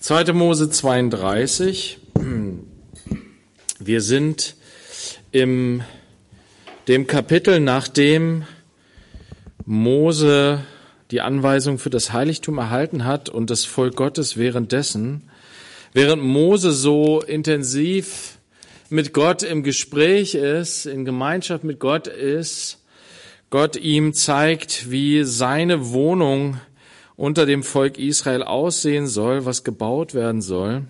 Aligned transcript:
2. 0.00 0.32
Mose 0.32 0.70
32. 0.70 1.98
Wir 3.78 4.00
sind 4.00 4.56
im 5.30 5.82
dem 6.88 7.06
Kapitel, 7.06 7.60
nachdem 7.60 8.44
Mose 9.66 10.64
die 11.10 11.20
Anweisung 11.20 11.78
für 11.78 11.90
das 11.90 12.14
Heiligtum 12.14 12.56
erhalten 12.56 13.04
hat 13.04 13.28
und 13.28 13.50
das 13.50 13.66
Volk 13.66 13.94
Gottes 13.94 14.38
währenddessen, 14.38 15.28
während 15.92 16.22
Mose 16.22 16.72
so 16.72 17.20
intensiv 17.20 18.38
mit 18.88 19.12
Gott 19.12 19.42
im 19.42 19.62
Gespräch 19.62 20.34
ist, 20.34 20.86
in 20.86 21.04
Gemeinschaft 21.04 21.62
mit 21.62 21.78
Gott 21.78 22.06
ist, 22.06 22.78
Gott 23.50 23.76
ihm 23.76 24.14
zeigt, 24.14 24.90
wie 24.90 25.24
seine 25.24 25.90
Wohnung 25.90 26.58
unter 27.20 27.44
dem 27.44 27.62
Volk 27.62 27.98
Israel 27.98 28.42
aussehen 28.42 29.06
soll, 29.06 29.44
was 29.44 29.62
gebaut 29.62 30.14
werden 30.14 30.40
soll. 30.40 30.86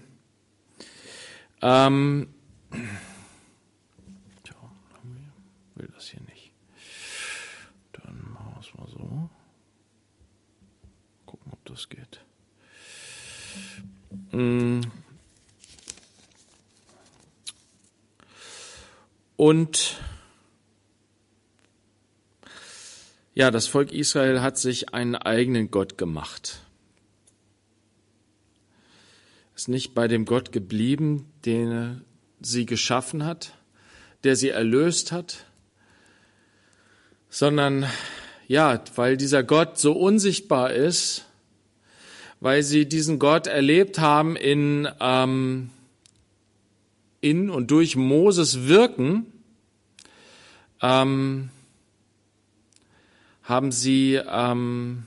Ähm, 1.60 2.28
will 5.74 5.88
das 5.92 6.06
hier 6.06 6.20
nicht. 6.28 6.52
Dann 7.90 8.30
machen 8.32 8.52
wir 8.54 8.60
es 8.60 8.74
mal 8.78 8.86
so. 8.88 9.28
Gucken, 11.26 11.52
ob 11.52 11.64
das 11.64 11.88
geht. 11.88 12.20
Mm. 14.30 14.82
Und 19.36 20.00
Ja, 23.40 23.50
das 23.50 23.68
Volk 23.68 23.90
Israel 23.90 24.42
hat 24.42 24.58
sich 24.58 24.92
einen 24.92 25.14
eigenen 25.14 25.70
Gott 25.70 25.96
gemacht. 25.96 26.60
Ist 29.56 29.70
nicht 29.70 29.94
bei 29.94 30.08
dem 30.08 30.26
Gott 30.26 30.52
geblieben, 30.52 31.24
den 31.46 32.02
sie 32.42 32.66
geschaffen 32.66 33.24
hat, 33.24 33.54
der 34.24 34.36
sie 34.36 34.50
erlöst 34.50 35.10
hat, 35.10 35.46
sondern 37.30 37.86
ja, 38.46 38.84
weil 38.96 39.16
dieser 39.16 39.42
Gott 39.42 39.78
so 39.78 39.92
unsichtbar 39.92 40.74
ist, 40.74 41.24
weil 42.40 42.62
sie 42.62 42.86
diesen 42.86 43.18
Gott 43.18 43.46
erlebt 43.46 44.00
haben 44.00 44.36
in, 44.36 44.86
ähm, 45.00 45.70
in 47.22 47.48
und 47.48 47.70
durch 47.70 47.96
Moses 47.96 48.68
Wirken, 48.68 49.32
ähm, 50.82 51.48
haben 53.50 53.72
sie 53.72 54.14
ähm, 54.14 55.06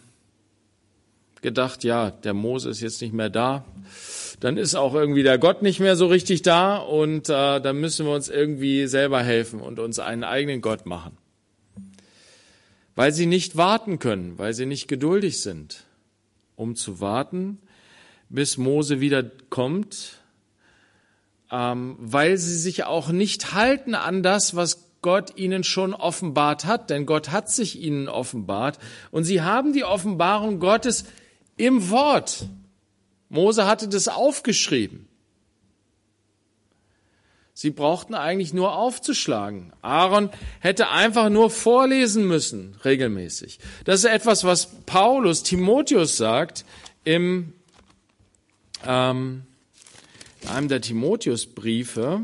gedacht, 1.42 1.86
ja, 1.86 2.12
der 2.12 2.34
Mose 2.34 2.70
ist 2.70 2.82
jetzt 2.82 3.02
nicht 3.02 3.14
mehr 3.14 3.30
da, 3.30 3.64
dann 4.42 4.58
ist 4.58 4.76
auch 4.76 4.94
irgendwie 4.94 5.24
der 5.24 5.38
Gott 5.38 5.62
nicht 5.62 5.80
mehr 5.80 5.96
so 5.96 6.08
richtig 6.08 6.42
da 6.42 6.76
und 6.76 7.30
äh, 7.30 7.62
dann 7.62 7.80
müssen 7.80 8.06
wir 8.06 8.14
uns 8.14 8.28
irgendwie 8.28 8.88
selber 8.88 9.24
helfen 9.24 9.62
und 9.62 9.80
uns 9.80 9.98
einen 9.98 10.26
eigenen 10.26 10.60
Gott 10.60 10.86
machen. 10.86 11.18
Weil 12.96 13.14
sie 13.14 13.28
nicht 13.28 13.56
warten 13.56 13.98
können, 13.98 14.38
weil 14.38 14.54
sie 14.54 14.66
nicht 14.66 14.90
geduldig 14.90 15.42
sind, 15.42 15.86
um 16.58 16.76
zu 16.76 17.00
warten, 17.00 17.60
bis 18.28 18.58
Mose 18.58 19.00
wieder 19.00 19.24
kommt, 19.50 20.20
ähm, 21.50 21.96
weil 21.98 22.38
sie 22.38 22.58
sich 22.58 22.84
auch 22.84 23.08
nicht 23.08 23.54
halten 23.54 23.96
an 23.96 24.22
das, 24.22 24.54
was 24.54 24.93
Gott 25.04 25.38
ihnen 25.38 25.64
schon 25.64 25.94
offenbart 25.94 26.66
hat, 26.66 26.90
denn 26.90 27.06
Gott 27.06 27.30
hat 27.30 27.52
sich 27.52 27.80
ihnen 27.80 28.08
offenbart 28.10 28.80
und 29.12 29.26
sie 29.26 29.42
haben 29.42 29.74
die 29.74 29.84
Offenbarung 29.84 30.60
Gottes 30.60 31.06
im 31.58 31.92
Wort. 31.92 32.48
Mose 33.30 33.68
hatte 33.68 33.88
das 33.88 34.08
aufgeschrieben. 34.08 35.08
Sie 37.56 37.70
brauchten 37.70 38.16
eigentlich 38.16 38.54
nur 38.54 38.76
aufzuschlagen. 38.76 39.74
Aaron 39.84 40.32
hätte 40.60 40.90
einfach 40.90 41.30
nur 41.30 41.52
vorlesen 41.52 42.28
müssen, 42.28 42.76
regelmäßig. 42.84 43.60
Das 43.86 44.00
ist 44.00 44.10
etwas, 44.10 44.44
was 44.44 44.70
Paulus 44.86 45.44
Timotheus 45.44 46.18
sagt 46.18 46.66
im, 47.04 47.54
ähm, 48.86 49.44
in 50.42 50.50
einem 50.50 50.68
der 50.68 50.82
Timotheusbriefe, 50.82 52.22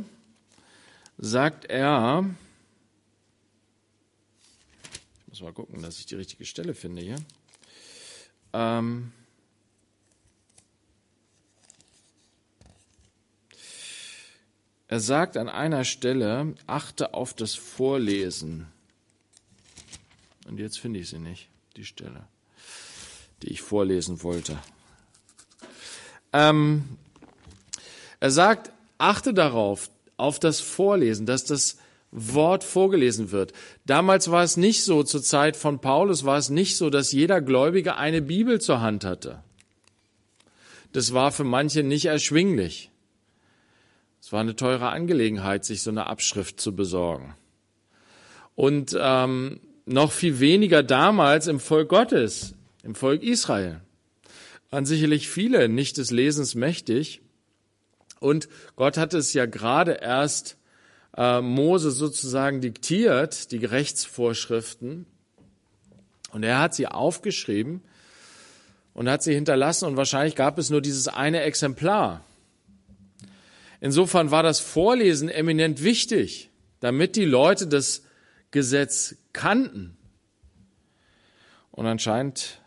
sagt 1.20 1.66
er, 1.66 2.26
muss 5.40 5.46
mal 5.46 5.54
gucken, 5.54 5.82
dass 5.82 6.00
ich 6.00 6.06
die 6.06 6.16
richtige 6.16 6.46
Stelle 6.46 6.74
finde 6.74 7.02
hier. 7.02 7.16
Ähm 8.52 9.14
er 14.88 15.00
sagt 15.00 15.38
an 15.38 15.48
einer 15.48 15.86
Stelle, 15.86 16.56
achte 16.68 17.14
auf 17.14 17.34
das 17.34 17.56
Vorlesen. 17.56 18.68
Und 20.46 20.60
jetzt 20.60 20.80
finde 20.80 21.00
ich 21.00 21.10
sie 21.10 21.20
nicht, 21.20 21.48
die 21.78 21.86
Stelle, 21.86 22.28
die 23.42 23.50
ich 23.50 23.62
vorlesen 23.62 24.24
wollte. 24.24 24.60
Ähm 26.34 26.98
er 28.20 28.32
sagt, 28.32 28.72
achte 28.98 29.34
darauf, 29.34 29.90
auf 30.18 30.38
das 30.40 30.60
Vorlesen, 30.60 31.26
dass 31.26 31.46
das 31.46 31.78
Wort 32.12 32.64
vorgelesen 32.64 33.32
wird. 33.32 33.54
Damals 33.86 34.32
war 34.32 34.44
es 34.44 34.58
nicht 34.58 34.84
so, 34.84 35.04
zur 35.04 35.22
Zeit 35.22 35.56
von 35.56 35.80
Paulus 35.80 36.26
war 36.26 36.38
es 36.38 36.50
nicht 36.50 36.76
so, 36.76 36.90
dass 36.90 37.12
jeder 37.12 37.42
Gläubige 37.42 37.98
eine 37.98 38.22
Bibel 38.22 38.60
zur 38.60 38.82
Hand 38.82 39.06
hatte. 39.06 39.44
Das 40.92 41.14
war 41.14 41.32
für 41.32 41.44
manche 41.44 41.84
nicht 41.84 42.06
erschwinglich. 42.06 42.90
Es 44.22 44.34
war 44.34 44.42
eine 44.42 44.56
teure 44.56 44.90
Angelegenheit, 44.90 45.66
sich 45.66 45.82
so 45.84 45.92
eine 45.92 46.08
Abschrift 46.08 46.60
zu 46.60 46.76
besorgen. 46.76 47.36
Und 48.56 48.98
ähm, 49.00 49.60
noch 49.86 50.12
viel 50.12 50.40
weniger 50.40 50.84
damals 50.84 51.48
im 51.48 51.60
Volk 51.60 51.90
Gottes, 51.90 52.54
im 52.84 52.96
Volk 52.96 53.24
Israel. 53.24 53.82
Waren 54.70 54.86
sicherlich 54.86 55.30
viele 55.30 55.70
nicht 55.70 55.98
des 55.98 56.12
Lesens 56.12 56.56
mächtig. 56.56 57.22
Und 58.20 58.50
Gott 58.76 58.98
hatte 58.98 59.18
es 59.18 59.34
ja 59.34 59.46
gerade 59.46 59.94
erst 59.94 60.59
äh, 61.18 61.42
Mose 61.42 61.92
sozusagen 61.92 62.62
diktiert, 62.62 63.52
die 63.52 63.66
Rechtsvorschriften. 63.66 65.06
Und 66.32 66.44
er 66.44 66.60
hat 66.60 66.76
sie 66.76 66.88
aufgeschrieben 66.88 67.82
und 68.94 69.10
hat 69.10 69.24
sie 69.24 69.34
hinterlassen 69.34 69.86
und 69.86 69.98
wahrscheinlich 69.98 70.36
gab 70.36 70.58
es 70.58 70.70
nur 70.70 70.82
dieses 70.82 71.08
eine 71.08 71.42
Exemplar. 71.42 72.24
Insofern 73.82 74.32
war 74.32 74.44
das 74.44 74.60
Vorlesen 74.60 75.30
eminent 75.30 75.84
wichtig, 75.84 76.50
damit 76.82 77.16
die 77.16 77.26
Leute 77.26 77.68
das 77.68 78.04
Gesetz 78.52 79.16
kannten. 79.32 79.96
Und 81.72 81.86
anscheinend 81.86 82.60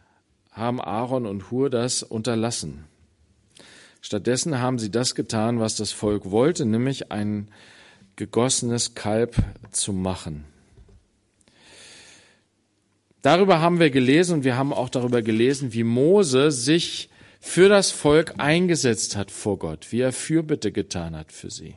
haben 0.52 0.80
Aaron 0.80 1.26
und 1.26 1.50
Hur 1.50 1.70
das 1.70 2.02
unterlassen. 2.02 2.84
Stattdessen 4.00 4.58
haben 4.58 4.78
sie 4.78 4.90
das 4.90 5.14
getan, 5.14 5.60
was 5.60 5.76
das 5.76 5.92
Volk 5.92 6.30
wollte, 6.30 6.66
nämlich 6.66 7.12
einen 7.12 7.48
gegossenes 8.16 8.94
Kalb 8.94 9.36
zu 9.70 9.92
machen. 9.92 10.44
Darüber 13.22 13.60
haben 13.60 13.78
wir 13.78 13.90
gelesen 13.90 14.34
und 14.34 14.44
wir 14.44 14.56
haben 14.56 14.72
auch 14.72 14.88
darüber 14.88 15.22
gelesen, 15.22 15.72
wie 15.72 15.84
Mose 15.84 16.50
sich 16.50 17.08
für 17.40 17.68
das 17.68 17.90
Volk 17.90 18.34
eingesetzt 18.38 19.16
hat 19.16 19.30
vor 19.30 19.58
Gott, 19.58 19.88
wie 19.90 20.00
er 20.00 20.12
Fürbitte 20.12 20.72
getan 20.72 21.16
hat 21.16 21.32
für 21.32 21.50
sie. 21.50 21.76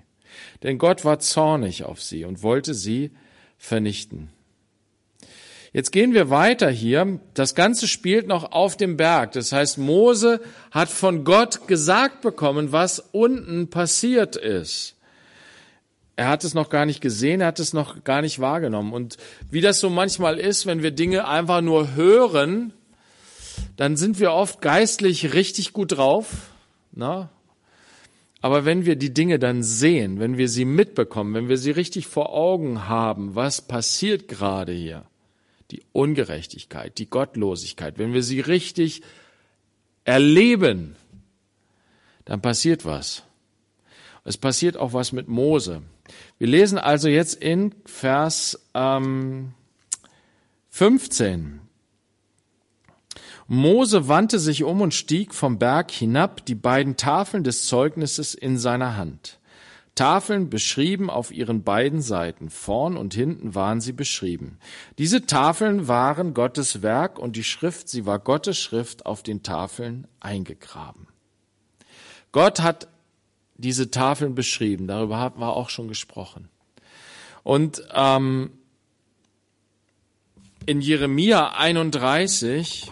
Denn 0.64 0.78
Gott 0.78 1.06
war 1.06 1.20
zornig 1.20 1.84
auf 1.84 2.02
sie 2.02 2.26
und 2.26 2.44
wollte 2.44 2.74
sie 2.74 3.12
vernichten. 3.58 4.30
Jetzt 5.72 5.92
gehen 5.92 6.14
wir 6.14 6.30
weiter 6.30 6.70
hier. 6.70 7.20
Das 7.34 7.54
Ganze 7.54 7.88
spielt 7.88 8.28
noch 8.28 8.54
auf 8.54 8.78
dem 8.78 8.96
Berg. 8.96 9.34
Das 9.34 9.52
heißt, 9.52 9.78
Mose 9.78 10.40
hat 10.72 10.88
von 10.90 11.26
Gott 11.26 11.68
gesagt 11.68 12.22
bekommen, 12.22 12.72
was 12.72 13.00
unten 13.12 13.70
passiert 13.70 14.36
ist. 14.36 14.95
Er 16.16 16.30
hat 16.30 16.44
es 16.44 16.54
noch 16.54 16.70
gar 16.70 16.86
nicht 16.86 17.02
gesehen, 17.02 17.42
er 17.42 17.48
hat 17.48 17.60
es 17.60 17.74
noch 17.74 18.04
gar 18.04 18.22
nicht 18.22 18.40
wahrgenommen. 18.40 18.94
Und 18.94 19.18
wie 19.52 19.62
das 19.62 19.80
so 19.80 19.90
manchmal 19.90 20.40
ist, 20.40 20.66
wenn 20.66 20.82
wir 20.82 20.92
Dinge 20.92 21.28
einfach 21.28 21.62
nur 21.62 21.94
hören, 21.96 22.74
dann 23.76 23.98
sind 23.98 24.20
wir 24.20 24.32
oft 24.32 24.62
geistlich 24.62 25.34
richtig 25.34 25.74
gut 25.74 25.98
drauf. 25.98 26.52
Na? 26.94 27.30
Aber 28.42 28.64
wenn 28.64 28.86
wir 28.86 28.96
die 28.96 29.14
Dinge 29.14 29.40
dann 29.40 29.64
sehen, 29.64 30.20
wenn 30.20 30.38
wir 30.38 30.48
sie 30.48 30.66
mitbekommen, 30.66 31.34
wenn 31.34 31.50
wir 31.50 31.58
sie 31.58 31.72
richtig 31.72 32.08
vor 32.08 32.34
Augen 32.34 32.88
haben, 32.88 33.36
was 33.36 33.62
passiert 33.62 34.28
gerade 34.28 34.72
hier, 34.72 35.04
die 35.72 35.82
Ungerechtigkeit, 35.92 36.98
die 36.98 37.10
Gottlosigkeit, 37.10 37.98
wenn 37.98 38.14
wir 38.14 38.24
sie 38.24 38.40
richtig 38.40 39.02
erleben, 40.04 40.96
dann 42.24 42.42
passiert 42.42 42.86
was. 42.86 43.24
Es 44.24 44.38
passiert 44.38 44.78
auch 44.78 44.94
was 44.94 45.12
mit 45.12 45.28
Mose. 45.28 45.82
Wir 46.38 46.48
lesen 46.48 46.78
also 46.78 47.08
jetzt 47.08 47.36
in 47.36 47.74
Vers 47.86 48.68
ähm, 48.74 49.54
15. 50.70 51.62
Mose 53.48 54.08
wandte 54.08 54.40
sich 54.40 54.64
um 54.64 54.82
und 54.82 54.94
stieg 54.94 55.34
vom 55.34 55.60
Berg 55.60 55.92
hinab, 55.92 56.46
die 56.46 56.56
beiden 56.56 56.98
Tafeln 56.98 57.44
des 57.44 57.66
Zeugnisses 57.68 58.34
in 58.34 58.58
seiner 58.58 58.98
Hand. 58.98 59.40
Tafeln 59.94 60.50
beschrieben 60.50 61.10
auf 61.10 61.32
ihren 61.32 61.64
beiden 61.64 62.02
Seiten, 62.02 62.50
vorn 62.50 62.98
und 62.98 63.14
hinten 63.14 63.56
waren 63.56 63.80
sie 63.80 63.94
beschrieben. 63.94 64.58
Diese 64.98 65.26
Tafeln 65.26 65.88
waren 65.88 66.34
Gottes 66.34 66.82
Werk 66.82 67.18
und 67.18 67.38
die 67.38 67.46
Schrift, 67.46 67.88
sie 67.88 68.06
war 68.06 68.20
Gottes 68.20 68.58
Schrift 68.58 69.06
auf 69.06 69.24
den 69.24 69.42
Tafeln 69.42 70.06
eingegraben. 70.20 71.08
Gott 72.34 72.62
hat 72.62 72.90
diese 73.56 73.92
Tafeln 73.92 74.36
beschrieben, 74.36 74.88
darüber 74.88 75.18
wir 75.40 75.56
auch 75.56 75.70
schon 75.70 75.88
gesprochen. 75.88 76.50
Und 77.44 77.84
ähm, 77.94 78.52
in 80.66 80.82
Jeremia 80.82 81.54
31 81.54 82.92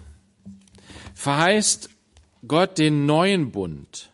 verheißt 1.15 1.89
Gott 2.48 2.77
den 2.77 3.06
neuen 3.06 3.51
Bund. 3.51 4.10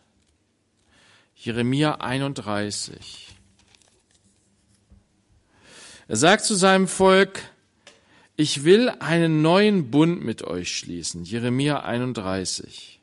Jeremia 1.34 1.96
31. 1.96 3.28
Er 6.08 6.16
sagt 6.16 6.44
zu 6.44 6.54
seinem 6.54 6.88
Volk, 6.88 7.42
ich 8.36 8.64
will 8.64 8.88
einen 8.88 9.42
neuen 9.42 9.90
Bund 9.90 10.24
mit 10.24 10.42
euch 10.42 10.76
schließen. 10.76 11.24
Jeremia 11.24 11.80
31. 11.80 12.99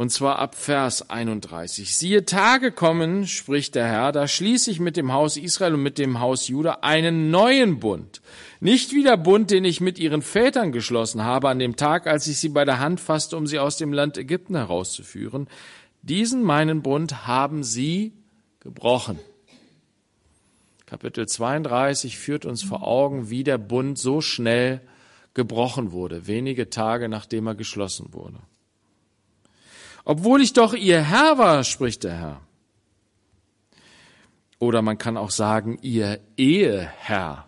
Und 0.00 0.08
zwar 0.08 0.38
ab 0.38 0.54
Vers 0.54 1.10
31. 1.10 1.94
Siehe 1.94 2.24
Tage 2.24 2.72
kommen, 2.72 3.26
spricht 3.26 3.74
der 3.74 3.86
Herr, 3.86 4.12
da 4.12 4.26
schließe 4.26 4.70
ich 4.70 4.80
mit 4.80 4.96
dem 4.96 5.12
Haus 5.12 5.36
Israel 5.36 5.74
und 5.74 5.82
mit 5.82 5.98
dem 5.98 6.20
Haus 6.20 6.48
Juda 6.48 6.78
einen 6.80 7.30
neuen 7.30 7.80
Bund. 7.80 8.22
Nicht 8.60 8.94
wie 8.94 9.02
der 9.02 9.18
Bund, 9.18 9.50
den 9.50 9.66
ich 9.66 9.82
mit 9.82 9.98
ihren 9.98 10.22
Vätern 10.22 10.72
geschlossen 10.72 11.22
habe 11.22 11.50
an 11.50 11.58
dem 11.58 11.76
Tag, 11.76 12.06
als 12.06 12.26
ich 12.28 12.38
sie 12.38 12.48
bei 12.48 12.64
der 12.64 12.78
Hand 12.78 12.98
fasste, 12.98 13.36
um 13.36 13.46
sie 13.46 13.58
aus 13.58 13.76
dem 13.76 13.92
Land 13.92 14.16
Ägypten 14.16 14.56
herauszuführen. 14.56 15.48
Diesen 16.00 16.42
meinen 16.44 16.80
Bund 16.80 17.26
haben 17.26 17.62
sie 17.62 18.14
gebrochen. 18.60 19.18
Kapitel 20.86 21.28
32 21.28 22.16
führt 22.16 22.46
uns 22.46 22.62
vor 22.62 22.86
Augen, 22.86 23.28
wie 23.28 23.44
der 23.44 23.58
Bund 23.58 23.98
so 23.98 24.22
schnell 24.22 24.80
gebrochen 25.34 25.92
wurde, 25.92 26.26
wenige 26.26 26.70
Tage 26.70 27.10
nachdem 27.10 27.48
er 27.48 27.54
geschlossen 27.54 28.14
wurde. 28.14 28.38
Obwohl 30.10 30.42
ich 30.42 30.54
doch 30.54 30.74
ihr 30.74 31.02
Herr 31.02 31.38
war, 31.38 31.62
spricht 31.62 32.02
der 32.02 32.18
Herr. 32.18 32.40
Oder 34.58 34.82
man 34.82 34.98
kann 34.98 35.16
auch 35.16 35.30
sagen, 35.30 35.78
ihr 35.82 36.18
Eheherr. 36.36 37.46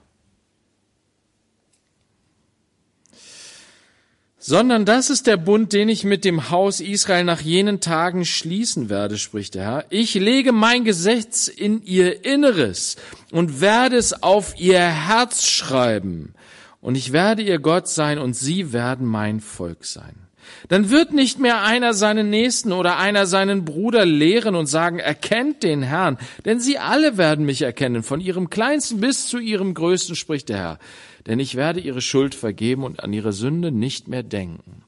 Sondern 4.38 4.84
das 4.84 5.10
ist 5.10 5.26
der 5.26 5.38
Bund, 5.38 5.72
den 5.72 5.88
ich 5.88 6.04
mit 6.04 6.24
dem 6.24 6.50
Haus 6.50 6.78
Israel 6.78 7.24
nach 7.24 7.40
jenen 7.40 7.80
Tagen 7.80 8.24
schließen 8.24 8.88
werde, 8.88 9.18
spricht 9.18 9.56
der 9.56 9.64
Herr. 9.64 9.84
Ich 9.90 10.14
lege 10.14 10.52
mein 10.52 10.84
Gesetz 10.84 11.48
in 11.48 11.82
ihr 11.82 12.24
Inneres 12.24 12.94
und 13.32 13.60
werde 13.60 13.96
es 13.96 14.22
auf 14.22 14.56
ihr 14.60 14.78
Herz 14.78 15.48
schreiben. 15.48 16.32
Und 16.80 16.94
ich 16.94 17.10
werde 17.12 17.42
ihr 17.42 17.58
Gott 17.58 17.88
sein 17.88 18.20
und 18.20 18.34
sie 18.34 18.72
werden 18.72 19.08
mein 19.08 19.40
Volk 19.40 19.84
sein. 19.84 20.21
Dann 20.68 20.90
wird 20.90 21.12
nicht 21.12 21.38
mehr 21.38 21.62
einer 21.62 21.94
seinen 21.94 22.30
Nächsten 22.30 22.72
oder 22.72 22.96
einer 22.98 23.26
seinen 23.26 23.64
Bruder 23.64 24.06
lehren 24.06 24.54
und 24.54 24.66
sagen, 24.66 24.98
erkennt 24.98 25.62
den 25.62 25.82
Herrn, 25.82 26.18
denn 26.44 26.60
sie 26.60 26.78
alle 26.78 27.18
werden 27.18 27.44
mich 27.44 27.62
erkennen, 27.62 28.02
von 28.02 28.20
ihrem 28.20 28.50
kleinsten 28.50 29.00
bis 29.00 29.26
zu 29.26 29.38
ihrem 29.38 29.74
größten, 29.74 30.16
spricht 30.16 30.48
der 30.48 30.58
Herr. 30.58 30.78
Denn 31.26 31.40
ich 31.40 31.54
werde 31.54 31.80
ihre 31.80 32.00
Schuld 32.00 32.34
vergeben 32.34 32.84
und 32.84 33.02
an 33.02 33.12
ihre 33.12 33.32
Sünde 33.32 33.70
nicht 33.70 34.08
mehr 34.08 34.22
denken. 34.22 34.84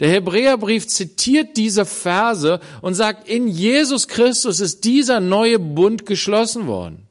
Der 0.00 0.08
Hebräerbrief 0.08 0.86
zitiert 0.86 1.56
diese 1.56 1.84
Verse 1.84 2.60
und 2.80 2.94
sagt, 2.94 3.28
in 3.28 3.48
Jesus 3.48 4.08
Christus 4.08 4.60
ist 4.60 4.84
dieser 4.84 5.20
neue 5.20 5.58
Bund 5.58 6.06
geschlossen 6.06 6.66
worden. 6.66 7.06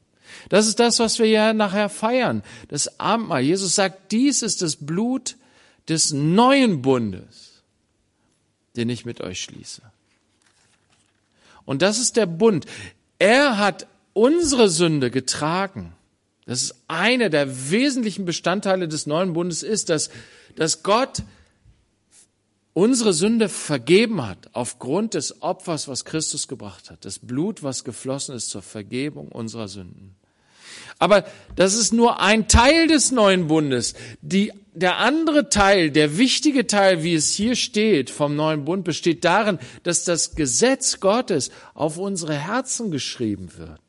Das 0.48 0.66
ist 0.66 0.80
das, 0.80 0.98
was 0.98 1.18
wir 1.18 1.26
ja 1.26 1.52
nachher 1.52 1.88
feiern. 1.88 2.42
Das 2.68 2.98
Abendmahl. 2.98 3.42
Jesus 3.42 3.74
sagt, 3.74 4.12
dies 4.12 4.42
ist 4.42 4.62
das 4.62 4.76
Blut 4.76 5.36
des 5.88 6.12
neuen 6.12 6.82
Bundes 6.82 7.47
den 8.78 8.88
ich 8.88 9.04
mit 9.04 9.20
euch 9.20 9.42
schließe. 9.42 9.82
Und 11.66 11.82
das 11.82 11.98
ist 11.98 12.16
der 12.16 12.24
Bund. 12.26 12.64
Er 13.18 13.58
hat 13.58 13.86
unsere 14.14 14.70
Sünde 14.70 15.10
getragen. 15.10 15.92
Das 16.46 16.62
ist 16.62 16.76
einer 16.88 17.28
der 17.28 17.70
wesentlichen 17.70 18.24
Bestandteile 18.24 18.88
des 18.88 19.06
neuen 19.06 19.34
Bundes 19.34 19.62
ist, 19.62 19.90
dass, 19.90 20.08
dass 20.56 20.82
Gott 20.82 21.22
unsere 22.72 23.12
Sünde 23.12 23.48
vergeben 23.48 24.26
hat 24.26 24.50
aufgrund 24.52 25.14
des 25.14 25.42
Opfers, 25.42 25.88
was 25.88 26.04
Christus 26.04 26.48
gebracht 26.48 26.90
hat. 26.90 27.04
Das 27.04 27.18
Blut, 27.18 27.62
was 27.62 27.84
geflossen 27.84 28.34
ist 28.34 28.48
zur 28.48 28.62
Vergebung 28.62 29.28
unserer 29.28 29.68
Sünden. 29.68 30.14
Aber 30.98 31.24
das 31.54 31.74
ist 31.74 31.92
nur 31.92 32.20
ein 32.20 32.48
Teil 32.48 32.88
des 32.88 33.12
neuen 33.12 33.46
Bundes. 33.46 33.94
Die, 34.20 34.52
der 34.74 34.98
andere 34.98 35.48
Teil, 35.48 35.90
der 35.90 36.18
wichtige 36.18 36.66
Teil, 36.66 37.02
wie 37.04 37.14
es 37.14 37.32
hier 37.32 37.54
steht 37.54 38.10
vom 38.10 38.34
neuen 38.34 38.64
Bund, 38.64 38.84
besteht 38.84 39.24
darin, 39.24 39.58
dass 39.84 40.04
das 40.04 40.34
Gesetz 40.34 40.98
Gottes 40.98 41.50
auf 41.74 41.98
unsere 41.98 42.34
Herzen 42.34 42.90
geschrieben 42.90 43.50
wird. 43.56 43.80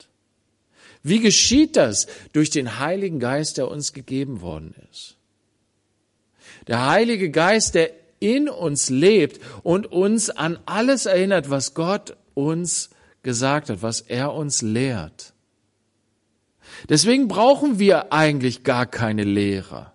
Wie 1.02 1.20
geschieht 1.20 1.78
das? 1.78 2.08
Durch 2.34 2.50
den 2.50 2.80
Heiligen 2.80 3.20
Geist, 3.20 3.58
der 3.58 3.70
uns 3.70 3.94
gegeben 3.94 4.42
worden 4.42 4.76
ist. 4.92 5.16
Der 6.68 6.88
Heilige 6.88 7.32
Geist, 7.32 7.74
der 7.74 7.92
in 8.20 8.50
uns 8.50 8.90
lebt 8.90 9.40
und 9.64 9.92
uns 9.92 10.30
an 10.30 10.60
alles 10.66 11.06
erinnert, 11.06 11.50
was 11.50 11.74
Gott 11.74 12.18
uns 12.34 12.90
gesagt 13.24 13.70
hat, 13.70 13.82
was 13.82 14.02
er 14.02 14.34
uns 14.34 14.62
lehrt. 14.62 15.34
Deswegen 16.88 17.28
brauchen 17.28 17.80
wir 17.80 18.14
eigentlich 18.14 18.64
gar 18.64 18.86
keine 18.86 19.24
Lehrer. 19.24 19.94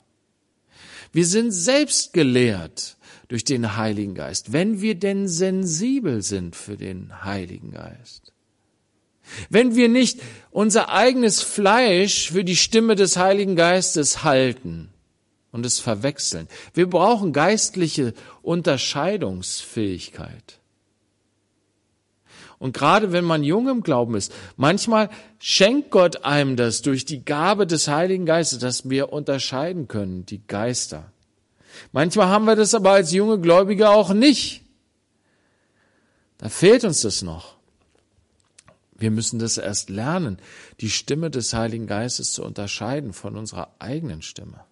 Wir 1.12 1.26
sind 1.26 1.52
selbst 1.52 2.12
gelehrt 2.12 2.96
durch 3.28 3.44
den 3.44 3.76
Heiligen 3.76 4.14
Geist, 4.14 4.52
wenn 4.52 4.80
wir 4.80 4.96
denn 4.96 5.28
sensibel 5.28 6.22
sind 6.22 6.56
für 6.56 6.76
den 6.76 7.24
Heiligen 7.24 7.70
Geist. 7.70 8.32
Wenn 9.48 9.74
wir 9.74 9.88
nicht 9.88 10.20
unser 10.50 10.90
eigenes 10.90 11.40
Fleisch 11.40 12.30
für 12.30 12.44
die 12.44 12.56
Stimme 12.56 12.94
des 12.94 13.16
Heiligen 13.16 13.56
Geistes 13.56 14.22
halten 14.22 14.90
und 15.54 15.64
es 15.64 15.78
verwechseln. 15.78 16.48
Wir 16.74 16.90
brauchen 16.90 17.32
geistliche 17.32 18.12
Unterscheidungsfähigkeit. 18.42 20.58
Und 22.58 22.72
gerade 22.72 23.12
wenn 23.12 23.24
man 23.24 23.42
jung 23.42 23.68
im 23.68 23.82
Glauben 23.82 24.14
ist, 24.14 24.32
manchmal 24.56 25.10
schenkt 25.38 25.90
Gott 25.90 26.24
einem 26.24 26.56
das 26.56 26.82
durch 26.82 27.04
die 27.04 27.24
Gabe 27.24 27.66
des 27.66 27.88
Heiligen 27.88 28.26
Geistes, 28.26 28.58
dass 28.58 28.88
wir 28.88 29.12
unterscheiden 29.12 29.88
können, 29.88 30.24
die 30.26 30.46
Geister. 30.46 31.12
Manchmal 31.92 32.28
haben 32.28 32.44
wir 32.44 32.56
das 32.56 32.74
aber 32.74 32.92
als 32.92 33.12
junge 33.12 33.40
Gläubige 33.40 33.90
auch 33.90 34.12
nicht. 34.12 34.62
Da 36.38 36.48
fehlt 36.48 36.84
uns 36.84 37.02
das 37.02 37.22
noch. 37.22 37.56
Wir 38.96 39.10
müssen 39.10 39.38
das 39.38 39.58
erst 39.58 39.90
lernen, 39.90 40.38
die 40.80 40.90
Stimme 40.90 41.30
des 41.30 41.52
Heiligen 41.52 41.86
Geistes 41.86 42.32
zu 42.32 42.44
unterscheiden 42.44 43.12
von 43.12 43.36
unserer 43.36 43.74
eigenen 43.80 44.22
Stimme 44.22 44.64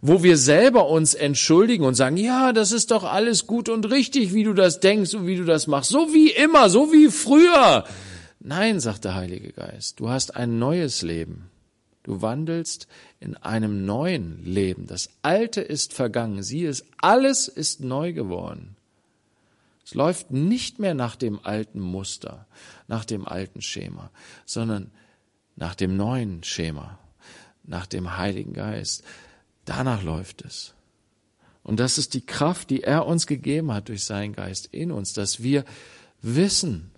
wo 0.00 0.22
wir 0.22 0.36
selber 0.36 0.88
uns 0.88 1.14
entschuldigen 1.14 1.84
und 1.84 1.94
sagen, 1.94 2.16
ja, 2.16 2.52
das 2.52 2.72
ist 2.72 2.90
doch 2.90 3.04
alles 3.04 3.46
gut 3.46 3.68
und 3.68 3.90
richtig, 3.90 4.34
wie 4.34 4.44
du 4.44 4.52
das 4.52 4.80
denkst 4.80 5.14
und 5.14 5.26
wie 5.26 5.36
du 5.36 5.44
das 5.44 5.66
machst, 5.66 5.90
so 5.90 6.12
wie 6.12 6.30
immer, 6.30 6.70
so 6.70 6.92
wie 6.92 7.08
früher. 7.08 7.84
Nein, 8.40 8.80
sagt 8.80 9.04
der 9.04 9.14
Heilige 9.14 9.52
Geist, 9.52 10.00
du 10.00 10.08
hast 10.08 10.36
ein 10.36 10.58
neues 10.58 11.02
Leben. 11.02 11.50
Du 12.02 12.22
wandelst 12.22 12.88
in 13.20 13.36
einem 13.36 13.84
neuen 13.84 14.42
Leben. 14.44 14.86
Das 14.86 15.10
Alte 15.20 15.60
ist 15.60 15.92
vergangen. 15.92 16.42
Sieh 16.42 16.64
es, 16.64 16.86
alles 16.98 17.46
ist 17.46 17.80
neu 17.80 18.14
geworden. 18.14 18.76
Es 19.84 19.94
läuft 19.94 20.30
nicht 20.30 20.78
mehr 20.78 20.94
nach 20.94 21.16
dem 21.16 21.40
alten 21.44 21.80
Muster, 21.80 22.46
nach 22.86 23.04
dem 23.04 23.26
alten 23.26 23.60
Schema, 23.60 24.10
sondern 24.46 24.90
nach 25.56 25.74
dem 25.74 25.96
neuen 25.96 26.42
Schema, 26.42 26.98
nach 27.64 27.86
dem 27.86 28.16
Heiligen 28.16 28.52
Geist. 28.52 29.04
Danach 29.70 30.02
läuft 30.02 30.42
es. 30.42 30.74
Und 31.62 31.78
das 31.78 31.96
ist 31.96 32.14
die 32.14 32.26
Kraft, 32.26 32.70
die 32.70 32.82
er 32.82 33.06
uns 33.06 33.28
gegeben 33.28 33.72
hat 33.72 33.88
durch 33.88 34.02
seinen 34.02 34.32
Geist 34.32 34.66
in 34.72 34.90
uns, 34.90 35.12
dass 35.12 35.44
wir 35.44 35.64
wissen, 36.22 36.90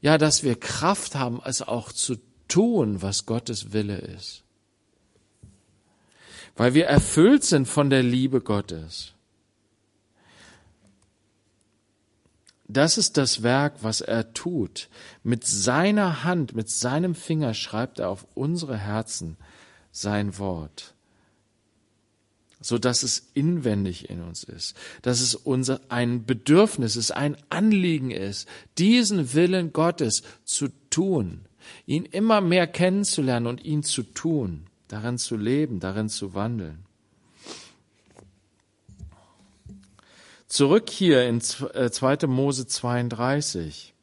ja, 0.00 0.16
dass 0.16 0.42
wir 0.42 0.58
Kraft 0.58 1.14
haben, 1.14 1.42
es 1.44 1.60
auch 1.60 1.92
zu 1.92 2.16
tun, 2.48 3.02
was 3.02 3.26
Gottes 3.26 3.74
Wille 3.74 3.98
ist. 3.98 4.44
Weil 6.56 6.72
wir 6.72 6.86
erfüllt 6.86 7.44
sind 7.44 7.68
von 7.68 7.90
der 7.90 8.02
Liebe 8.02 8.40
Gottes. 8.40 9.12
Das 12.66 12.96
ist 12.96 13.18
das 13.18 13.42
Werk, 13.42 13.82
was 13.82 14.00
er 14.00 14.32
tut. 14.32 14.88
Mit 15.22 15.44
seiner 15.46 16.24
Hand, 16.24 16.54
mit 16.54 16.70
seinem 16.70 17.14
Finger 17.14 17.52
schreibt 17.52 17.98
er 17.98 18.08
auf 18.08 18.26
unsere 18.34 18.78
Herzen 18.78 19.36
sein 19.92 20.38
Wort, 20.38 20.95
so 22.66 22.78
dass 22.78 23.04
es 23.04 23.30
inwendig 23.32 24.10
in 24.10 24.20
uns 24.20 24.42
ist, 24.42 24.74
dass 25.02 25.20
es 25.20 25.36
unser 25.36 25.80
ein 25.88 26.26
Bedürfnis 26.26 26.96
ist, 26.96 27.12
ein 27.12 27.36
Anliegen 27.48 28.10
ist, 28.10 28.48
diesen 28.76 29.34
Willen 29.34 29.72
Gottes 29.72 30.24
zu 30.44 30.68
tun, 30.90 31.42
ihn 31.86 32.04
immer 32.04 32.40
mehr 32.40 32.66
kennenzulernen 32.66 33.46
und 33.46 33.64
ihn 33.64 33.84
zu 33.84 34.02
tun, 34.02 34.66
darin 34.88 35.16
zu 35.16 35.36
leben, 35.36 35.78
darin 35.78 36.08
zu 36.08 36.34
wandeln. 36.34 36.84
Zurück 40.48 40.90
hier 40.90 41.28
in 41.28 41.40
2. 41.40 41.68
Äh, 41.68 42.26
Mose 42.26 42.66
32. 42.66 43.94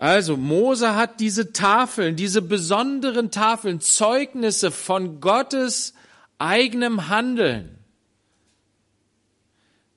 Also 0.00 0.36
Mose 0.36 0.96
hat 0.96 1.20
diese 1.20 1.52
Tafeln, 1.52 2.16
diese 2.16 2.42
besonderen 2.42 3.30
Tafeln, 3.30 3.80
Zeugnisse 3.80 4.72
von 4.72 5.20
Gottes 5.20 5.94
eigenem 6.38 7.08
Handeln. 7.08 7.78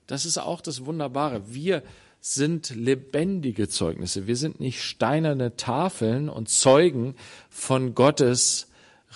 Das 0.07 0.25
ist 0.25 0.37
auch 0.37 0.61
das 0.61 0.85
Wunderbare. 0.85 1.53
Wir 1.53 1.83
sind 2.19 2.75
lebendige 2.75 3.67
Zeugnisse. 3.67 4.27
Wir 4.27 4.35
sind 4.35 4.59
nicht 4.59 4.83
steinerne 4.83 5.55
Tafeln 5.55 6.29
und 6.29 6.49
Zeugen 6.49 7.15
von 7.49 7.95
Gottes 7.95 8.67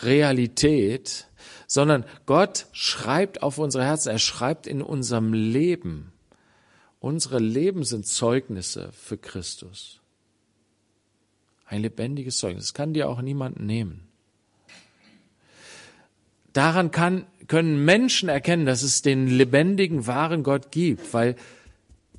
Realität, 0.01 1.27
sondern 1.67 2.05
Gott 2.25 2.67
schreibt 2.71 3.43
auf 3.43 3.57
unsere 3.57 3.85
Herzen, 3.85 4.09
er 4.09 4.19
schreibt 4.19 4.67
in 4.67 4.81
unserem 4.81 5.33
Leben. 5.33 6.11
Unsere 6.99 7.39
Leben 7.39 7.83
sind 7.83 8.07
Zeugnisse 8.07 8.91
für 8.91 9.17
Christus. 9.17 10.01
Ein 11.67 11.81
lebendiges 11.81 12.37
Zeugnis. 12.37 12.65
Das 12.65 12.73
kann 12.73 12.93
dir 12.93 13.09
auch 13.09 13.21
niemand 13.21 13.59
nehmen. 13.59 14.04
Daran 16.55 16.91
kann, 16.91 17.25
können 17.49 17.83
Menschen 17.83 18.29
erkennen, 18.29 18.65
dass 18.65 18.81
es 18.81 19.01
den 19.01 19.27
lebendigen, 19.27 20.07
wahren 20.07 20.41
Gott 20.41 20.71
gibt, 20.71 21.13
weil 21.13 21.35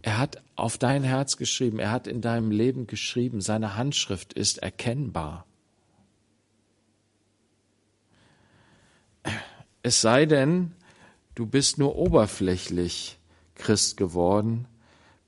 er 0.02 0.18
hat 0.18 0.42
auf 0.56 0.76
dein 0.76 1.04
Herz 1.04 1.38
geschrieben, 1.38 1.78
er 1.78 1.90
hat 1.90 2.06
in 2.06 2.20
deinem 2.20 2.50
Leben 2.50 2.86
geschrieben, 2.86 3.40
seine 3.40 3.78
Handschrift 3.78 4.34
ist 4.34 4.58
erkennbar. 4.58 5.46
Es 9.82 10.02
sei 10.02 10.26
denn, 10.26 10.72
du 11.34 11.46
bist 11.46 11.78
nur 11.78 11.96
oberflächlich 11.96 13.18
Christ 13.54 13.96
geworden, 13.96 14.68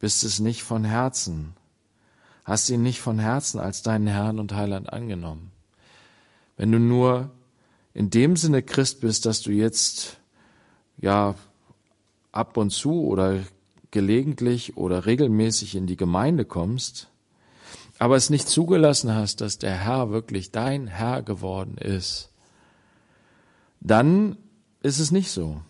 bist 0.00 0.22
es 0.22 0.38
nicht 0.38 0.62
von 0.62 0.84
Herzen, 0.84 1.54
hast 2.44 2.68
ihn 2.68 2.82
nicht 2.82 3.00
von 3.00 3.18
Herzen 3.18 3.58
als 3.58 3.80
deinen 3.80 4.06
Herrn 4.06 4.38
und 4.38 4.52
Heiland 4.54 4.92
angenommen. 4.92 5.50
Wenn 6.58 6.72
du 6.72 6.78
nur 6.78 7.30
in 7.98 8.10
dem 8.10 8.36
Sinne 8.36 8.62
Christ 8.62 9.00
bist, 9.00 9.26
dass 9.26 9.42
du 9.42 9.50
jetzt 9.50 10.18
ja 10.98 11.34
ab 12.30 12.56
und 12.56 12.70
zu 12.70 13.04
oder 13.04 13.40
gelegentlich 13.90 14.76
oder 14.76 15.04
regelmäßig 15.04 15.74
in 15.74 15.88
die 15.88 15.96
Gemeinde 15.96 16.44
kommst, 16.44 17.08
aber 17.98 18.14
es 18.14 18.30
nicht 18.30 18.48
zugelassen 18.48 19.12
hast, 19.12 19.40
dass 19.40 19.58
der 19.58 19.74
Herr 19.74 20.10
wirklich 20.10 20.52
dein 20.52 20.86
Herr 20.86 21.22
geworden 21.22 21.76
ist, 21.76 22.30
dann 23.80 24.38
ist 24.80 25.00
es 25.00 25.10
nicht 25.10 25.32
so. 25.32 25.60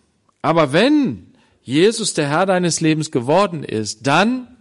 Aber 0.43 0.71
wenn 0.71 1.33
Jesus 1.63 2.13
der 2.13 2.29
Herr 2.29 2.45
deines 2.45 2.79
Lebens 2.79 3.09
geworden 3.09 3.63
ist, 3.63 4.05
dann 4.05 4.55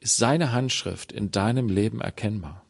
ist 0.00 0.16
seine 0.16 0.50
Handschrift 0.50 1.12
in 1.12 1.30
deinem 1.30 1.68
Leben 1.68 2.00
erkennbar. 2.00 2.65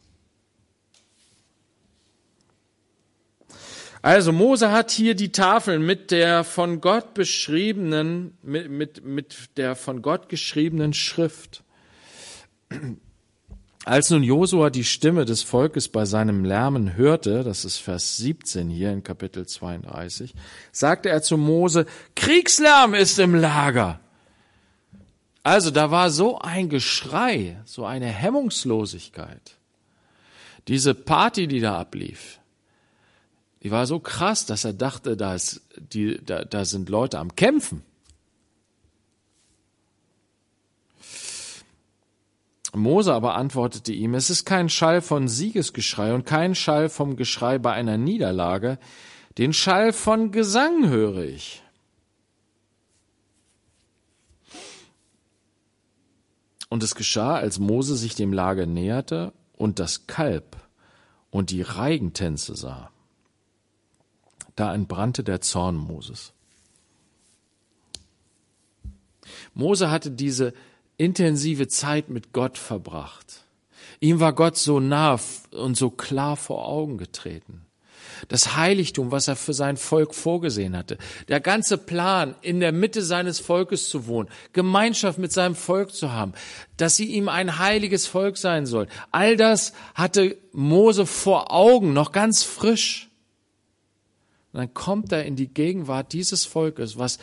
Also 4.06 4.30
Mose 4.30 4.70
hat 4.70 4.92
hier 4.92 5.16
die 5.16 5.32
Tafeln 5.32 5.84
mit 5.84 6.12
der 6.12 6.44
von 6.44 6.80
Gott 6.80 7.12
beschriebenen, 7.12 8.38
mit, 8.40 8.70
mit, 8.70 9.04
mit 9.04 9.34
der 9.56 9.74
von 9.74 10.00
Gott 10.00 10.28
geschriebenen 10.28 10.92
Schrift. 10.92 11.64
Als 13.84 14.08
nun 14.10 14.22
Josua 14.22 14.70
die 14.70 14.84
Stimme 14.84 15.24
des 15.24 15.42
Volkes 15.42 15.88
bei 15.88 16.04
seinem 16.04 16.44
Lärmen 16.44 16.94
hörte, 16.94 17.42
das 17.42 17.64
ist 17.64 17.78
Vers 17.78 18.16
17 18.18 18.68
hier 18.68 18.92
in 18.92 19.02
Kapitel 19.02 19.44
32, 19.44 20.36
sagte 20.70 21.08
er 21.08 21.22
zu 21.22 21.36
Mose, 21.36 21.84
Kriegslärm 22.14 22.94
ist 22.94 23.18
im 23.18 23.34
Lager. 23.34 23.98
Also 25.42 25.72
da 25.72 25.90
war 25.90 26.10
so 26.10 26.38
ein 26.38 26.68
Geschrei, 26.68 27.60
so 27.64 27.84
eine 27.84 28.06
Hemmungslosigkeit. 28.06 29.56
Diese 30.68 30.94
Party, 30.94 31.48
die 31.48 31.58
da 31.58 31.80
ablief, 31.80 32.38
die 33.66 33.72
war 33.72 33.88
so 33.88 33.98
krass, 33.98 34.46
dass 34.46 34.64
er 34.64 34.74
dachte, 34.74 35.16
da, 35.16 35.34
ist 35.34 35.60
die, 35.76 36.24
da, 36.24 36.44
da 36.44 36.64
sind 36.64 36.88
Leute 36.88 37.18
am 37.18 37.34
Kämpfen. 37.34 37.82
Mose 42.72 43.12
aber 43.12 43.34
antwortete 43.34 43.92
ihm, 43.92 44.14
es 44.14 44.30
ist 44.30 44.44
kein 44.44 44.68
Schall 44.68 45.02
von 45.02 45.26
Siegesgeschrei 45.26 46.14
und 46.14 46.24
kein 46.24 46.54
Schall 46.54 46.88
vom 46.88 47.16
Geschrei 47.16 47.58
bei 47.58 47.72
einer 47.72 47.98
Niederlage, 47.98 48.78
den 49.36 49.52
Schall 49.52 49.92
von 49.92 50.30
Gesang 50.30 50.88
höre 50.88 51.24
ich. 51.24 51.60
Und 56.68 56.84
es 56.84 56.94
geschah, 56.94 57.34
als 57.34 57.58
Mose 57.58 57.96
sich 57.96 58.14
dem 58.14 58.32
Lager 58.32 58.66
näherte 58.66 59.32
und 59.54 59.80
das 59.80 60.06
Kalb 60.06 60.56
und 61.30 61.50
die 61.50 61.62
Reigentänze 61.62 62.54
sah. 62.54 62.92
Da 64.56 64.74
entbrannte 64.74 65.22
der 65.22 65.40
Zorn 65.40 65.76
Moses. 65.76 66.32
Mose 69.54 69.90
hatte 69.90 70.10
diese 70.10 70.54
intensive 70.96 71.68
Zeit 71.68 72.08
mit 72.08 72.32
Gott 72.32 72.58
verbracht. 72.58 73.44
Ihm 74.00 74.20
war 74.20 74.32
Gott 74.32 74.56
so 74.56 74.80
nah 74.80 75.18
und 75.52 75.76
so 75.76 75.90
klar 75.90 76.36
vor 76.36 76.66
Augen 76.66 76.98
getreten. 76.98 77.62
Das 78.28 78.56
Heiligtum, 78.56 79.10
was 79.10 79.28
er 79.28 79.36
für 79.36 79.52
sein 79.52 79.76
Volk 79.76 80.14
vorgesehen 80.14 80.76
hatte, 80.76 80.96
der 81.28 81.40
ganze 81.40 81.76
Plan, 81.76 82.34
in 82.40 82.60
der 82.60 82.72
Mitte 82.72 83.02
seines 83.02 83.40
Volkes 83.40 83.90
zu 83.90 84.06
wohnen, 84.06 84.30
Gemeinschaft 84.54 85.18
mit 85.18 85.32
seinem 85.32 85.54
Volk 85.54 85.94
zu 85.94 86.12
haben, 86.12 86.32
dass 86.78 86.96
sie 86.96 87.06
ihm 87.06 87.28
ein 87.28 87.58
heiliges 87.58 88.06
Volk 88.06 88.38
sein 88.38 88.64
soll, 88.64 88.86
all 89.12 89.36
das 89.36 89.74
hatte 89.94 90.36
Mose 90.52 91.04
vor 91.04 91.52
Augen, 91.52 91.92
noch 91.92 92.12
ganz 92.12 92.42
frisch. 92.42 93.05
Und 94.56 94.62
dann 94.62 94.72
kommt 94.72 95.12
er 95.12 95.26
in 95.26 95.36
die 95.36 95.48
Gegenwart 95.48 96.14
dieses 96.14 96.46
Volkes, 96.46 96.96
was, 96.96 97.18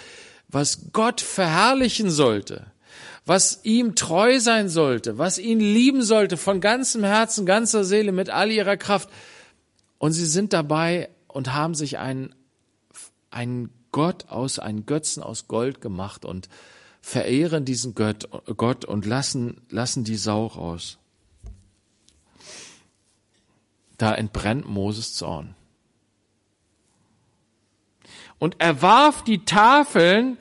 was 0.49 0.91
Gott 0.93 1.19
verherrlichen 1.19 2.11
sollte 2.11 2.67
was 3.25 3.61
ihm 3.63 3.95
treu 3.95 4.39
sein 4.39 4.69
sollte, 4.69 5.17
was 5.17 5.37
ihn 5.37 5.59
lieben 5.59 6.03
sollte 6.03 6.37
von 6.37 6.59
ganzem 6.59 7.03
Herzen, 7.03 7.45
ganzer 7.45 7.83
Seele, 7.83 8.11
mit 8.11 8.29
all 8.29 8.51
ihrer 8.51 8.77
Kraft. 8.77 9.09
Und 9.97 10.11
sie 10.11 10.25
sind 10.25 10.51
dabei 10.51 11.09
und 11.27 11.53
haben 11.53 11.73
sich 11.73 11.97
einen, 11.97 12.35
einen 13.31 13.69
Gott 13.91 14.27
aus, 14.29 14.59
einen 14.59 14.85
Götzen 14.85 15.23
aus 15.23 15.47
Gold 15.47 15.79
gemacht 15.79 16.25
und 16.25 16.49
verehren 17.01 17.63
diesen 17.63 17.95
Gott, 17.95 18.27
Gott 18.57 18.83
und 18.85 19.05
lassen, 19.05 19.61
lassen 19.69 20.03
die 20.03 20.17
Sau 20.17 20.47
raus. 20.47 20.97
Da 23.97 24.13
entbrennt 24.13 24.67
Moses 24.67 25.13
Zorn. 25.13 25.55
Und 28.43 28.57
er 28.59 28.81
warf 28.81 29.23
die 29.23 29.45
Tafeln 29.45 30.38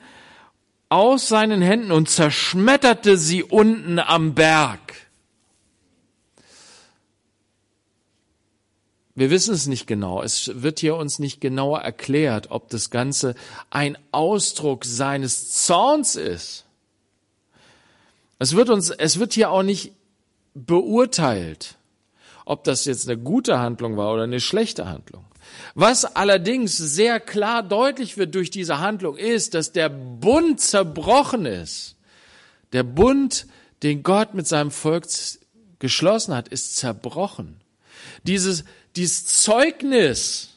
aus 0.89 1.29
seinen 1.29 1.61
Händen 1.61 1.93
und 1.93 2.09
zerschmetterte 2.09 3.17
sie 3.17 3.43
unten 3.43 3.97
am 3.97 4.33
Berg. 4.33 5.07
Wir 9.15 9.29
wissen 9.29 9.53
es 9.53 9.67
nicht 9.67 9.87
genau. 9.87 10.21
Es 10.21 10.51
wird 10.61 10.79
hier 10.79 10.97
uns 10.97 11.17
nicht 11.19 11.39
genauer 11.39 11.79
erklärt, 11.79 12.51
ob 12.51 12.67
das 12.67 12.89
Ganze 12.89 13.35
ein 13.69 13.97
Ausdruck 14.11 14.83
seines 14.83 15.51
Zorns 15.63 16.17
ist. 16.17 16.65
Es 18.37 18.53
wird 18.53 18.69
uns, 18.69 18.89
es 18.89 19.17
wird 19.17 19.31
hier 19.31 19.49
auch 19.49 19.63
nicht 19.63 19.93
beurteilt, 20.53 21.77
ob 22.43 22.65
das 22.65 22.83
jetzt 22.83 23.07
eine 23.07 23.17
gute 23.17 23.59
Handlung 23.59 23.95
war 23.95 24.13
oder 24.13 24.23
eine 24.23 24.41
schlechte 24.41 24.89
Handlung. 24.89 25.23
Was 25.75 26.05
allerdings 26.05 26.77
sehr 26.77 27.19
klar 27.19 27.63
deutlich 27.63 28.17
wird 28.17 28.35
durch 28.35 28.51
diese 28.51 28.79
Handlung 28.79 29.17
ist, 29.17 29.53
dass 29.53 29.71
der 29.71 29.89
Bund 29.89 30.59
zerbrochen 30.59 31.45
ist. 31.45 31.95
Der 32.73 32.83
Bund, 32.83 33.47
den 33.81 34.03
Gott 34.03 34.33
mit 34.33 34.47
seinem 34.47 34.71
Volk 34.71 35.05
geschlossen 35.79 36.35
hat, 36.35 36.47
ist 36.47 36.77
zerbrochen. 36.77 37.57
Dieses, 38.23 38.63
dieses 38.95 39.25
Zeugnis, 39.25 40.52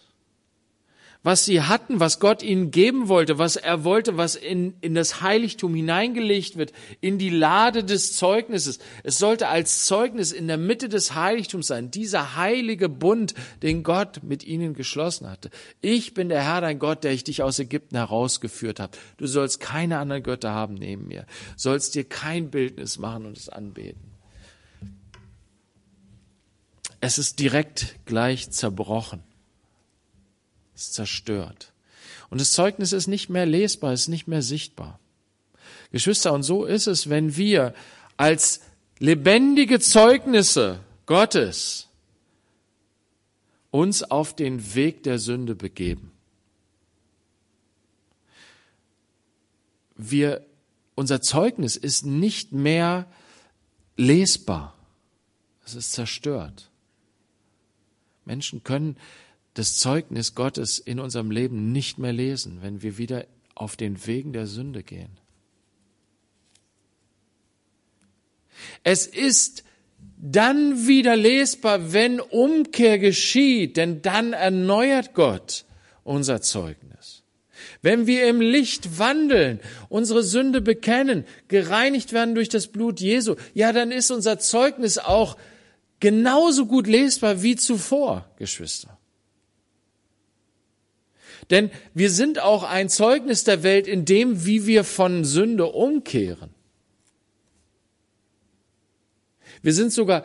was 1.26 1.44
sie 1.44 1.60
hatten, 1.60 1.98
was 1.98 2.20
Gott 2.20 2.44
ihnen 2.44 2.70
geben 2.70 3.08
wollte, 3.08 3.36
was 3.36 3.56
er 3.56 3.82
wollte, 3.82 4.16
was 4.16 4.36
in, 4.36 4.74
in 4.80 4.94
das 4.94 5.22
Heiligtum 5.22 5.74
hineingelegt 5.74 6.56
wird, 6.56 6.72
in 7.00 7.18
die 7.18 7.30
Lade 7.30 7.82
des 7.82 8.16
Zeugnisses. 8.16 8.78
Es 9.02 9.18
sollte 9.18 9.48
als 9.48 9.86
Zeugnis 9.86 10.30
in 10.30 10.46
der 10.46 10.56
Mitte 10.56 10.88
des 10.88 11.16
Heiligtums 11.16 11.66
sein, 11.66 11.90
dieser 11.90 12.36
heilige 12.36 12.88
Bund, 12.88 13.34
den 13.64 13.82
Gott 13.82 14.22
mit 14.22 14.44
ihnen 14.44 14.72
geschlossen 14.72 15.28
hatte. 15.28 15.50
Ich 15.80 16.14
bin 16.14 16.28
der 16.28 16.44
Herr, 16.44 16.60
dein 16.60 16.78
Gott, 16.78 17.02
der 17.02 17.10
ich 17.10 17.24
dich 17.24 17.42
aus 17.42 17.58
Ägypten 17.58 17.96
herausgeführt 17.96 18.78
habe. 18.78 18.96
Du 19.16 19.26
sollst 19.26 19.58
keine 19.58 19.98
anderen 19.98 20.22
Götter 20.22 20.52
haben 20.52 20.74
neben 20.74 21.08
mir, 21.08 21.26
sollst 21.56 21.96
dir 21.96 22.04
kein 22.04 22.52
Bildnis 22.52 22.98
machen 22.98 23.26
und 23.26 23.36
es 23.36 23.48
anbeten. 23.48 24.12
Es 27.00 27.18
ist 27.18 27.40
direkt 27.40 27.96
gleich 28.04 28.52
zerbrochen 28.52 29.24
ist 30.76 30.94
zerstört. 30.94 31.72
Und 32.30 32.40
das 32.40 32.52
Zeugnis 32.52 32.92
ist 32.92 33.06
nicht 33.06 33.30
mehr 33.30 33.46
lesbar, 33.46 33.92
ist 33.92 34.08
nicht 34.08 34.28
mehr 34.28 34.42
sichtbar. 34.42 35.00
Geschwister, 35.90 36.32
und 36.32 36.42
so 36.42 36.64
ist 36.64 36.86
es, 36.86 37.08
wenn 37.08 37.36
wir 37.36 37.74
als 38.16 38.60
lebendige 38.98 39.80
Zeugnisse 39.80 40.80
Gottes 41.06 41.88
uns 43.70 44.02
auf 44.02 44.34
den 44.34 44.74
Weg 44.74 45.02
der 45.02 45.18
Sünde 45.18 45.54
begeben. 45.54 46.12
Wir, 49.96 50.44
unser 50.94 51.20
Zeugnis 51.22 51.76
ist 51.76 52.04
nicht 52.04 52.52
mehr 52.52 53.06
lesbar. 53.96 54.74
Es 55.64 55.74
ist 55.74 55.92
zerstört. 55.92 56.70
Menschen 58.24 58.62
können 58.62 58.96
das 59.56 59.78
Zeugnis 59.78 60.34
Gottes 60.34 60.78
in 60.78 61.00
unserem 61.00 61.30
Leben 61.30 61.72
nicht 61.72 61.98
mehr 61.98 62.12
lesen, 62.12 62.58
wenn 62.60 62.82
wir 62.82 62.98
wieder 62.98 63.26
auf 63.54 63.74
den 63.76 64.06
Wegen 64.06 64.34
der 64.34 64.46
Sünde 64.46 64.82
gehen. 64.82 65.18
Es 68.84 69.06
ist 69.06 69.64
dann 70.18 70.86
wieder 70.86 71.16
lesbar, 71.16 71.94
wenn 71.94 72.20
Umkehr 72.20 72.98
geschieht, 72.98 73.78
denn 73.78 74.02
dann 74.02 74.34
erneuert 74.34 75.14
Gott 75.14 75.64
unser 76.04 76.42
Zeugnis. 76.42 77.22
Wenn 77.80 78.06
wir 78.06 78.28
im 78.28 78.42
Licht 78.42 78.98
wandeln, 78.98 79.60
unsere 79.88 80.22
Sünde 80.22 80.60
bekennen, 80.60 81.24
gereinigt 81.48 82.12
werden 82.12 82.34
durch 82.34 82.50
das 82.50 82.66
Blut 82.66 83.00
Jesu, 83.00 83.36
ja, 83.54 83.72
dann 83.72 83.90
ist 83.90 84.10
unser 84.10 84.38
Zeugnis 84.38 84.98
auch 84.98 85.38
genauso 85.98 86.66
gut 86.66 86.86
lesbar 86.86 87.42
wie 87.42 87.56
zuvor, 87.56 88.30
Geschwister. 88.36 88.95
Denn 91.50 91.70
wir 91.94 92.10
sind 92.10 92.42
auch 92.42 92.62
ein 92.64 92.88
Zeugnis 92.88 93.44
der 93.44 93.62
Welt 93.62 93.86
in 93.86 94.04
dem, 94.04 94.44
wie 94.46 94.66
wir 94.66 94.84
von 94.84 95.24
Sünde 95.24 95.66
umkehren. 95.66 96.50
Wir 99.62 99.72
sind 99.72 99.92
sogar, 99.92 100.24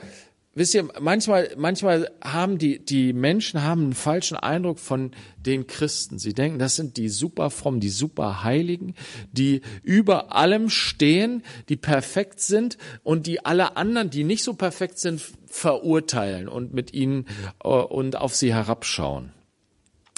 wisst 0.53 0.73
ihr, 0.73 0.87
manchmal, 0.99 1.51
manchmal 1.57 2.11
haben 2.23 2.57
die, 2.57 2.79
die 2.79 3.13
Menschen 3.13 3.63
haben 3.63 3.83
einen 3.83 3.93
falschen 3.93 4.35
Eindruck 4.35 4.79
von 4.79 5.11
den 5.37 5.67
Christen. 5.67 6.19
Sie 6.19 6.33
denken, 6.33 6.59
das 6.59 6.75
sind 6.75 6.97
die 6.97 7.09
super 7.09 7.49
frommen, 7.49 7.79
die 7.79 7.89
super 7.89 8.43
Heiligen, 8.43 8.95
die 9.31 9.61
über 9.83 10.35
allem 10.35 10.69
stehen, 10.69 11.43
die 11.69 11.77
perfekt 11.77 12.39
sind 12.39 12.77
und 13.03 13.27
die 13.27 13.45
alle 13.45 13.77
anderen, 13.77 14.09
die 14.09 14.23
nicht 14.23 14.43
so 14.43 14.53
perfekt 14.53 14.97
sind, 14.99 15.21
verurteilen 15.47 16.47
und 16.47 16.73
mit 16.73 16.93
ihnen 16.93 17.25
äh, 17.63 17.67
und 17.67 18.15
auf 18.15 18.35
sie 18.35 18.53
herabschauen. 18.53 19.31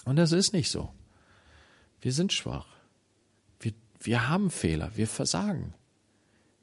Und 0.05 0.17
das 0.17 0.31
ist 0.31 0.53
nicht 0.53 0.69
so. 0.69 0.89
Wir 2.01 2.11
sind 2.11 2.33
schwach. 2.33 2.67
Wir, 3.59 3.73
wir 4.01 4.29
haben 4.29 4.49
Fehler. 4.51 4.91
Wir 4.95 5.07
versagen. 5.07 5.73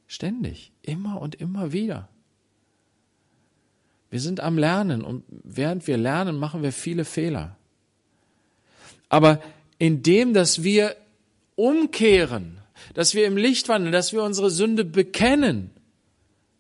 Ständig. 0.07 0.73
Immer 0.83 1.21
und 1.21 1.35
immer 1.37 1.73
wieder. 1.73 2.09
Wir 4.11 4.21
sind 4.21 4.41
am 4.41 4.59
Lernen 4.59 5.03
und 5.03 5.25
während 5.29 5.87
wir 5.87 5.97
lernen, 5.97 6.37
machen 6.37 6.63
wir 6.63 6.73
viele 6.73 7.05
Fehler. 7.05 7.57
Aber 9.09 9.41
indem, 9.79 10.35
dass 10.35 10.63
wir 10.63 10.97
umkehren, 11.55 12.59
dass 12.95 13.15
wir 13.15 13.27
im 13.27 13.37
Licht 13.37 13.69
wandeln, 13.69 13.93
dass 13.93 14.13
wir 14.13 14.23
unsere 14.23 14.51
Sünde 14.51 14.85
bekennen, 14.85 15.71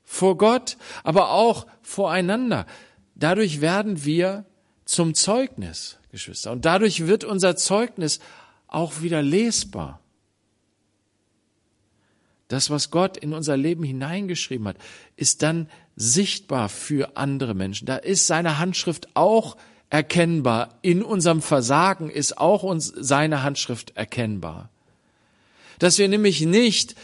vor 0.04 0.36
Gott, 0.36 0.76
aber 1.02 1.30
auch 1.30 1.66
voreinander, 1.82 2.66
dadurch 3.14 3.60
werden 3.60 4.04
wir 4.04 4.44
zum 4.90 5.14
Zeugnis. 5.14 5.96
Geschwister. 6.10 6.52
Und 6.52 6.64
dadurch 6.64 7.06
wird 7.06 7.24
unser 7.24 7.56
Zeugnis 7.56 8.20
auch 8.66 9.02
wieder 9.02 9.22
lesbar. 9.22 10.00
Das, 12.48 12.68
was 12.68 12.90
Gott 12.90 13.16
in 13.16 13.32
unser 13.32 13.56
Leben 13.56 13.84
hineingeschrieben 13.84 14.66
hat, 14.66 14.76
ist 15.16 15.42
dann 15.42 15.68
sichtbar 15.94 16.68
für 16.68 17.16
andere 17.16 17.54
Menschen. 17.54 17.86
Da 17.86 17.96
ist 17.96 18.26
seine 18.26 18.58
Handschrift 18.58 19.08
auch 19.14 19.56
erkennbar. 19.88 20.78
In 20.82 21.02
unserem 21.02 21.42
Versagen 21.42 22.10
ist 22.10 22.38
auch 22.38 22.64
uns 22.64 22.92
seine 22.96 23.44
Handschrift 23.44 23.96
erkennbar. 23.96 24.68
Dass 25.78 25.98
wir 25.98 26.08
nämlich 26.08 26.40
nicht 26.40 26.96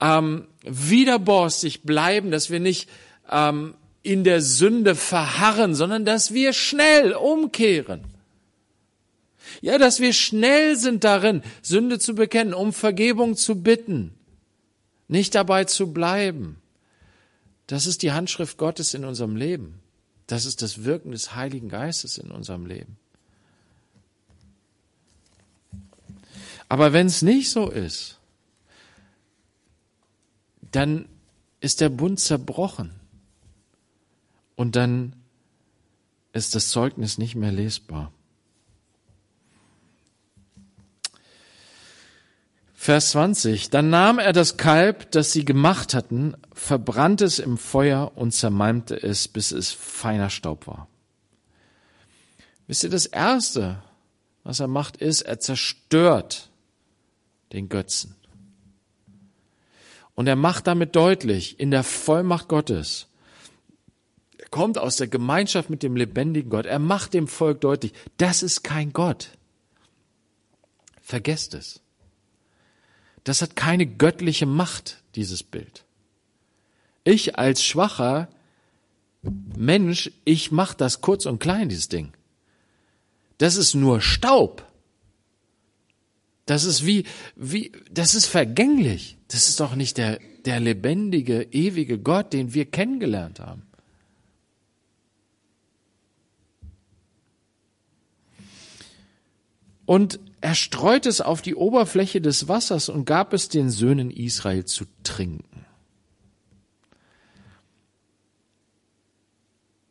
ähm, 0.00 0.48
widerborstig 0.62 1.82
bleiben, 1.82 2.30
dass 2.30 2.50
wir 2.50 2.60
nicht 2.60 2.88
ähm, 3.30 3.74
in 4.06 4.22
der 4.22 4.40
Sünde 4.40 4.94
verharren, 4.94 5.74
sondern 5.74 6.04
dass 6.04 6.32
wir 6.32 6.52
schnell 6.52 7.12
umkehren. 7.12 8.04
Ja, 9.60 9.78
dass 9.78 10.00
wir 10.00 10.12
schnell 10.12 10.76
sind 10.76 11.02
darin, 11.02 11.42
Sünde 11.60 11.98
zu 11.98 12.14
bekennen, 12.14 12.54
um 12.54 12.72
Vergebung 12.72 13.36
zu 13.36 13.62
bitten, 13.62 14.14
nicht 15.08 15.34
dabei 15.34 15.64
zu 15.64 15.92
bleiben. 15.92 16.56
Das 17.66 17.86
ist 17.86 18.02
die 18.02 18.12
Handschrift 18.12 18.58
Gottes 18.58 18.94
in 18.94 19.04
unserem 19.04 19.34
Leben. 19.34 19.80
Das 20.28 20.44
ist 20.46 20.62
das 20.62 20.84
Wirken 20.84 21.10
des 21.10 21.34
Heiligen 21.34 21.68
Geistes 21.68 22.16
in 22.16 22.30
unserem 22.30 22.66
Leben. 22.66 22.96
Aber 26.68 26.92
wenn 26.92 27.06
es 27.06 27.22
nicht 27.22 27.50
so 27.50 27.68
ist, 27.68 28.18
dann 30.70 31.08
ist 31.60 31.80
der 31.80 31.88
Bund 31.88 32.20
zerbrochen 32.20 32.95
und 34.56 34.74
dann 34.74 35.14
ist 36.32 36.54
das 36.54 36.68
Zeugnis 36.68 37.18
nicht 37.18 37.36
mehr 37.36 37.52
lesbar. 37.52 38.12
Vers 42.74 43.10
20. 43.10 43.70
Dann 43.70 43.90
nahm 43.90 44.18
er 44.18 44.32
das 44.32 44.56
Kalb, 44.56 45.10
das 45.10 45.32
sie 45.32 45.44
gemacht 45.44 45.92
hatten, 45.92 46.34
verbrannte 46.52 47.24
es 47.24 47.38
im 47.38 47.58
Feuer 47.58 48.12
und 48.14 48.32
zermalmte 48.32 49.02
es, 49.02 49.28
bis 49.28 49.50
es 49.50 49.72
feiner 49.72 50.30
Staub 50.30 50.66
war. 50.66 50.86
Wisst 52.66 52.84
ihr, 52.84 52.90
das 52.90 53.06
Erste, 53.06 53.82
was 54.44 54.60
er 54.60 54.68
macht, 54.68 54.98
ist, 54.98 55.22
er 55.22 55.40
zerstört 55.40 56.50
den 57.52 57.68
Götzen. 57.68 58.14
Und 60.14 60.26
er 60.28 60.36
macht 60.36 60.66
damit 60.66 60.94
deutlich, 60.94 61.58
in 61.58 61.70
der 61.70 61.82
Vollmacht 61.82 62.46
Gottes, 62.46 63.08
kommt 64.56 64.78
aus 64.78 64.96
der 64.96 65.06
Gemeinschaft 65.06 65.68
mit 65.68 65.82
dem 65.82 65.96
lebendigen 65.96 66.48
Gott, 66.48 66.64
er 66.64 66.78
macht 66.78 67.12
dem 67.12 67.28
Volk 67.28 67.60
deutlich, 67.60 67.92
das 68.16 68.42
ist 68.42 68.64
kein 68.64 68.94
Gott. 68.94 69.28
Vergesst 71.02 71.52
es. 71.52 71.82
Das 73.22 73.42
hat 73.42 73.54
keine 73.54 73.86
göttliche 73.86 74.46
Macht, 74.46 75.02
dieses 75.14 75.42
Bild. 75.42 75.84
Ich 77.04 77.38
als 77.38 77.62
schwacher 77.62 78.28
Mensch, 79.22 80.10
ich 80.24 80.52
mach 80.52 80.72
das 80.72 81.02
kurz 81.02 81.26
und 81.26 81.38
klein, 81.38 81.68
dieses 81.68 81.88
Ding. 81.88 82.14
Das 83.36 83.56
ist 83.56 83.74
nur 83.74 84.00
Staub. 84.00 84.66
Das 86.46 86.64
ist 86.64 86.86
wie, 86.86 87.04
wie, 87.34 87.72
das 87.90 88.14
ist 88.14 88.24
vergänglich. 88.24 89.18
Das 89.28 89.50
ist 89.50 89.60
doch 89.60 89.74
nicht 89.74 89.98
der, 89.98 90.18
der 90.46 90.60
lebendige, 90.60 91.42
ewige 91.42 91.98
Gott, 91.98 92.32
den 92.32 92.54
wir 92.54 92.64
kennengelernt 92.64 93.38
haben. 93.38 93.65
Und 99.86 100.18
er 100.40 100.54
streute 100.54 101.08
es 101.08 101.20
auf 101.20 101.42
die 101.42 101.54
Oberfläche 101.54 102.20
des 102.20 102.48
Wassers 102.48 102.88
und 102.88 103.04
gab 103.04 103.32
es 103.32 103.48
den 103.48 103.70
Söhnen 103.70 104.10
Israel 104.10 104.64
zu 104.64 104.84
trinken. 105.02 105.64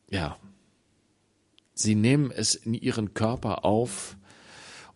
Ja, 0.10 0.38
sie 1.73 1.95
nehmen 1.95 2.31
es 2.31 2.55
in 2.55 2.73
ihren 2.73 3.13
Körper 3.13 3.65
auf 3.65 4.17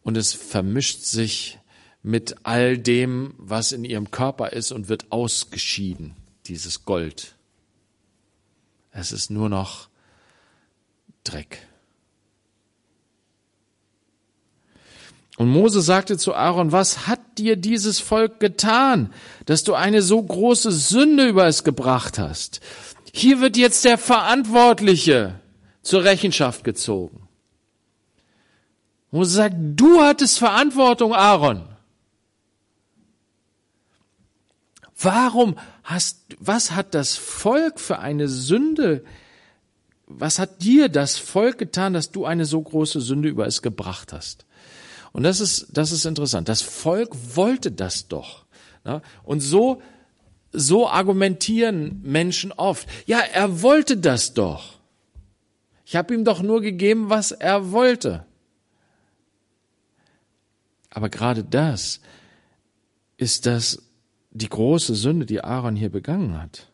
und 0.03 0.17
es 0.17 0.33
vermischt 0.33 1.01
sich 1.01 1.59
mit 2.03 2.35
all 2.43 2.77
dem, 2.77 3.33
was 3.37 3.71
in 3.71 3.83
ihrem 3.83 4.11
Körper 4.11 4.53
ist 4.53 4.71
und 4.71 4.87
wird 4.87 5.11
ausgeschieden, 5.11 6.15
dieses 6.45 6.85
Gold. 6.85 7.35
Es 8.91 9.11
ist 9.11 9.29
nur 9.29 9.49
noch 9.49 9.89
Dreck. 11.23 11.68
Und 15.39 15.47
Mose 15.47 15.81
sagte 15.81 16.17
zu 16.17 16.35
Aaron, 16.35 16.73
was 16.73 17.07
hat 17.07 17.21
dir 17.37 17.55
dieses 17.55 18.01
Volk 18.01 18.41
getan, 18.41 19.13
dass 19.45 19.63
du 19.63 19.73
eine 19.73 20.01
so 20.01 20.21
große 20.21 20.69
Sünde 20.69 21.29
über 21.29 21.47
es 21.47 21.63
gebracht 21.63 22.19
hast? 22.19 22.59
Hier 23.13 23.39
wird 23.39 23.55
jetzt 23.55 23.85
der 23.85 23.97
Verantwortliche 23.97 25.39
zur 25.81 26.03
Rechenschaft 26.03 26.65
gezogen. 26.65 27.29
Mose 29.11 29.31
sagt, 29.31 29.55
du 29.57 30.01
hattest 30.01 30.39
Verantwortung, 30.39 31.13
Aaron. 31.13 31.69
Warum 35.01 35.57
hast, 35.83 36.35
was 36.39 36.71
hat 36.71 36.93
das 36.93 37.15
Volk 37.15 37.79
für 37.79 37.99
eine 37.99 38.27
Sünde, 38.27 39.05
was 40.05 40.37
hat 40.37 40.63
dir 40.63 40.89
das 40.89 41.17
Volk 41.17 41.59
getan, 41.59 41.93
dass 41.93 42.11
du 42.11 42.25
eine 42.25 42.43
so 42.43 42.61
große 42.61 42.99
Sünde 42.99 43.29
über 43.29 43.47
es 43.47 43.61
gebracht 43.61 44.11
hast? 44.11 44.45
Und 45.11 45.23
das 45.23 45.39
ist, 45.39 45.67
das 45.71 45.91
ist 45.91 46.05
interessant. 46.05 46.49
Das 46.49 46.61
Volk 46.61 47.09
wollte 47.35 47.71
das 47.71 48.07
doch. 48.07 48.45
Und 49.23 49.41
so, 49.41 49.81
so 50.51 50.87
argumentieren 50.87 52.01
Menschen 52.03 52.51
oft. 52.51 52.87
Ja, 53.05 53.19
er 53.19 53.61
wollte 53.61 53.97
das 53.97 54.33
doch. 54.33 54.79
Ich 55.85 55.95
habe 55.95 56.13
ihm 56.13 56.23
doch 56.23 56.41
nur 56.41 56.61
gegeben, 56.61 57.09
was 57.09 57.31
er 57.31 57.71
wollte. 57.71 58.25
Aber 60.91 61.09
gerade 61.09 61.43
das 61.43 61.99
ist 63.17 63.45
das 63.45 63.83
die 64.31 64.49
große 64.49 64.95
Sünde, 64.95 65.25
die 65.25 65.43
Aaron 65.43 65.75
hier 65.75 65.89
begangen 65.89 66.39
hat. 66.41 66.68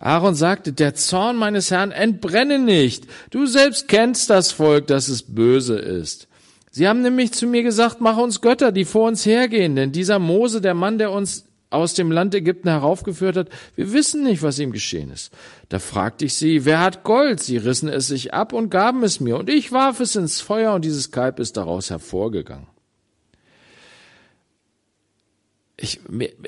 Aaron 0.00 0.34
sagte, 0.34 0.72
der 0.72 0.94
Zorn 0.94 1.36
meines 1.36 1.70
Herrn 1.70 1.90
entbrenne 1.90 2.58
nicht. 2.58 3.06
Du 3.30 3.46
selbst 3.46 3.88
kennst 3.88 4.30
das 4.30 4.52
Volk, 4.52 4.86
dass 4.86 5.08
es 5.08 5.22
böse 5.22 5.78
ist. 5.78 6.28
Sie 6.70 6.86
haben 6.86 7.02
nämlich 7.02 7.32
zu 7.32 7.46
mir 7.46 7.62
gesagt, 7.62 8.00
mach 8.00 8.16
uns 8.18 8.40
Götter, 8.40 8.72
die 8.72 8.84
vor 8.84 9.08
uns 9.08 9.26
hergehen, 9.26 9.74
denn 9.74 9.92
dieser 9.92 10.18
Mose, 10.18 10.60
der 10.60 10.74
Mann, 10.74 10.98
der 10.98 11.10
uns 11.10 11.44
aus 11.70 11.94
dem 11.94 12.10
Land 12.10 12.34
Ägypten 12.34 12.68
heraufgeführt 12.68 13.36
hat, 13.36 13.48
wir 13.76 13.92
wissen 13.92 14.22
nicht, 14.24 14.42
was 14.42 14.58
ihm 14.58 14.72
geschehen 14.72 15.10
ist. 15.10 15.32
Da 15.68 15.78
fragte 15.78 16.24
ich 16.24 16.34
sie, 16.34 16.64
wer 16.64 16.80
hat 16.80 17.04
Gold? 17.04 17.40
Sie 17.40 17.56
rissen 17.56 17.88
es 17.88 18.06
sich 18.06 18.32
ab 18.32 18.52
und 18.52 18.70
gaben 18.70 19.02
es 19.02 19.20
mir, 19.20 19.36
und 19.36 19.50
ich 19.50 19.72
warf 19.72 20.00
es 20.00 20.16
ins 20.16 20.40
Feuer, 20.40 20.72
und 20.74 20.84
dieses 20.84 21.10
Kalb 21.10 21.40
ist 21.40 21.56
daraus 21.56 21.90
hervorgegangen. 21.90 22.66
Ich, 25.80 26.00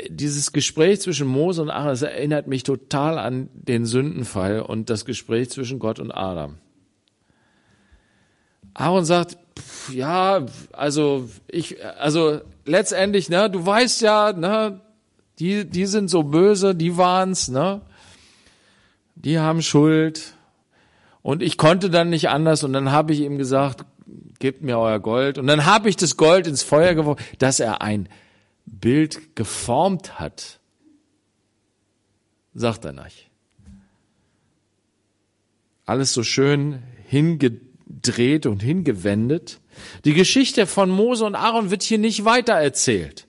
dieses 0.09 0.53
Gespräch 0.53 1.01
zwischen 1.01 1.29
Mose 1.29 1.63
und 1.63 1.71
Aaron, 1.71 1.91
das 1.91 2.03
erinnert 2.03 2.49
mich 2.49 2.65
total 2.65 3.17
an 3.17 3.49
den 3.53 3.87
Sündenfall 3.87 4.61
und 4.61 4.91
das 4.91 5.05
Gespräch 5.05 5.51
zwischen 5.51 5.79
Gott 5.79 6.01
und 6.01 6.11
Adam. 6.11 6.59
Aaron 8.75 9.05
sagt, 9.05 9.39
pff, 9.57 9.93
ja, 9.95 10.47
also 10.73 11.29
ich, 11.47 11.85
also 11.85 12.41
letztendlich, 12.65 13.29
ne, 13.29 13.49
du 13.49 13.65
weißt 13.65 14.03
ja, 14.03 14.33
ne, 14.33 14.81
die, 15.39 15.65
die 15.65 15.87
sind 15.87 16.09
so 16.09 16.23
böse, 16.23 16.75
die 16.75 16.97
waren's, 16.97 17.49
ne? 17.49 17.81
Die 19.15 19.39
haben 19.39 19.63
Schuld. 19.63 20.35
Und 21.23 21.43
ich 21.43 21.57
konnte 21.57 21.91
dann 21.91 22.11
nicht 22.11 22.29
anders 22.31 22.65
und 22.65 22.73
dann 22.73 22.91
habe 22.91 23.13
ich 23.13 23.21
ihm 23.21 23.39
gesagt, 23.39 23.85
gebt 24.39 24.63
mir 24.63 24.79
euer 24.79 24.99
Gold. 24.99 25.39
Und 25.39 25.47
dann 25.47 25.67
habe 25.67 25.89
ich 25.89 25.97
das 25.97 26.17
Gold 26.17 26.47
ins 26.47 26.63
Feuer 26.63 26.95
geworfen, 26.95 27.23
dass 27.39 27.61
er 27.61 27.83
ein 27.83 28.09
Bild 28.71 29.37
geformt 29.37 30.19
hat. 30.19 30.61
Sagt 32.55 32.85
er 32.85 32.93
nicht. 32.93 33.29
Alles 35.87 36.15
so 36.15 36.23
schön 36.23 36.83
hingedreht 37.07 38.47
und 38.47 38.63
hingewendet. 38.63 39.61
Die 40.05 40.15
Geschichte 40.15 40.67
von 40.67 40.89
Mose 40.91 41.25
und 41.25 41.35
Aaron 41.35 41.71
wird 41.71 41.83
hier 41.83 41.99
nicht 41.99 42.25
weiter 42.25 42.55
erzählt. 42.55 43.27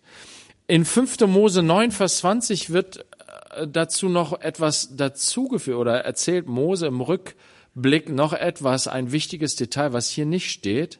In 0.67 0.86
5. 0.86 1.21
Mose 1.21 1.63
9, 1.63 1.91
Vers 1.91 2.17
20 2.19 2.69
wird 2.69 3.06
äh, 3.49 3.67
dazu 3.67 4.10
noch 4.10 4.39
etwas 4.39 4.95
dazugeführt 4.95 5.77
oder 5.77 6.01
erzählt 6.01 6.47
Mose 6.47 6.88
im 6.88 7.01
Rückblick 7.01 8.10
noch 8.10 8.34
etwas, 8.34 8.88
ein 8.88 9.12
wichtiges 9.12 9.56
Detail, 9.56 9.93
was 9.93 10.10
hier 10.10 10.25
nicht 10.25 10.51
steht. 10.51 10.99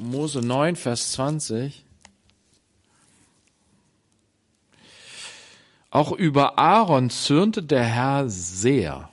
Mose 0.00 0.40
9, 0.40 0.76
Vers 0.76 1.12
20. 1.12 1.84
Auch 5.90 6.10
über 6.10 6.58
Aaron 6.58 7.10
zürnte 7.10 7.62
der 7.62 7.84
Herr 7.84 8.28
sehr. 8.28 9.08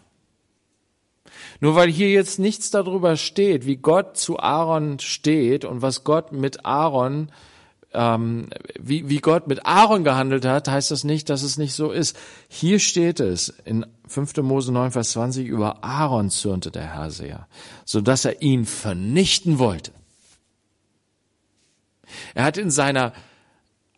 Nur 1.59 1.75
weil 1.75 1.91
hier 1.91 2.09
jetzt 2.09 2.39
nichts 2.39 2.71
darüber 2.71 3.17
steht, 3.17 3.67
wie 3.67 3.75
Gott 3.75 4.17
zu 4.17 4.39
Aaron 4.39 4.97
steht 4.97 5.63
und 5.63 5.83
was 5.83 6.03
Gott 6.03 6.31
mit 6.31 6.65
Aaron, 6.65 7.31
ähm, 7.93 8.47
wie, 8.79 9.07
wie 9.09 9.19
Gott 9.19 9.47
mit 9.47 9.67
Aaron 9.67 10.03
gehandelt 10.03 10.43
hat, 10.43 10.67
heißt 10.67 10.89
das 10.89 11.03
nicht, 11.03 11.29
dass 11.29 11.43
es 11.43 11.59
nicht 11.59 11.73
so 11.73 11.91
ist. 11.91 12.17
Hier 12.47 12.79
steht 12.79 13.19
es 13.19 13.49
in 13.63 13.85
5. 14.07 14.37
Mose 14.37 14.71
9, 14.71 14.89
Vers 14.89 15.11
20, 15.11 15.45
über 15.45 15.83
Aaron 15.83 16.31
zürnte 16.31 16.71
der 16.71 16.95
Herr 16.95 17.11
sehr, 17.11 17.47
so 17.85 18.01
dass 18.01 18.25
er 18.25 18.41
ihn 18.41 18.65
vernichten 18.65 19.59
wollte. 19.59 19.91
Er 22.33 22.43
hat 22.43 22.57
in 22.57 22.69
seiner 22.69 23.13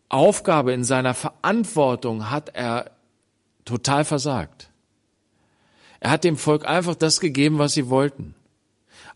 Aufgabe, 0.09 0.73
in 0.73 0.83
seiner 0.83 1.13
Verantwortung 1.13 2.29
hat 2.29 2.49
er 2.55 2.91
total 3.65 4.05
versagt. 4.05 4.69
Er 5.99 6.11
hat 6.11 6.23
dem 6.23 6.37
Volk 6.37 6.67
einfach 6.67 6.95
das 6.95 7.19
gegeben, 7.19 7.59
was 7.59 7.73
sie 7.73 7.89
wollten. 7.89 8.35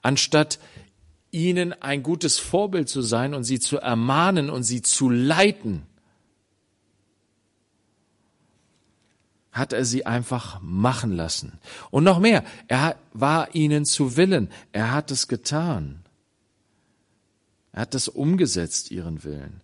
Anstatt 0.02 0.60
ihnen 1.32 1.74
ein 1.82 2.02
gutes 2.02 2.40
Vorbild 2.40 2.90
zu 2.90 3.02
sein 3.02 3.34
und 3.34 3.44
sie 3.44 3.60
zu 3.60 3.78
ermahnen 3.78 4.50
und 4.50 4.64
sie 4.64 4.82
zu 4.82 5.10
leiten, 5.10 5.84
hat 9.52 9.74
er 9.74 9.86
sie 9.86 10.06
einfach 10.06 10.60
machen 10.62 11.12
lassen. 11.12 11.60
Und 11.90 12.04
noch 12.04 12.20
mehr, 12.20 12.44
er 12.68 12.96
war 13.14 13.54
ihnen 13.54 13.86
zu 13.86 14.16
Willen, 14.16 14.50
er 14.72 14.92
hat 14.92 15.12
es 15.12 15.28
getan. 15.28 16.04
Er 17.78 17.82
hat 17.82 17.94
das 17.94 18.08
umgesetzt, 18.08 18.90
ihren 18.90 19.24
Willen, 19.24 19.62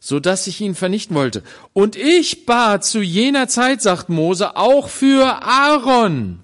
so 0.00 0.18
dass 0.18 0.48
ich 0.48 0.60
ihn 0.60 0.74
vernichten 0.74 1.14
wollte. 1.14 1.44
Und 1.72 1.94
ich 1.94 2.46
bat 2.46 2.84
zu 2.84 3.00
jener 3.00 3.46
Zeit, 3.46 3.80
sagt 3.80 4.08
Mose, 4.08 4.56
auch 4.56 4.88
für 4.88 5.40
Aaron 5.40 6.40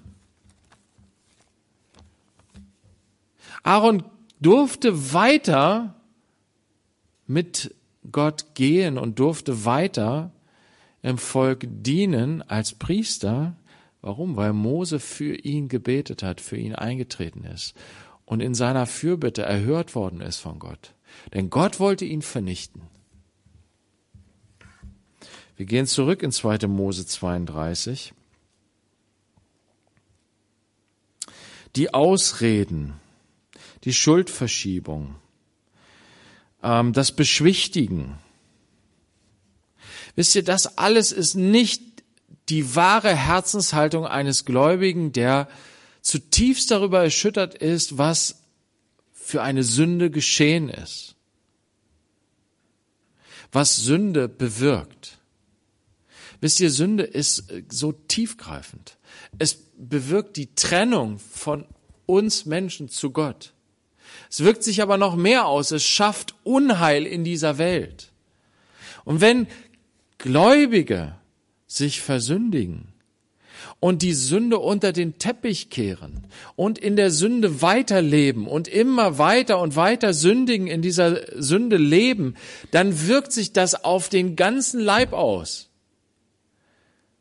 Aaron 3.63 4.03
durfte 4.39 5.11
weiter 5.11 5.95
mit 7.27 7.75
Gott 8.09 8.55
gehen 8.55 8.97
und 8.97 9.19
durfte 9.19 9.65
weiter 9.65 10.31
im 11.01 11.17
Volk 11.17 11.67
dienen 11.69 12.41
als 12.41 12.71
Priester. 12.71 13.57
Warum? 13.99 14.37
Weil 14.37 14.53
Mose 14.53 15.01
für 15.01 15.35
ihn 15.35 15.67
gebetet 15.67 16.23
hat, 16.23 16.39
für 16.39 16.55
ihn 16.55 16.73
eingetreten 16.73 17.43
ist 17.43 17.75
und 18.31 18.39
in 18.39 18.55
seiner 18.55 18.85
Fürbitte 18.85 19.41
erhört 19.41 19.93
worden 19.93 20.21
ist 20.21 20.37
von 20.37 20.57
Gott. 20.57 20.93
Denn 21.33 21.49
Gott 21.49 21.79
wollte 21.79 22.05
ihn 22.05 22.21
vernichten. 22.21 22.81
Wir 25.55 25.65
gehen 25.65 25.87
zurück 25.87 26.23
in 26.23 26.31
2. 26.31 26.67
Mose 26.67 27.05
32. 27.05 28.13
Die 31.75 31.93
Ausreden 31.93 32.99
die 33.83 33.93
Schuldverschiebung, 33.93 35.15
ähm, 36.63 36.93
das 36.93 37.11
Beschwichtigen. 37.11 38.17
Wisst 40.15 40.35
ihr, 40.35 40.43
das 40.43 40.77
alles 40.77 41.11
ist 41.11 41.35
nicht 41.35 41.81
die 42.49 42.75
wahre 42.75 43.15
Herzenshaltung 43.15 44.05
eines 44.05 44.45
Gläubigen, 44.45 45.13
der 45.13 45.47
zutiefst 46.01 46.69
darüber 46.71 47.03
erschüttert 47.03 47.55
ist, 47.55 47.97
was 47.97 48.41
für 49.13 49.41
eine 49.41 49.63
Sünde 49.63 50.09
geschehen 50.09 50.67
ist, 50.69 51.15
was 53.51 53.77
Sünde 53.77 54.27
bewirkt. 54.27 55.19
Wisst 56.39 56.59
ihr, 56.59 56.71
Sünde 56.71 57.03
ist 57.03 57.45
so 57.69 57.91
tiefgreifend. 57.91 58.97
Es 59.37 59.57
bewirkt 59.77 60.37
die 60.37 60.55
Trennung 60.55 61.19
von 61.19 61.65
uns 62.05 62.45
Menschen 62.45 62.89
zu 62.89 63.11
Gott. 63.11 63.53
Es 64.29 64.43
wirkt 64.43 64.63
sich 64.63 64.81
aber 64.81 64.97
noch 64.97 65.15
mehr 65.15 65.45
aus. 65.45 65.71
Es 65.71 65.83
schafft 65.83 66.35
Unheil 66.43 67.05
in 67.05 67.23
dieser 67.23 67.57
Welt. 67.57 68.11
Und 69.03 69.21
wenn 69.21 69.47
Gläubige 70.17 71.15
sich 71.67 72.01
versündigen 72.01 72.90
und 73.79 74.01
die 74.01 74.13
Sünde 74.13 74.59
unter 74.59 74.91
den 74.91 75.17
Teppich 75.17 75.69
kehren 75.69 76.25
und 76.55 76.77
in 76.77 76.95
der 76.95 77.11
Sünde 77.11 77.61
weiterleben 77.61 78.47
und 78.47 78.67
immer 78.67 79.17
weiter 79.17 79.59
und 79.59 79.75
weiter 79.75 80.13
sündigen, 80.13 80.67
in 80.67 80.81
dieser 80.81 81.21
Sünde 81.41 81.77
leben, 81.77 82.35
dann 82.71 83.07
wirkt 83.07 83.31
sich 83.31 83.53
das 83.53 83.83
auf 83.83 84.09
den 84.09 84.35
ganzen 84.35 84.79
Leib 84.79 85.13
aus. 85.13 85.69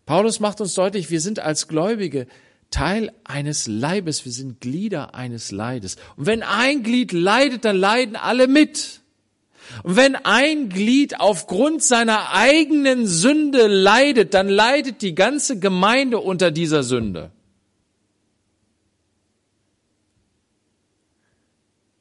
Paulus 0.06 0.40
macht 0.40 0.60
uns 0.60 0.74
deutlich, 0.74 1.10
wir 1.10 1.20
sind 1.20 1.38
als 1.38 1.68
Gläubige 1.68 2.26
Teil 2.70 3.12
eines 3.24 3.66
Leibes, 3.66 4.24
wir 4.24 4.32
sind 4.32 4.60
Glieder 4.60 5.14
eines 5.14 5.50
Leides. 5.50 5.96
Und 6.16 6.26
wenn 6.26 6.42
ein 6.42 6.82
Glied 6.82 7.12
leidet, 7.12 7.64
dann 7.64 7.76
leiden 7.76 8.16
alle 8.16 8.46
mit. 8.46 9.00
Und 9.82 9.96
wenn 9.96 10.16
ein 10.16 10.68
Glied 10.68 11.20
aufgrund 11.20 11.82
seiner 11.82 12.32
eigenen 12.32 13.06
Sünde 13.06 13.66
leidet, 13.66 14.34
dann 14.34 14.48
leidet 14.48 15.02
die 15.02 15.14
ganze 15.14 15.58
Gemeinde 15.58 16.18
unter 16.18 16.50
dieser 16.50 16.82
Sünde. 16.82 17.30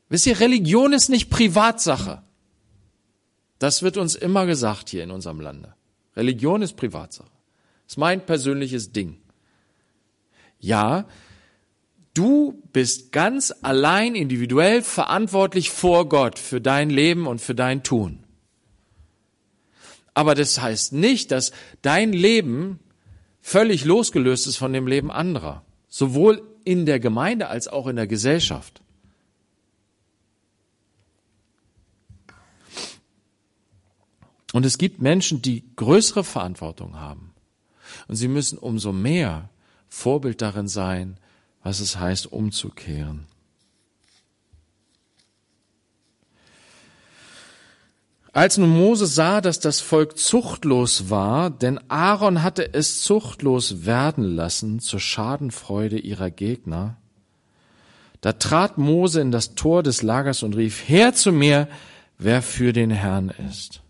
Wisst 0.10 0.25
ihr, 0.25 0.39
Religion 0.39 0.91
ist 0.93 1.10
nicht 1.10 1.29
Privatsache. 1.29 2.23
Das 3.60 3.84
wird 3.84 3.97
uns 3.97 4.15
immer 4.15 4.45
gesagt 4.45 4.89
hier 4.89 5.03
in 5.03 5.12
unserem 5.12 5.39
Lande. 5.39 5.75
Religion 6.15 6.62
ist 6.62 6.75
Privatsache. 6.75 7.29
Ist 7.88 7.97
mein 7.97 8.25
persönliches 8.25 8.91
Ding. 8.91 9.17
Ja, 10.60 11.05
du 12.13 12.62
bist 12.74 13.12
ganz 13.12 13.54
allein 13.62 14.15
individuell 14.15 14.82
verantwortlich 14.82 15.69
vor 15.69 16.10
Gott 16.10 16.39
für 16.39 16.62
dein 16.62 16.89
Leben 16.89 17.28
und 17.28 17.39
für 17.39 17.56
dein 17.56 17.84
Tun. 17.84 18.24
Aber 20.13 20.36
das 20.36 20.60
heißt 20.60 20.93
nicht, 20.93 21.32
dass 21.32 21.52
dein 21.82 22.12
Leben 22.12 22.80
völlig 23.41 23.86
losgelöst 23.86 24.48
ist 24.48 24.58
von 24.58 24.74
dem 24.74 24.86
Leben 24.88 25.12
anderer. 25.12 25.63
Sowohl 25.88 26.43
in 26.65 26.86
der 26.86 27.00
Gemeinde 27.00 27.48
als 27.48 27.67
auch 27.67 27.88
in 27.88 27.95
der 27.95 28.08
Gesellschaft. 28.08 28.82
Und 34.52 34.65
es 34.65 34.78
gibt 34.78 35.02
Menschen, 35.02 35.41
die 35.41 35.63
größere 35.76 36.24
Verantwortung 36.24 37.00
haben. 37.00 37.34
Und 38.08 38.15
sie 38.15 38.28
müssen 38.28 38.58
umso 38.58 38.91
mehr 38.91 39.50
Vorbild 39.88 40.41
darin 40.41 40.67
sein, 40.67 41.17
was 41.63 41.80
es 41.80 41.98
heißt, 42.00 42.32
umzukehren. 42.32 43.28
Als 48.32 48.58
nun 48.58 48.69
Mose 48.69 49.08
sah, 49.08 49.41
dass 49.41 49.60
das 49.60 49.82
Volk 49.82 50.17
zuchtlos 50.17 51.10
war, 51.10 51.50
denn 51.50 51.80
Aaron 51.89 52.43
hatte 52.43 52.74
es 52.74 53.02
zuchtlos 53.02 53.86
werden 53.86 54.24
lassen 54.24 54.80
zur 54.80 55.00
Schadenfreude 55.00 55.98
ihrer 55.98 56.30
Gegner, 56.30 56.98
da 58.22 58.34
trat 58.34 58.78
Mose 58.78 59.22
in 59.22 59.32
das 59.32 59.56
Tor 59.56 59.82
des 59.82 60.04
Lagers 60.04 60.43
und 60.43 60.56
rief, 60.56 60.88
Her 60.88 61.13
zu 61.13 61.32
mir, 61.32 61.67
wer 62.17 62.41
für 62.41 62.74
den 62.74 62.91
Herrn 62.91 63.30
ist. 63.50 63.82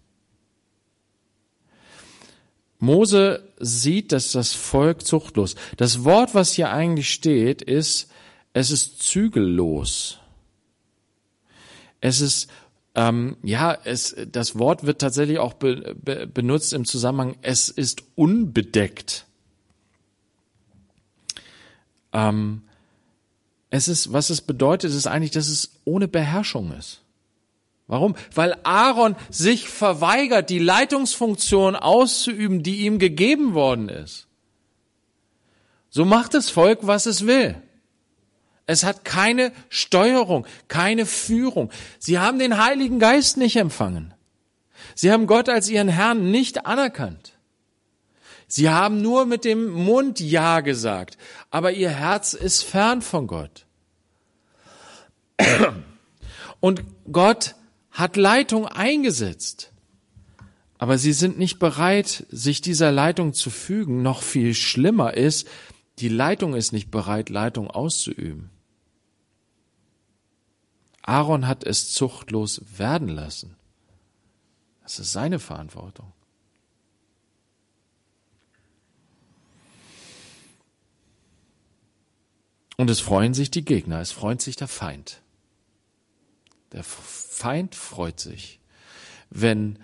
Mose 2.80 3.44
sieht, 3.60 4.14
dass 4.14 4.32
das 4.32 4.54
Volk 4.54 5.06
zuchtlos. 5.06 5.56
Das 5.78 6.06
Wort, 6.06 6.34
was 6.34 6.54
hier 6.54 6.72
eigentlich 6.72 7.10
steht, 7.10 7.62
ist, 7.62 8.10
es 8.54 8.72
ist 8.72 9.04
zügellos. 9.04 10.20
Es 12.02 12.22
ist, 12.22 12.50
ähm, 12.96 13.36
ja, 13.44 13.78
es, 13.84 14.16
das 14.32 14.58
Wort 14.58 14.86
wird 14.86 15.00
tatsächlich 15.00 15.40
auch 15.40 15.54
be, 15.54 15.96
be, 16.02 16.26
benutzt 16.26 16.72
im 16.72 16.86
Zusammenhang, 16.86 17.36
es 17.42 17.68
ist 17.68 18.04
unbedeckt. 18.16 19.26
Ähm, 22.14 22.64
es 23.70 23.88
ist, 23.88 24.14
was 24.14 24.30
es 24.30 24.42
bedeutet, 24.42 24.92
ist 24.92 25.06
eigentlich, 25.06 25.32
dass 25.32 25.50
es 25.50 25.80
ohne 25.84 26.08
Beherrschung 26.08 26.72
ist. 26.72 27.02
Warum? 27.90 28.16
Weil 28.36 28.56
Aaron 28.62 29.16
sich 29.32 29.68
verweigert, 29.68 30.52
die 30.52 30.60
Leitungsfunktion 30.60 31.76
auszuüben, 31.76 32.62
die 32.62 32.86
ihm 32.86 33.00
gegeben 33.00 33.56
worden 33.56 33.90
ist. 33.90 34.28
So 35.90 36.06
macht 36.06 36.36
das 36.36 36.52
Volk, 36.52 36.82
was 36.84 37.08
es 37.08 37.26
will. 37.26 37.56
Es 38.68 38.84
hat 38.84 39.06
keine 39.06 39.52
Steuerung, 39.70 40.46
keine 40.68 41.08
Führung. 41.08 41.72
Sie 41.98 42.20
haben 42.20 42.38
den 42.38 42.64
Heiligen 42.64 43.00
Geist 43.00 43.38
nicht 43.38 43.56
empfangen. 43.56 44.14
Sie 44.94 45.12
haben 45.12 45.26
Gott 45.26 45.50
als 45.50 45.68
ihren 45.68 45.90
Herrn 45.90 46.30
nicht 46.30 46.68
anerkannt. 46.68 47.34
Sie 48.48 48.70
haben 48.70 49.02
nur 49.02 49.26
mit 49.26 49.46
dem 49.46 49.68
Mund 49.68 50.20
Ja 50.20 50.60
gesagt, 50.60 51.18
aber 51.50 51.72
ihr 51.72 51.90
Herz 51.90 52.34
ist 52.34 52.62
fern 52.62 53.02
von 53.02 53.26
Gott. 53.26 53.66
Und 56.60 56.84
Gott 57.12 57.56
hat 57.92 58.16
Leitung 58.16 58.68
eingesetzt. 58.68 59.72
Aber 60.78 60.98
sie 60.98 61.14
sind 61.14 61.38
nicht 61.38 61.60
bereit, 61.60 62.26
sich 62.30 62.62
dieser 62.62 62.92
Leitung 62.92 63.34
zu 63.34 63.50
fügen. 63.50 64.02
Noch 64.02 64.22
viel 64.22 64.54
schlimmer 64.54 65.14
ist, 65.14 65.48
die 66.00 66.08
Leitung 66.08 66.56
ist 66.56 66.72
nicht 66.72 66.90
bereit, 66.90 67.30
Leitung 67.30 67.70
auszuüben. 67.70 68.50
Aaron 71.02 71.48
hat 71.48 71.66
es 71.66 71.92
zuchtlos 71.92 72.62
werden 72.78 73.10
lassen. 73.10 73.56
Das 74.84 75.00
ist 75.00 75.12
seine 75.12 75.40
Verantwortung. 75.40 76.14
Und 82.78 82.90
es 82.90 83.02
freuen 83.02 83.34
sich 83.34 83.52
die 83.52 83.66
Gegner, 83.66 84.00
es 84.00 84.14
freut 84.14 84.42
sich 84.42 84.56
der 84.56 84.70
Feind. 84.70 85.22
Der 86.72 86.84
Feind 86.84 87.76
freut 87.76 88.20
sich, 88.20 88.60
wenn 89.30 89.80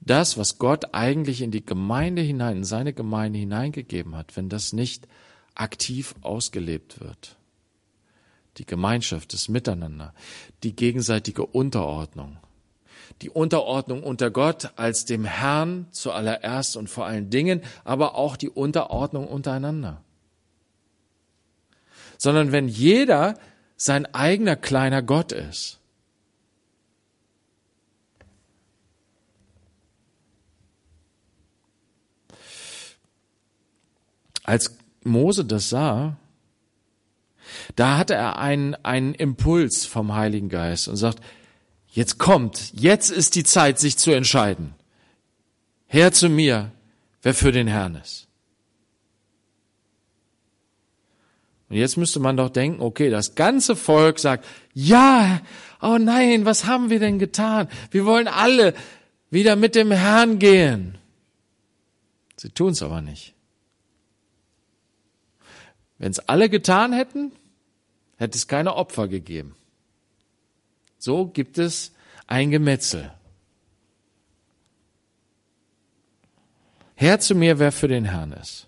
das, 0.00 0.36
was 0.36 0.58
Gott 0.58 0.94
eigentlich 0.94 1.40
in 1.40 1.50
die 1.50 1.64
Gemeinde 1.64 2.22
hinein, 2.22 2.58
in 2.58 2.64
seine 2.64 2.92
Gemeinde 2.92 3.38
hineingegeben 3.38 4.14
hat, 4.14 4.36
wenn 4.36 4.48
das 4.48 4.72
nicht 4.72 5.08
aktiv 5.54 6.14
ausgelebt 6.20 7.00
wird. 7.00 7.36
Die 8.58 8.66
Gemeinschaft, 8.66 9.32
das 9.32 9.48
Miteinander, 9.48 10.14
die 10.62 10.76
gegenseitige 10.76 11.44
Unterordnung, 11.44 12.38
die 13.22 13.30
Unterordnung 13.30 14.02
unter 14.02 14.30
Gott 14.30 14.72
als 14.76 15.04
dem 15.04 15.24
Herrn 15.24 15.86
zuallererst 15.90 16.76
und 16.76 16.88
vor 16.88 17.06
allen 17.06 17.30
Dingen, 17.30 17.62
aber 17.84 18.14
auch 18.14 18.36
die 18.36 18.50
Unterordnung 18.50 19.26
untereinander. 19.26 20.02
Sondern 22.18 22.52
wenn 22.52 22.68
jeder 22.68 23.38
sein 23.76 24.06
eigener 24.14 24.56
kleiner 24.56 25.02
Gott 25.02 25.32
ist, 25.32 25.80
Als 34.46 34.78
Mose 35.02 35.44
das 35.44 35.70
sah, 35.70 36.16
da 37.74 37.98
hatte 37.98 38.14
er 38.14 38.38
einen, 38.38 38.76
einen 38.76 39.12
Impuls 39.12 39.84
vom 39.84 40.14
Heiligen 40.14 40.48
Geist 40.48 40.86
und 40.86 40.96
sagt, 40.96 41.20
jetzt 41.88 42.18
kommt, 42.18 42.72
jetzt 42.72 43.10
ist 43.10 43.34
die 43.34 43.42
Zeit, 43.42 43.80
sich 43.80 43.96
zu 43.96 44.12
entscheiden. 44.12 44.74
Her 45.88 46.12
zu 46.12 46.28
mir, 46.28 46.70
wer 47.22 47.34
für 47.34 47.50
den 47.50 47.66
Herrn 47.66 47.96
ist. 47.96 48.28
Und 51.68 51.76
jetzt 51.76 51.96
müsste 51.96 52.20
man 52.20 52.36
doch 52.36 52.50
denken, 52.50 52.80
okay, 52.80 53.10
das 53.10 53.34
ganze 53.34 53.74
Volk 53.74 54.20
sagt, 54.20 54.46
ja, 54.74 55.40
oh 55.82 55.98
nein, 55.98 56.44
was 56.44 56.66
haben 56.66 56.88
wir 56.88 57.00
denn 57.00 57.18
getan? 57.18 57.68
Wir 57.90 58.06
wollen 58.06 58.28
alle 58.28 58.74
wieder 59.30 59.56
mit 59.56 59.74
dem 59.74 59.90
Herrn 59.90 60.38
gehen. 60.38 60.98
Sie 62.36 62.50
tun 62.50 62.70
es 62.70 62.82
aber 62.82 63.00
nicht. 63.00 63.35
Wenn 65.98 66.10
es 66.10 66.18
alle 66.18 66.48
getan 66.48 66.92
hätten, 66.92 67.32
hätte 68.16 68.36
es 68.36 68.48
keine 68.48 68.74
Opfer 68.74 69.08
gegeben. 69.08 69.56
So 70.98 71.26
gibt 71.26 71.58
es 71.58 71.92
ein 72.26 72.50
Gemetzel. 72.50 73.12
Herr 76.94 77.20
zu 77.20 77.34
mir, 77.34 77.58
wer 77.58 77.72
für 77.72 77.88
den 77.88 78.06
Herrn 78.06 78.32
ist. 78.32 78.66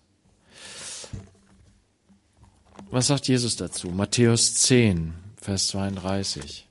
Was 2.91 3.09
sagt 3.09 3.29
Jesus 3.29 3.57
dazu? 3.57 3.89
Matthäus 3.89 4.55
10, 4.55 5.15
Vers 5.37 5.69
32. 5.69 6.68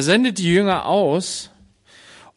Er 0.00 0.04
sendet 0.04 0.38
die 0.38 0.50
Jünger 0.50 0.86
aus, 0.86 1.50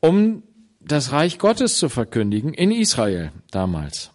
um 0.01 0.43
das 0.81 1.13
Reich 1.13 1.39
Gottes 1.39 1.77
zu 1.77 1.87
verkündigen 1.87 2.53
in 2.53 2.71
Israel 2.71 3.31
damals. 3.51 4.11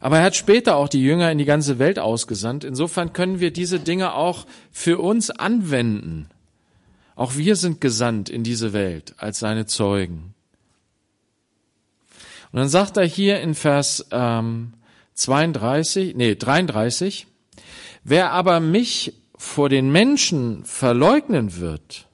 Aber 0.00 0.18
er 0.18 0.24
hat 0.24 0.34
später 0.34 0.74
auch 0.74 0.88
die 0.88 1.00
Jünger 1.00 1.30
in 1.30 1.38
die 1.38 1.44
ganze 1.44 1.78
Welt 1.78 2.00
ausgesandt. 2.00 2.64
Insofern 2.64 3.12
können 3.12 3.38
wir 3.38 3.52
diese 3.52 3.78
Dinge 3.78 4.14
auch 4.14 4.48
für 4.72 4.98
uns 4.98 5.30
anwenden. 5.30 6.28
Auch 7.14 7.36
wir 7.36 7.54
sind 7.54 7.80
gesandt 7.80 8.30
in 8.30 8.42
diese 8.42 8.72
Welt 8.72 9.14
als 9.18 9.38
seine 9.38 9.66
Zeugen. 9.66 10.34
Und 12.50 12.58
dann 12.58 12.68
sagt 12.68 12.96
er 12.96 13.06
hier 13.06 13.40
in 13.42 13.54
Vers 13.54 14.08
ähm, 14.10 14.72
32, 15.14 16.16
nee, 16.16 16.34
33, 16.34 17.28
wer 18.02 18.32
aber 18.32 18.58
mich 18.58 19.19
vor 19.40 19.70
den 19.70 19.90
Menschen 19.90 20.66
verleugnen 20.66 21.56
wird, 21.56 22.06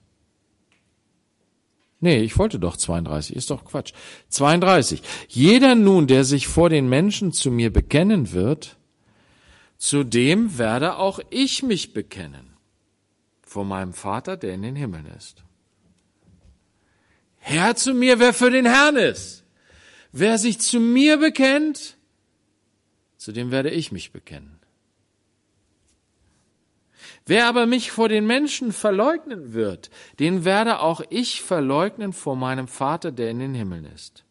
Nee, 1.98 2.18
ich 2.18 2.38
wollte 2.38 2.58
doch 2.58 2.76
32, 2.76 3.34
ist 3.34 3.50
doch 3.50 3.64
Quatsch. 3.64 3.94
32. 4.28 5.00
Jeder 5.28 5.74
nun, 5.74 6.06
der 6.06 6.24
sich 6.24 6.46
vor 6.46 6.68
den 6.68 6.90
Menschen 6.90 7.32
zu 7.32 7.50
mir 7.50 7.72
bekennen 7.72 8.32
wird, 8.32 8.76
zu 9.78 10.04
dem 10.04 10.58
werde 10.58 10.98
auch 10.98 11.18
ich 11.30 11.62
mich 11.62 11.94
bekennen. 11.94 12.54
Vor 13.42 13.64
meinem 13.64 13.94
Vater, 13.94 14.36
der 14.36 14.52
in 14.52 14.62
den 14.62 14.76
Himmeln 14.76 15.06
ist. 15.06 15.42
Herr 17.38 17.74
zu 17.76 17.94
mir, 17.94 18.20
wer 18.20 18.34
für 18.34 18.50
den 18.50 18.66
Herrn 18.66 18.96
ist. 18.96 19.42
Wer 20.12 20.36
sich 20.36 20.60
zu 20.60 20.78
mir 20.78 21.16
bekennt, 21.16 21.96
zu 23.16 23.32
dem 23.32 23.50
werde 23.50 23.70
ich 23.70 23.90
mich 23.90 24.12
bekennen. 24.12 24.55
Wer 27.28 27.48
aber 27.48 27.66
mich 27.66 27.90
vor 27.90 28.08
den 28.08 28.24
Menschen 28.24 28.72
verleugnen 28.72 29.52
wird, 29.52 29.90
den 30.20 30.44
werde 30.44 30.78
auch 30.78 31.02
ich 31.10 31.42
verleugnen 31.42 32.12
vor 32.12 32.36
meinem 32.36 32.68
Vater, 32.68 33.10
der 33.10 33.30
in 33.30 33.40
den 33.40 33.52
Himmeln 33.52 33.84
ist. 33.84 34.22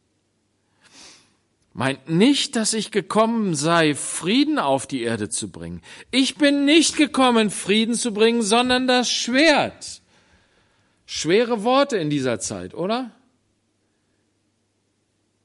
Meint 1.74 2.08
nicht, 2.08 2.56
dass 2.56 2.74
ich 2.74 2.92
gekommen 2.92 3.54
sei, 3.54 3.96
Frieden 3.96 4.60
auf 4.60 4.88
die 4.88 5.02
Erde 5.02 5.28
zu 5.28 5.52
bringen. 5.52 5.82
Ich 6.10 6.36
bin 6.38 6.64
nicht 6.64 6.96
gekommen, 6.96 7.50
Frieden 7.50 7.96
zu 7.96 8.14
bringen, 8.14 8.42
sondern 8.42 8.88
das 8.88 9.12
Schwert. 9.12 10.02
Schwere 11.06 11.66
Worte 11.66 11.98
in 11.98 12.10
dieser 12.10 12.40
Zeit, 12.40 12.74
oder? 12.74 13.12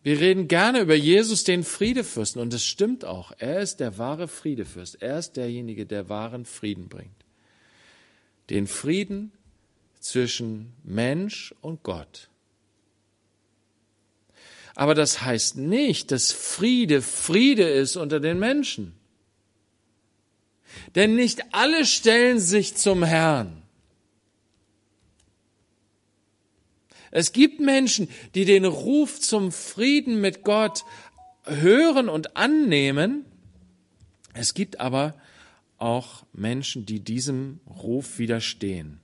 Wir 0.05 0.21
reden 0.21 0.47
gerne 0.47 0.79
über 0.79 0.95
Jesus, 0.95 1.43
den 1.43 1.65
Friedefürsten, 1.65 2.41
und 2.41 2.55
es 2.55 2.65
stimmt 2.65 3.05
auch. 3.05 3.33
Er 3.39 3.59
ist 3.59 3.81
der 3.81 3.99
wahre 3.99 4.29
Friedefürst. 4.29 5.03
Er 5.03 5.19
ist 5.19 5.33
derjenige, 5.33 5.85
der 5.85 6.09
wahren 6.09 6.45
Frieden 6.45 6.89
bringt 6.89 7.20
den 8.51 8.67
Frieden 8.67 9.33
zwischen 10.01 10.73
Mensch 10.83 11.55
und 11.61 11.83
Gott. 11.83 12.29
Aber 14.75 14.95
das 14.95 15.23
heißt 15.23 15.57
nicht, 15.57 16.11
dass 16.11 16.33
Friede 16.33 17.03
Friede 17.03 17.69
ist 17.69 17.97
unter 17.97 18.21
den 18.21 18.39
Menschen. 18.39 18.95
Denn 20.95 21.15
nicht 21.15 21.53
alle 21.53 21.85
stellen 21.85 22.39
sich 22.39 22.77
zum 22.77 23.03
Herrn. 23.03 23.63
Es 27.11 27.33
gibt 27.33 27.61
Menschen, 27.61 28.09
die 28.35 28.45
den 28.45 28.65
Ruf 28.65 29.21
zum 29.21 29.51
Frieden 29.51 30.21
mit 30.21 30.45
Gott 30.45 30.85
hören 31.45 32.09
und 32.09 32.37
annehmen. 32.37 33.25
Es 34.33 34.55
gibt 34.55 34.79
aber 34.79 35.15
auch 35.81 36.25
Menschen, 36.33 36.87
die 36.87 37.01
diesem 37.01 37.61
Ruf 37.67 38.19
widerstehen. 38.19 39.01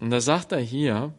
Und 0.00 0.10
da 0.10 0.20
sagt 0.20 0.52
er 0.52 0.60
hier, 0.60 1.12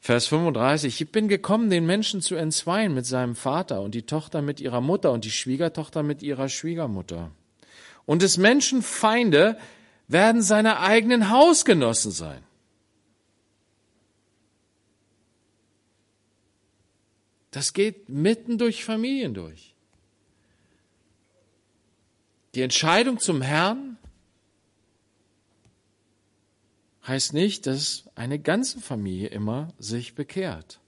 Vers 0.00 0.28
35, 0.28 1.00
ich 1.00 1.10
bin 1.10 1.26
gekommen, 1.26 1.68
den 1.68 1.84
Menschen 1.84 2.20
zu 2.20 2.36
entzweien 2.36 2.94
mit 2.94 3.06
seinem 3.06 3.34
Vater 3.34 3.80
und 3.80 3.94
die 3.94 4.06
Tochter 4.06 4.40
mit 4.40 4.60
ihrer 4.60 4.80
Mutter 4.80 5.10
und 5.10 5.24
die 5.24 5.32
Schwiegertochter 5.32 6.04
mit 6.04 6.22
ihrer 6.22 6.48
Schwiegermutter. 6.48 7.32
Und 8.04 8.22
des 8.22 8.36
Menschen 8.36 8.82
Feinde 8.82 9.58
werden 10.06 10.42
seine 10.42 10.78
eigenen 10.78 11.30
Hausgenossen 11.30 12.12
sein. 12.12 12.40
Das 17.56 17.72
geht 17.72 18.10
mitten 18.10 18.58
durch 18.58 18.84
Familien 18.84 19.32
durch. 19.32 19.72
Die 22.54 22.60
Entscheidung 22.60 23.18
zum 23.18 23.40
Herrn 23.40 23.96
heißt 27.06 27.32
nicht, 27.32 27.66
dass 27.66 28.10
eine 28.14 28.38
ganze 28.38 28.78
Familie 28.78 29.28
immer 29.28 29.72
sich 29.78 30.14
bekehrt. 30.14 30.80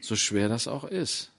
So 0.00 0.14
schwer 0.14 0.48
das 0.48 0.68
auch 0.68 0.84
ist. 0.84 1.32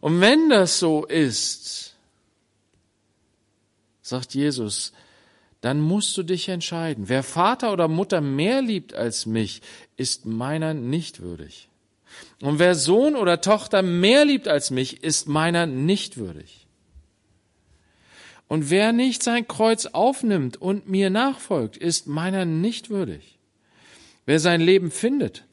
Und 0.00 0.20
wenn 0.20 0.50
das 0.50 0.78
so 0.78 1.06
ist, 1.06 1.96
sagt 4.00 4.32
Jesus, 4.32 4.92
dann 5.60 5.80
musst 5.80 6.16
du 6.16 6.22
dich 6.22 6.48
entscheiden. 6.48 7.08
Wer 7.08 7.22
Vater 7.22 7.72
oder 7.72 7.88
Mutter 7.88 8.20
mehr 8.20 8.62
liebt 8.62 8.94
als 8.94 9.26
mich, 9.26 9.62
ist 9.96 10.24
meiner 10.24 10.74
nicht 10.74 11.20
würdig. 11.20 11.68
Und 12.40 12.58
wer 12.58 12.74
Sohn 12.74 13.16
oder 13.16 13.40
Tochter 13.40 13.82
mehr 13.82 14.24
liebt 14.24 14.48
als 14.48 14.70
mich, 14.70 15.02
ist 15.02 15.28
meiner 15.28 15.66
nicht 15.66 16.16
würdig. 16.16 16.66
Und 18.46 18.70
wer 18.70 18.92
nicht 18.92 19.22
sein 19.22 19.46
Kreuz 19.46 19.86
aufnimmt 19.86 20.56
und 20.56 20.88
mir 20.88 21.10
nachfolgt, 21.10 21.76
ist 21.76 22.06
meiner 22.06 22.44
nicht 22.44 22.88
würdig. 22.88 23.38
Wer 24.24 24.40
sein 24.40 24.60
Leben 24.60 24.90
findet, 24.90 25.44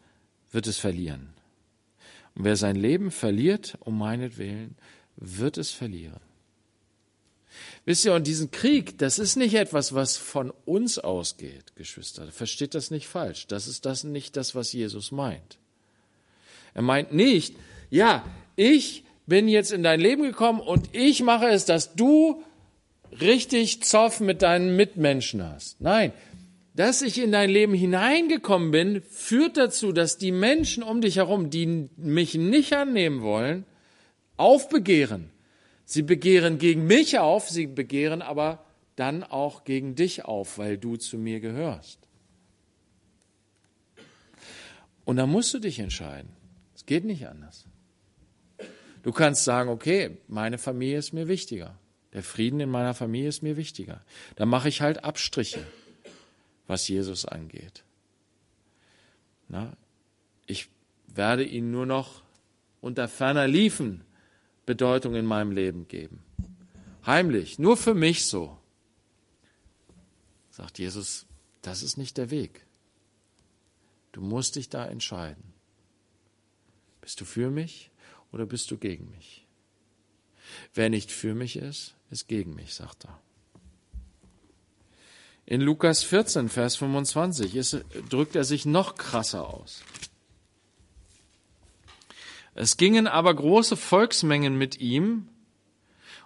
wird 0.52 0.68
es 0.68 0.78
verlieren. 0.78 1.34
Und 2.36 2.46
wer 2.46 2.56
sein 2.56 2.76
Leben 2.76 3.12
verliert, 3.12 3.78
um 3.82 3.98
meinetwillen, 3.98 4.76
wird 5.18 5.58
es 5.58 5.72
verlieren. 5.72 6.20
Wisst 7.86 8.06
ihr, 8.06 8.14
und 8.14 8.26
diesen 8.26 8.52
Krieg, 8.52 8.98
das 8.98 9.20
ist 9.20 9.36
nicht 9.36 9.54
etwas, 9.54 9.94
was 9.94 10.18
von 10.18 10.52
uns 10.66 10.98
ausgeht, 10.98 11.76
Geschwister. 11.76 12.32
Versteht 12.32 12.74
das 12.74 12.90
nicht 12.90 13.08
falsch. 13.08 13.48
Das 13.48 13.68
ist 13.68 13.86
das 13.86 14.04
nicht 14.04 14.36
das, 14.38 14.56
was 14.56 14.74
Jesus 14.74 15.12
meint. 15.12 15.60
Er 16.74 16.82
meint 16.82 17.14
nicht, 17.14 17.56
ja, 17.90 18.26
ich 18.56 19.04
bin 19.28 19.48
jetzt 19.48 19.72
in 19.72 19.84
dein 19.84 20.00
Leben 20.00 20.24
gekommen 20.24 20.60
und 20.60 20.90
ich 20.94 21.22
mache 21.22 21.48
es, 21.48 21.66
dass 21.66 21.96
du 21.96 22.44
richtig 23.22 23.84
Zoff 23.84 24.20
mit 24.20 24.42
deinen 24.42 24.76
Mitmenschen 24.76 25.44
hast. 25.44 25.80
Nein, 25.80 26.12
dass 26.76 27.02
ich 27.02 27.22
in 27.22 27.32
dein 27.32 27.50
Leben 27.50 27.74
hineingekommen 27.74 28.72
bin, 28.72 29.02
führt 29.04 29.58
dazu, 29.58 29.92
dass 29.94 30.18
die 30.18 30.32
Menschen 30.32 30.84
um 30.84 31.02
dich 31.02 31.18
herum, 31.18 31.50
die 31.50 31.90
mich 31.96 32.36
nicht 32.36 32.74
annehmen 32.74 33.22
wollen, 33.22 33.64
aufbegehren 34.38 35.30
Sie 35.86 36.02
begehren 36.02 36.58
gegen 36.58 36.88
mich 36.88 37.20
auf, 37.20 37.50
sie 37.50 37.68
begehren 37.68 38.22
aber 38.22 38.66
dann 38.96 39.24
auch 39.24 39.64
gegen 39.64 39.96
dich 39.96 40.26
auf, 40.26 40.58
weil 40.58 40.78
du 40.78 40.98
zu 40.98 41.18
mir 41.18 41.40
gehörst. 41.40 42.00
Und 45.04 45.18
da 45.18 45.28
musst 45.28 45.54
du 45.54 45.60
dich 45.60 45.80
entscheiden. 45.80 46.32
Es 46.74 46.86
geht 46.86 47.06
nicht 47.06 47.28
anders. 47.28 47.66
Du 49.04 49.12
kannst 49.12 49.44
sagen, 49.44 49.70
okay, 49.70 50.18
meine 50.28 50.58
Familie 50.58 50.98
ist 50.98 51.14
mir 51.14 51.28
wichtiger. 51.28 51.78
Der 52.14 52.24
Frieden 52.24 52.60
in 52.60 52.70
meiner 52.70 52.94
Familie 52.94 53.30
ist 53.30 53.44
mir 53.44 53.58
wichtiger. 53.58 54.04
Da 54.36 54.46
mache 54.46 54.70
ich 54.70 54.82
halt 54.82 55.04
Abstriche, 55.04 55.66
was 56.66 56.88
Jesus 56.88 57.26
angeht. 57.26 57.84
Na, 59.48 59.78
ich 60.48 60.70
werde 61.08 61.44
ihn 61.44 61.70
nur 61.70 61.86
noch 61.86 62.24
unter 62.82 63.08
ferner 63.08 63.48
Liefen 63.48 64.05
Bedeutung 64.66 65.16
in 65.16 65.26
meinem 65.26 65.52
Leben 65.52 65.88
geben. 65.88 66.24
Heimlich, 67.06 67.60
nur 67.60 67.78
für 67.78 67.94
mich 67.94 68.26
so. 68.26 68.58
Sagt 70.50 70.80
Jesus, 70.80 71.26
das 71.62 71.84
ist 71.84 71.98
nicht 71.98 72.18
der 72.18 72.32
Weg. 72.32 72.66
Du 74.12 74.22
musst 74.22 74.56
dich 74.56 74.70
da 74.70 74.86
entscheiden. 74.86 75.54
Bist 77.02 77.22
du 77.22 77.26
für 77.26 77.52
mich 77.52 77.92
oder 78.32 78.46
bist 78.46 78.72
du 78.72 78.78
gegen 78.78 79.12
mich? 79.12 79.46
Wer 80.74 80.90
nicht 80.90 81.12
für 81.12 81.36
mich 81.36 81.58
ist, 81.58 81.96
ist 82.10 82.28
gegen 82.28 82.56
mich, 82.56 82.74
sagt 82.74 83.06
er. 83.06 83.20
In 85.46 85.62
Lukas 85.62 86.04
14, 86.04 86.50
Vers 86.50 86.78
25 86.78 87.56
ist, 87.56 87.86
drückt 88.10 88.36
er 88.36 88.44
sich 88.44 88.66
noch 88.66 88.96
krasser 88.96 89.48
aus. 89.48 89.84
Es 92.56 92.78
gingen 92.78 93.08
aber 93.08 93.34
große 93.34 93.78
Volksmengen 93.78 94.58
mit 94.58 94.80
ihm, 94.80 95.28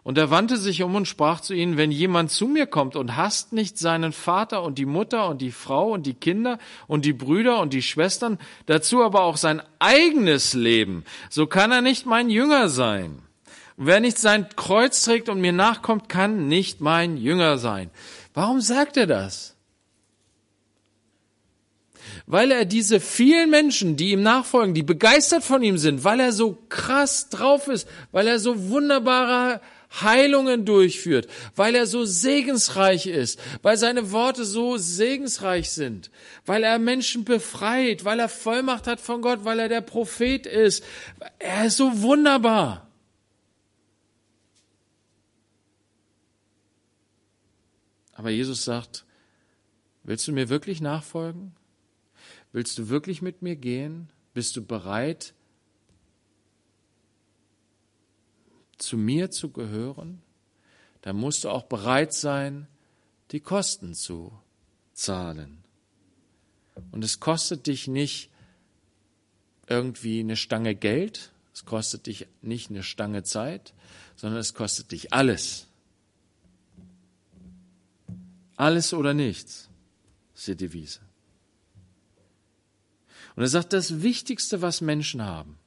und 0.04 0.18
er 0.18 0.32
wandte 0.32 0.58
sich 0.58 0.82
um 0.82 0.96
und 0.96 1.08
sprach 1.08 1.42
zu 1.42 1.54
ihnen, 1.54 1.78
wenn 1.78 1.92
jemand 1.92 2.32
zu 2.32 2.48
mir 2.48 2.66
kommt 2.66 2.96
und 2.96 3.18
hasst 3.18 3.54
nicht 3.54 3.78
seinen 3.78 4.14
Vater 4.14 4.64
und 4.64 4.78
die 4.78 4.86
Mutter 4.86 5.28
und 5.28 5.42
die 5.42 5.52
Frau 5.52 5.92
und 5.92 6.06
die 6.06 6.14
Kinder 6.14 6.58
und 6.88 7.04
die 7.04 7.14
Brüder 7.14 7.60
und 7.60 7.74
die 7.74 7.82
Schwestern, 7.82 8.40
dazu 8.66 9.04
aber 9.04 9.24
auch 9.24 9.38
sein 9.38 9.62
eigenes 9.80 10.54
Leben, 10.54 11.04
so 11.30 11.48
kann 11.48 11.72
er 11.72 11.82
nicht 11.82 12.06
mein 12.06 12.30
Jünger 12.30 12.70
sein. 12.70 13.20
Und 13.76 13.86
wer 13.86 14.00
nicht 14.00 14.18
sein 14.18 14.48
Kreuz 14.56 15.04
trägt 15.04 15.30
und 15.30 15.42
mir 15.42 15.54
nachkommt, 15.54 16.10
kann 16.10 16.48
nicht 16.48 16.82
mein 16.82 17.18
Jünger 17.18 17.58
sein. 17.58 17.90
Warum 18.34 18.62
sagt 18.62 18.96
er 18.98 19.08
das? 19.08 19.59
Weil 22.30 22.52
er 22.52 22.64
diese 22.64 23.00
vielen 23.00 23.50
Menschen, 23.50 23.98
die 23.98 24.12
ihm 24.12 24.22
nachfolgen, 24.22 24.76
die 24.76 24.84
begeistert 24.84 25.44
von 25.44 25.64
ihm 25.64 25.80
sind, 25.80 26.04
weil 26.04 26.20
er 26.20 26.32
so 26.32 26.60
krass 26.70 27.30
drauf 27.30 27.68
ist, 27.68 27.90
weil 28.12 28.28
er 28.28 28.38
so 28.38 28.70
wunderbare 28.70 29.62
Heilungen 30.00 30.64
durchführt, 30.64 31.28
weil 31.56 31.74
er 31.74 31.88
so 31.88 32.06
segensreich 32.06 33.08
ist, 33.08 33.40
weil 33.64 33.78
seine 33.78 34.12
Worte 34.12 34.46
so 34.46 34.78
segensreich 34.78 35.72
sind, 35.72 36.12
weil 36.46 36.64
er 36.64 36.78
Menschen 36.78 37.26
befreit, 37.26 38.06
weil 38.06 38.20
er 38.20 38.30
Vollmacht 38.30 38.86
hat 38.86 39.02
von 39.02 39.24
Gott, 39.24 39.44
weil 39.44 39.58
er 39.58 39.68
der 39.68 39.82
Prophet 39.82 40.46
ist. 40.46 40.84
Er 41.40 41.66
ist 41.66 41.78
so 41.78 42.04
wunderbar. 42.04 42.88
Aber 48.14 48.30
Jesus 48.30 48.64
sagt, 48.66 49.04
willst 50.04 50.28
du 50.28 50.32
mir 50.32 50.50
wirklich 50.50 50.80
nachfolgen? 50.80 51.56
Willst 52.52 52.78
du 52.78 52.90
wirklich 52.90 53.22
mit 53.22 53.42
mir 53.42 53.56
gehen? 53.56 54.10
Bist 54.34 54.56
du 54.56 54.66
bereit, 54.66 55.34
zu 58.78 58.98
mir 58.98 59.30
zu 59.32 59.52
gehören? 59.52 60.22
Dann 61.02 61.16
musst 61.16 61.44
du 61.44 61.50
auch 61.50 61.64
bereit 61.64 62.14
sein, 62.14 62.68
die 63.32 63.40
Kosten 63.40 63.94
zu 63.94 64.32
zahlen. 64.94 65.64
Und 66.92 67.04
es 67.04 67.20
kostet 67.20 67.68
dich 67.68 67.88
nicht 67.88 68.32
irgendwie 69.68 70.22
eine 70.22 70.36
Stange 70.36 70.76
Geld, 70.76 71.32
es 71.54 71.66
kostet 71.66 72.08
dich 72.08 72.28
nicht 72.42 72.70
eine 72.70 72.84
Stange 72.84 73.24
Zeit, 73.24 73.74
sondern 74.16 74.40
es 74.40 74.54
kostet 74.54 74.92
dich 74.92 75.14
alles. 75.14 75.68
Alles 78.56 78.94
oder 78.94 79.14
nichts, 79.14 79.70
ist 80.36 80.48
die 80.48 80.56
Devise. 80.56 81.09
Und 83.40 83.46
er 83.46 83.48
sagt, 83.48 83.72
das 83.72 84.02
Wichtigste, 84.02 84.62
was 84.62 84.82
Menschen 84.82 85.24
haben, 85.24 85.58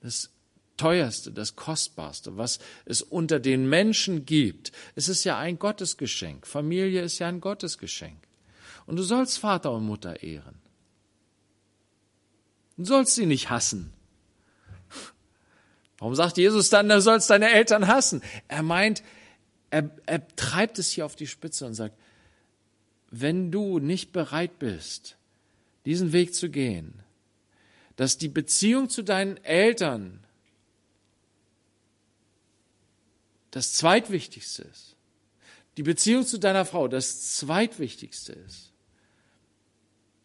das 0.00 0.30
teuerste, 0.78 1.32
das 1.32 1.54
kostbarste, 1.54 2.38
was 2.38 2.60
es 2.86 3.02
unter 3.02 3.40
den 3.40 3.68
Menschen 3.68 4.24
gibt, 4.24 4.72
es 4.94 5.10
ist 5.10 5.22
ja 5.24 5.36
ein 5.36 5.58
Gottesgeschenk. 5.58 6.46
Familie 6.46 7.02
ist 7.02 7.18
ja 7.18 7.28
ein 7.28 7.42
Gottesgeschenk. 7.42 8.16
Und 8.86 8.96
du 8.96 9.02
sollst 9.02 9.38
Vater 9.38 9.72
und 9.72 9.84
Mutter 9.84 10.22
ehren. 10.22 10.54
Du 12.78 12.86
sollst 12.86 13.16
sie 13.16 13.26
nicht 13.26 13.50
hassen. 13.50 13.92
Warum 15.98 16.14
sagt 16.14 16.38
Jesus 16.38 16.70
dann, 16.70 16.88
du 16.88 17.02
sollst 17.02 17.28
deine 17.28 17.50
Eltern 17.50 17.86
hassen? 17.86 18.22
Er 18.48 18.62
meint, 18.62 19.02
er, 19.68 19.90
er 20.06 20.26
treibt 20.36 20.78
es 20.78 20.88
hier 20.88 21.04
auf 21.04 21.16
die 21.16 21.26
Spitze 21.26 21.66
und 21.66 21.74
sagt, 21.74 21.98
wenn 23.10 23.52
du 23.52 23.78
nicht 23.78 24.10
bereit 24.12 24.58
bist, 24.58 25.18
diesen 25.84 26.12
Weg 26.12 26.34
zu 26.34 26.50
gehen, 26.50 27.02
dass 27.96 28.18
die 28.18 28.28
Beziehung 28.28 28.88
zu 28.88 29.02
deinen 29.02 29.36
Eltern 29.44 30.24
das 33.50 33.74
Zweitwichtigste 33.74 34.62
ist, 34.62 34.96
die 35.76 35.82
Beziehung 35.82 36.26
zu 36.26 36.38
deiner 36.38 36.64
Frau 36.64 36.88
das 36.88 37.36
Zweitwichtigste 37.36 38.32
ist, 38.32 38.72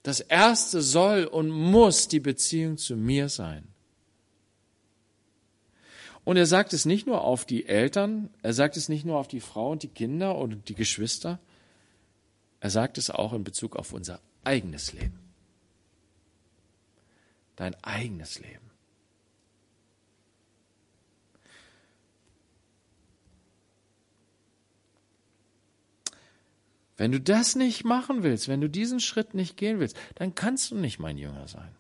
das 0.04 0.20
Erste 0.20 0.82
soll 0.82 1.26
und 1.26 1.50
muss 1.50 2.08
die 2.08 2.20
Beziehung 2.20 2.78
zu 2.78 2.96
mir 2.96 3.30
sein. 3.30 3.68
Und 6.24 6.38
er 6.38 6.46
sagt 6.46 6.74
es 6.74 6.86
nicht 6.86 7.08
nur 7.08 7.22
auf 7.22 7.46
die 7.46 7.66
Eltern, 7.66 8.30
er 8.42 8.54
sagt 8.54 8.78
es 8.78 8.90
nicht 8.90 9.06
nur 9.06 9.18
auf 9.18 9.28
die 9.28 9.40
Frau 9.40 9.72
und 9.72 9.84
die 9.84 9.88
Kinder 9.88 10.36
und 10.38 10.70
die 10.70 10.76
Geschwister, 10.76 11.40
er 12.60 12.70
sagt 12.70 12.98
es 12.98 13.10
auch 13.10 13.34
in 13.34 13.44
Bezug 13.44 13.76
auf 13.76 13.94
unser 13.94 14.20
eigenes 14.44 14.94
Leben. 14.94 15.29
Dein 17.60 17.76
eigenes 17.84 18.40
Leben. 18.40 18.72
Wenn 26.96 27.12
du 27.12 27.20
das 27.20 27.58
nicht 27.58 27.84
machen 27.84 28.24
willst, 28.24 28.48
wenn 28.48 28.62
du 28.62 28.70
diesen 28.70 29.02
Schritt 29.02 29.34
nicht 29.34 29.58
gehen 29.58 29.82
willst, 29.82 29.98
dann 30.16 30.36
kannst 30.36 30.72
du 30.72 30.76
nicht 30.76 31.00
mein 31.00 31.18
Jünger 31.18 31.50
sein. 31.50 31.76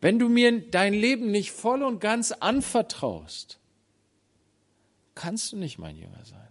Wenn 0.00 0.18
du 0.18 0.30
mir 0.30 0.70
dein 0.70 0.94
Leben 0.94 1.30
nicht 1.30 1.52
voll 1.52 1.82
und 1.82 2.00
ganz 2.00 2.32
anvertraust, 2.32 3.58
kannst 5.14 5.52
du 5.52 5.58
nicht 5.58 5.78
mein 5.78 5.96
Jünger 5.96 6.24
sein. 6.24 6.48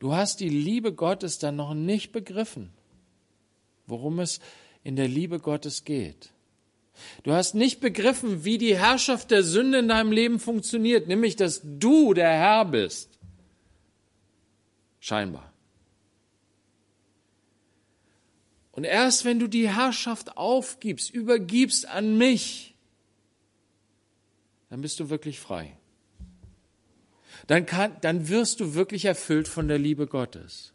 Du 0.00 0.12
hast 0.12 0.40
die 0.40 0.50
Liebe 0.50 0.92
Gottes 0.92 1.38
dann 1.38 1.56
noch 1.56 1.72
nicht 1.72 2.12
begriffen, 2.12 2.74
worum 3.86 4.18
es 4.18 4.40
in 4.82 4.96
der 4.96 5.08
Liebe 5.08 5.38
Gottes 5.38 5.84
geht. 5.84 6.30
Du 7.22 7.32
hast 7.32 7.54
nicht 7.54 7.80
begriffen, 7.80 8.44
wie 8.44 8.58
die 8.58 8.76
Herrschaft 8.76 9.30
der 9.30 9.42
Sünde 9.42 9.78
in 9.78 9.88
deinem 9.88 10.12
Leben 10.12 10.38
funktioniert, 10.38 11.08
nämlich 11.08 11.36
dass 11.36 11.62
du 11.64 12.12
der 12.14 12.30
Herr 12.30 12.64
bist. 12.64 13.18
Scheinbar. 14.98 15.52
Und 18.72 18.84
erst 18.84 19.24
wenn 19.24 19.38
du 19.38 19.46
die 19.46 19.68
Herrschaft 19.68 20.36
aufgibst, 20.36 21.10
übergibst 21.10 21.86
an 21.86 22.18
mich, 22.18 22.74
dann 24.68 24.82
bist 24.82 25.00
du 25.00 25.10
wirklich 25.10 25.40
frei 25.40 25.76
dann, 27.50 27.66
kann, 27.66 27.96
dann 28.00 28.28
wirst 28.28 28.60
du 28.60 28.74
wirklich 28.74 29.06
erfüllt 29.06 29.48
von 29.48 29.66
der 29.66 29.78
Liebe 29.78 30.06
Gottes. 30.06 30.72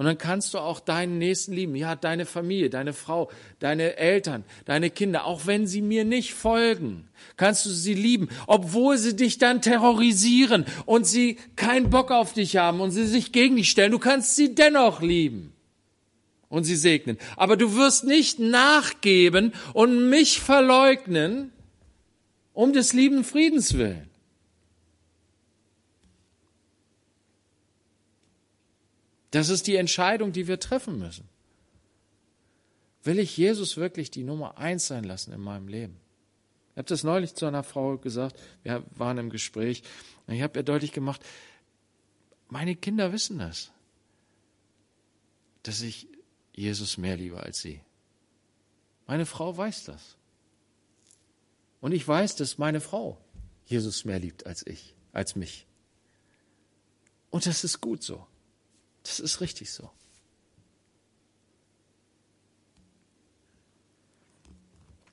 Und 0.00 0.06
dann 0.06 0.16
kannst 0.16 0.54
du 0.54 0.58
auch 0.58 0.80
deinen 0.80 1.18
Nächsten 1.18 1.52
lieben. 1.52 1.76
Ja, 1.76 1.94
deine 1.94 2.24
Familie, 2.24 2.70
deine 2.70 2.94
Frau, 2.94 3.30
deine 3.58 3.98
Eltern, 3.98 4.44
deine 4.64 4.88
Kinder. 4.88 5.26
Auch 5.26 5.44
wenn 5.44 5.66
sie 5.66 5.82
mir 5.82 6.06
nicht 6.06 6.32
folgen, 6.32 7.06
kannst 7.36 7.66
du 7.66 7.68
sie 7.68 7.92
lieben. 7.92 8.30
Obwohl 8.46 8.96
sie 8.96 9.14
dich 9.14 9.36
dann 9.36 9.60
terrorisieren 9.60 10.64
und 10.86 11.06
sie 11.06 11.36
keinen 11.54 11.90
Bock 11.90 12.12
auf 12.12 12.32
dich 12.32 12.56
haben 12.56 12.80
und 12.80 12.92
sie 12.92 13.04
sich 13.04 13.30
gegen 13.30 13.56
dich 13.56 13.68
stellen. 13.68 13.92
Du 13.92 13.98
kannst 13.98 14.36
sie 14.36 14.54
dennoch 14.54 15.02
lieben 15.02 15.52
und 16.48 16.64
sie 16.64 16.76
segnen. 16.76 17.18
Aber 17.36 17.58
du 17.58 17.76
wirst 17.76 18.04
nicht 18.04 18.38
nachgeben 18.38 19.52
und 19.74 20.08
mich 20.08 20.40
verleugnen 20.40 21.52
um 22.54 22.72
des 22.72 22.94
lieben 22.94 23.22
Friedens 23.22 23.76
willen. 23.76 24.09
Das 29.30 29.48
ist 29.48 29.66
die 29.66 29.76
Entscheidung, 29.76 30.32
die 30.32 30.48
wir 30.48 30.58
treffen 30.58 30.98
müssen. 30.98 31.28
Will 33.02 33.18
ich 33.18 33.36
Jesus 33.36 33.76
wirklich 33.76 34.10
die 34.10 34.24
Nummer 34.24 34.58
eins 34.58 34.86
sein 34.86 35.04
lassen 35.04 35.32
in 35.32 35.40
meinem 35.40 35.68
Leben? 35.68 35.96
Ich 36.72 36.78
habe 36.78 36.88
das 36.88 37.04
neulich 37.04 37.34
zu 37.34 37.46
einer 37.46 37.62
Frau 37.62 37.96
gesagt, 37.96 38.38
wir 38.62 38.84
waren 38.96 39.18
im 39.18 39.30
Gespräch, 39.30 39.82
und 40.26 40.34
ich 40.34 40.42
habe 40.42 40.58
ihr 40.58 40.62
deutlich 40.62 40.92
gemacht, 40.92 41.24
meine 42.48 42.76
Kinder 42.76 43.12
wissen 43.12 43.38
das, 43.38 43.70
dass 45.62 45.80
ich 45.80 46.08
Jesus 46.52 46.98
mehr 46.98 47.16
liebe 47.16 47.40
als 47.40 47.60
sie. 47.60 47.80
Meine 49.06 49.26
Frau 49.26 49.56
weiß 49.56 49.84
das. 49.84 50.16
Und 51.80 51.92
ich 51.92 52.06
weiß, 52.06 52.36
dass 52.36 52.58
meine 52.58 52.80
Frau 52.80 53.18
Jesus 53.64 54.04
mehr 54.04 54.18
liebt 54.18 54.46
als 54.46 54.66
ich, 54.66 54.94
als 55.12 55.36
mich. 55.36 55.66
Und 57.30 57.46
das 57.46 57.64
ist 57.64 57.80
gut 57.80 58.02
so. 58.02 58.26
Das 59.02 59.20
ist 59.20 59.40
richtig 59.40 59.70
so. 59.72 59.90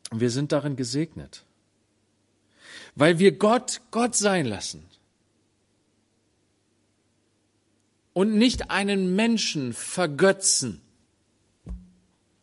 Und 0.09 0.21
wir 0.21 0.29
sind 0.29 0.51
darin 0.51 0.75
gesegnet, 0.75 1.43
weil 2.95 3.19
wir 3.19 3.37
Gott 3.37 3.81
Gott 3.91 4.15
sein 4.15 4.45
lassen 4.45 4.85
und 8.13 8.35
nicht 8.35 8.71
einen 8.71 9.15
Menschen 9.15 9.73
vergötzen, 9.73 10.81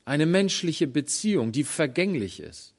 eine 0.04 0.26
menschliche 0.26 0.86
Beziehung, 0.86 1.52
die 1.52 1.64
vergänglich 1.64 2.40
ist. 2.40 2.74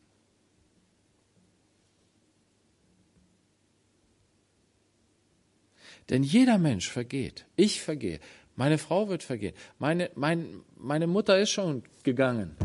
Denn 6.10 6.24
jeder 6.24 6.60
Mensch 6.60 6.90
vergeht. 6.90 7.46
Ich 7.56 7.82
vergehe. 7.82 8.20
Meine 8.56 8.78
Frau 8.78 9.10
wird 9.10 9.24
vergehen. 9.24 9.56
Meine, 9.80 10.10
mein, 10.16 10.62
meine 10.78 11.08
Mutter 11.08 11.38
ist 11.40 11.52
schon 11.52 11.84
gegangen. 12.04 12.56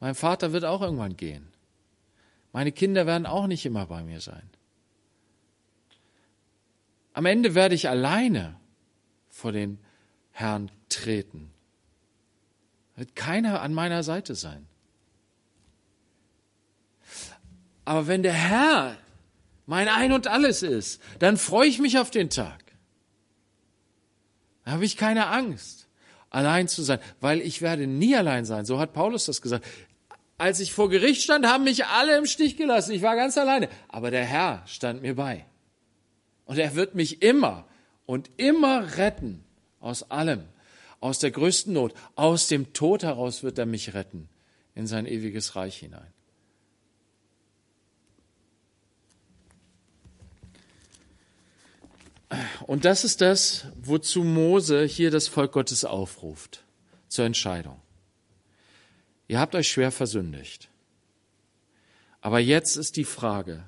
Mein 0.00 0.14
Vater 0.14 0.52
wird 0.52 0.64
auch 0.64 0.82
irgendwann 0.82 1.16
gehen. 1.16 1.48
Meine 2.52 2.72
Kinder 2.72 3.06
werden 3.06 3.26
auch 3.26 3.46
nicht 3.46 3.64
immer 3.66 3.86
bei 3.86 4.02
mir 4.02 4.20
sein. 4.20 4.50
Am 7.12 7.24
Ende 7.24 7.54
werde 7.54 7.74
ich 7.74 7.88
alleine 7.88 8.60
vor 9.30 9.52
den 9.52 9.78
Herrn 10.32 10.70
treten. 10.88 11.50
Wird 12.94 13.14
keiner 13.14 13.62
an 13.62 13.72
meiner 13.72 14.02
Seite 14.02 14.34
sein. 14.34 14.66
Aber 17.84 18.06
wenn 18.06 18.22
der 18.22 18.32
Herr 18.32 18.98
mein 19.66 19.88
Ein 19.88 20.12
und 20.12 20.26
alles 20.26 20.62
ist, 20.62 21.00
dann 21.20 21.36
freue 21.36 21.68
ich 21.68 21.78
mich 21.78 21.98
auf 21.98 22.10
den 22.10 22.30
Tag. 22.30 22.65
Da 24.66 24.72
habe 24.72 24.84
ich 24.84 24.96
keine 24.96 25.28
Angst, 25.28 25.86
allein 26.28 26.66
zu 26.66 26.82
sein, 26.82 26.98
weil 27.20 27.40
ich 27.40 27.62
werde 27.62 27.86
nie 27.86 28.16
allein 28.16 28.44
sein. 28.44 28.64
So 28.66 28.80
hat 28.80 28.92
Paulus 28.92 29.26
das 29.26 29.40
gesagt. 29.40 29.64
als 30.38 30.58
ich 30.58 30.72
vor 30.72 30.90
Gericht 30.90 31.22
stand, 31.22 31.46
haben 31.46 31.62
mich 31.62 31.86
alle 31.86 32.18
im 32.18 32.26
Stich 32.26 32.56
gelassen. 32.56 32.90
Ich 32.90 33.00
war 33.00 33.14
ganz 33.14 33.38
alleine. 33.38 33.68
Aber 33.88 34.10
der 34.10 34.24
Herr 34.24 34.64
stand 34.66 35.02
mir 35.02 35.14
bei. 35.14 35.46
Und 36.46 36.58
er 36.58 36.74
wird 36.74 36.96
mich 36.96 37.22
immer 37.22 37.64
und 38.06 38.28
immer 38.38 38.96
retten 38.96 39.44
aus 39.78 40.10
allem, 40.10 40.42
aus 40.98 41.20
der 41.20 41.30
größten 41.30 41.72
Not, 41.72 41.94
aus 42.16 42.48
dem 42.48 42.72
Tod 42.72 43.04
heraus 43.04 43.44
wird 43.44 43.58
er 43.58 43.66
mich 43.66 43.94
retten 43.94 44.28
in 44.74 44.88
sein 44.88 45.06
ewiges 45.06 45.54
Reich 45.54 45.76
hinein. 45.76 46.12
Und 52.66 52.84
das 52.84 53.04
ist 53.04 53.20
das, 53.20 53.66
wozu 53.80 54.24
Mose 54.24 54.84
hier 54.84 55.10
das 55.10 55.28
Volk 55.28 55.52
Gottes 55.52 55.84
aufruft, 55.84 56.64
zur 57.08 57.24
Entscheidung. 57.24 57.80
Ihr 59.28 59.40
habt 59.40 59.54
euch 59.54 59.68
schwer 59.68 59.92
versündigt. 59.92 60.68
Aber 62.20 62.40
jetzt 62.40 62.76
ist 62.76 62.96
die 62.96 63.04
Frage, 63.04 63.64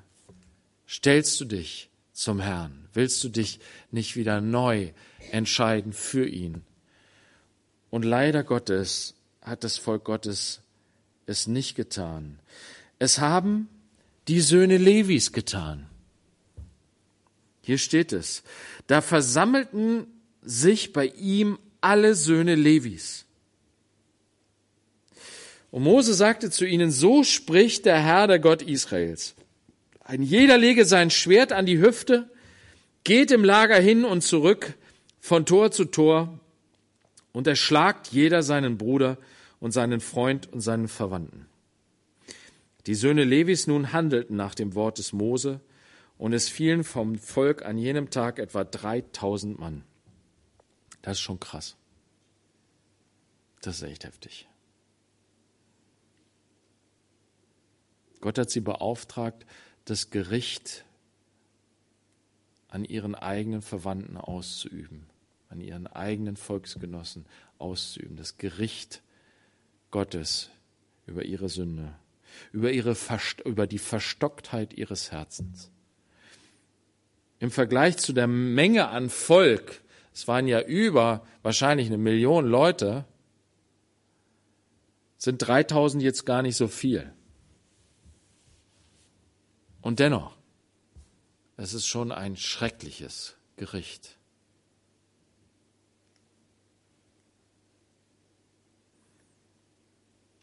stellst 0.87 1.39
du 1.39 1.45
dich 1.45 1.89
zum 2.11 2.39
Herrn? 2.39 2.89
Willst 2.93 3.23
du 3.23 3.29
dich 3.29 3.59
nicht 3.91 4.15
wieder 4.15 4.41
neu 4.41 4.91
entscheiden 5.31 5.93
für 5.93 6.27
ihn? 6.27 6.63
Und 7.89 8.03
leider 8.03 8.43
Gottes 8.43 9.15
hat 9.41 9.63
das 9.63 9.77
Volk 9.77 10.03
Gottes 10.03 10.61
es 11.25 11.47
nicht 11.47 11.75
getan. 11.75 12.39
Es 12.97 13.19
haben 13.19 13.69
die 14.27 14.41
Söhne 14.41 14.77
Levis 14.77 15.31
getan. 15.31 15.88
Hier 17.69 17.77
steht 17.77 18.13
es. 18.13 18.41
Da 18.87 18.99
versammelten 18.99 20.07
sich 20.41 20.91
bei 20.91 21.05
ihm 21.05 21.59
alle 21.81 22.15
Söhne 22.15 22.55
Levis. 22.55 23.25
Und 25.69 25.83
Mose 25.83 26.15
sagte 26.15 26.49
zu 26.49 26.65
ihnen, 26.65 26.89
so 26.89 27.23
spricht 27.23 27.85
der 27.85 27.99
Herr, 27.99 28.25
der 28.25 28.39
Gott 28.39 28.63
Israels. 28.63 29.35
Ein 30.03 30.23
jeder 30.23 30.57
lege 30.57 30.83
sein 30.83 31.11
Schwert 31.11 31.51
an 31.51 31.67
die 31.67 31.77
Hüfte, 31.77 32.31
geht 33.03 33.29
im 33.29 33.43
Lager 33.43 33.79
hin 33.79 34.03
und 34.03 34.21
zurück, 34.21 34.73
von 35.19 35.45
Tor 35.45 35.69
zu 35.69 35.85
Tor, 35.85 36.39
und 37.33 37.45
erschlagt 37.45 38.07
jeder 38.07 38.41
seinen 38.41 38.79
Bruder 38.79 39.19
und 39.59 39.73
seinen 39.73 39.99
Freund 39.99 40.51
und 40.51 40.61
seinen 40.61 40.87
Verwandten. 40.87 41.45
Die 42.87 42.95
Söhne 42.95 43.25
Levis 43.25 43.67
nun 43.67 43.93
handelten 43.93 44.35
nach 44.35 44.55
dem 44.55 44.73
Wort 44.73 44.97
des 44.97 45.13
Mose, 45.13 45.61
und 46.19 46.33
es 46.33 46.49
fielen 46.49 46.83
vom 46.83 47.15
Volk 47.17 47.63
an 47.65 47.77
jenem 47.77 48.09
Tag 48.09 48.39
etwa 48.39 48.65
3000 48.65 49.57
Mann. 49.57 49.85
Das 51.01 51.13
ist 51.13 51.21
schon 51.21 51.39
krass. 51.39 51.77
Das 53.61 53.77
ist 53.77 53.83
echt 53.83 54.03
heftig. 54.03 54.47
Gott 58.19 58.37
hat 58.37 58.49
sie 58.49 58.59
beauftragt, 58.59 59.45
das 59.85 60.09
Gericht 60.09 60.83
an 62.67 62.83
ihren 62.83 63.15
eigenen 63.15 63.61
Verwandten 63.61 64.17
auszuüben, 64.17 65.05
an 65.47 65.61
ihren 65.61 65.87
eigenen 65.87 66.35
Volksgenossen 66.35 67.25
auszuüben, 67.59 68.17
das 68.17 68.37
Gericht 68.37 69.01
Gottes 69.89 70.49
über 71.07 71.23
ihre 71.23 71.47
Sünde, 71.47 71.95
über, 72.51 72.73
ihre 72.73 72.97
über 73.45 73.67
die 73.67 73.79
Verstocktheit 73.79 74.73
ihres 74.73 75.13
Herzens 75.13 75.71
im 77.39 77.51
Vergleich 77.51 77.97
zu 77.97 78.13
der 78.13 78.27
Menge 78.27 78.89
an 78.89 79.09
Volk, 79.09 79.81
es 80.13 80.27
waren 80.27 80.47
ja 80.47 80.61
über 80.61 81.25
wahrscheinlich 81.41 81.87
eine 81.87 81.97
Million 81.97 82.45
Leute, 82.45 83.05
sind 85.17 85.37
3000 85.37 86.03
jetzt 86.03 86.25
gar 86.25 86.41
nicht 86.41 86.55
so 86.55 86.67
viel. 86.67 87.13
Und 89.81 89.99
dennoch, 89.99 90.37
es 91.55 91.73
ist 91.73 91.87
schon 91.87 92.11
ein 92.11 92.35
schreckliches 92.35 93.35
Gericht. 93.55 94.17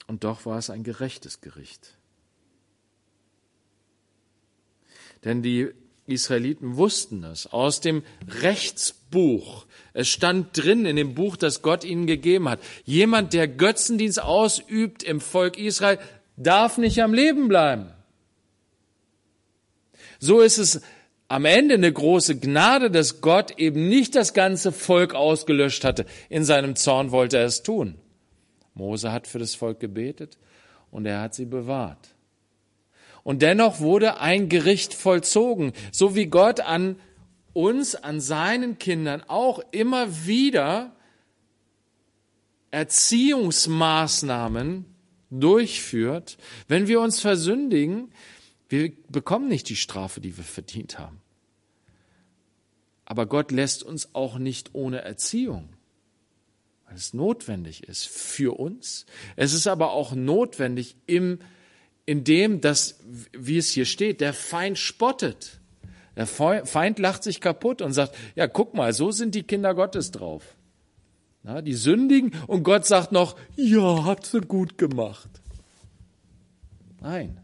Und 0.07 0.24
doch 0.24 0.47
war 0.47 0.59
es 0.59 0.70
ein 0.70 0.84
gerechtes 0.84 1.40
Gericht. 1.40 1.99
Denn 5.24 5.42
die 5.42 5.74
Israeliten 6.07 6.76
wussten 6.76 7.24
es 7.24 7.46
aus 7.46 7.80
dem 7.80 8.02
Rechtsbuch. 8.40 9.66
Es 9.92 10.09
stand 10.09 10.57
drin 10.57 10.86
in 10.86 10.96
dem 10.96 11.14
Buch, 11.14 11.36
das 11.36 11.62
Gott 11.62 11.84
ihnen 11.84 12.07
gegeben 12.07 12.48
hat. 12.48 12.61
Jemand, 12.84 13.32
der 13.32 13.48
Götzendienst 13.48 14.22
ausübt 14.22 15.02
im 15.02 15.20
Volk 15.20 15.59
Israel, 15.59 15.98
darf 16.36 16.78
nicht 16.78 17.02
am 17.02 17.14
Leben 17.14 17.48
bleiben. 17.48 17.90
So 20.18 20.40
ist 20.40 20.59
es 20.59 20.80
am 21.28 21.44
Ende 21.44 21.74
eine 21.74 21.92
große 21.92 22.38
Gnade, 22.38 22.90
dass 22.90 23.20
Gott 23.20 23.59
eben 23.59 23.88
nicht 23.88 24.14
das 24.14 24.32
ganze 24.32 24.72
Volk 24.72 25.14
ausgelöscht 25.14 25.84
hatte. 25.84 26.07
In 26.28 26.44
seinem 26.44 26.76
Zorn 26.76 27.11
wollte 27.11 27.38
er 27.38 27.46
es 27.46 27.62
tun. 27.62 27.96
Mose 28.74 29.11
hat 29.11 29.26
für 29.26 29.38
das 29.38 29.54
Volk 29.54 29.80
gebetet 29.80 30.38
und 30.90 31.07
er 31.07 31.20
hat 31.20 31.34
sie 31.34 31.46
bewahrt. 31.46 32.15
Und 33.27 33.43
dennoch 33.43 33.81
wurde 33.81 34.20
ein 34.20 34.49
Gericht 34.49 34.95
vollzogen, 34.95 35.72
so 35.91 36.14
wie 36.14 36.27
Gott 36.27 36.61
an 36.61 36.95
uns, 37.53 37.97
an 37.97 38.20
seinen 38.20 38.79
Kindern 38.79 39.20
auch 39.27 39.59
immer 39.72 40.27
wieder 40.27 40.95
Erziehungsmaßnahmen 42.70 44.85
durchführt. 45.31 46.39
Wenn 46.68 46.87
wir 46.87 47.01
uns 47.01 47.18
versündigen, 47.18 48.12
wir 48.68 48.93
bekommen 49.09 49.49
nicht 49.49 49.68
die 49.70 49.74
Strafe, 49.74 50.20
die 50.20 50.37
wir 50.37 50.45
verdient 50.45 51.01
haben. 51.01 51.20
Aber 53.07 53.27
Gott 53.27 53.51
lässt 53.51 53.83
uns 53.83 54.14
auch 54.14 54.39
nicht 54.39 54.70
ohne 54.72 55.03
Erziehung, 55.03 55.70
weil 56.87 56.95
es 56.95 57.12
notwendig 57.12 57.89
ist 57.89 58.07
für 58.07 58.57
uns. 58.57 59.05
Es 59.35 59.53
ist 59.53 59.66
aber 59.66 59.91
auch 59.91 60.12
notwendig 60.12 60.95
im 61.07 61.41
indem 62.07 62.61
das, 62.61 63.00
wie 63.32 63.59
es 63.59 63.70
hier 63.70 63.84
steht, 63.84 64.20
der 64.20 64.32
Feind 64.32 64.78
spottet. 64.78 65.61
Der 66.16 66.26
Feind 66.26 66.98
lacht 66.98 67.22
sich 67.22 67.40
kaputt 67.40 67.82
und 67.82 67.92
sagt, 67.92 68.16
ja, 68.36 68.46
guck 68.46 68.72
mal, 68.74 68.94
so 68.94 69.11
sind 69.11 69.34
die 69.34 69.42
Kinder 69.42 69.74
Gottes 69.74 70.12
drauf. 70.12 70.57
Na, 71.42 71.61
die 71.61 71.74
sündigen 71.74 72.32
und 72.46 72.62
Gott 72.62 72.86
sagt 72.86 73.12
noch, 73.12 73.36
ja, 73.54 74.04
hat 74.04 74.24
sie 74.24 74.40
gut 74.40 74.78
gemacht. 74.78 75.28
Nein. 77.00 77.40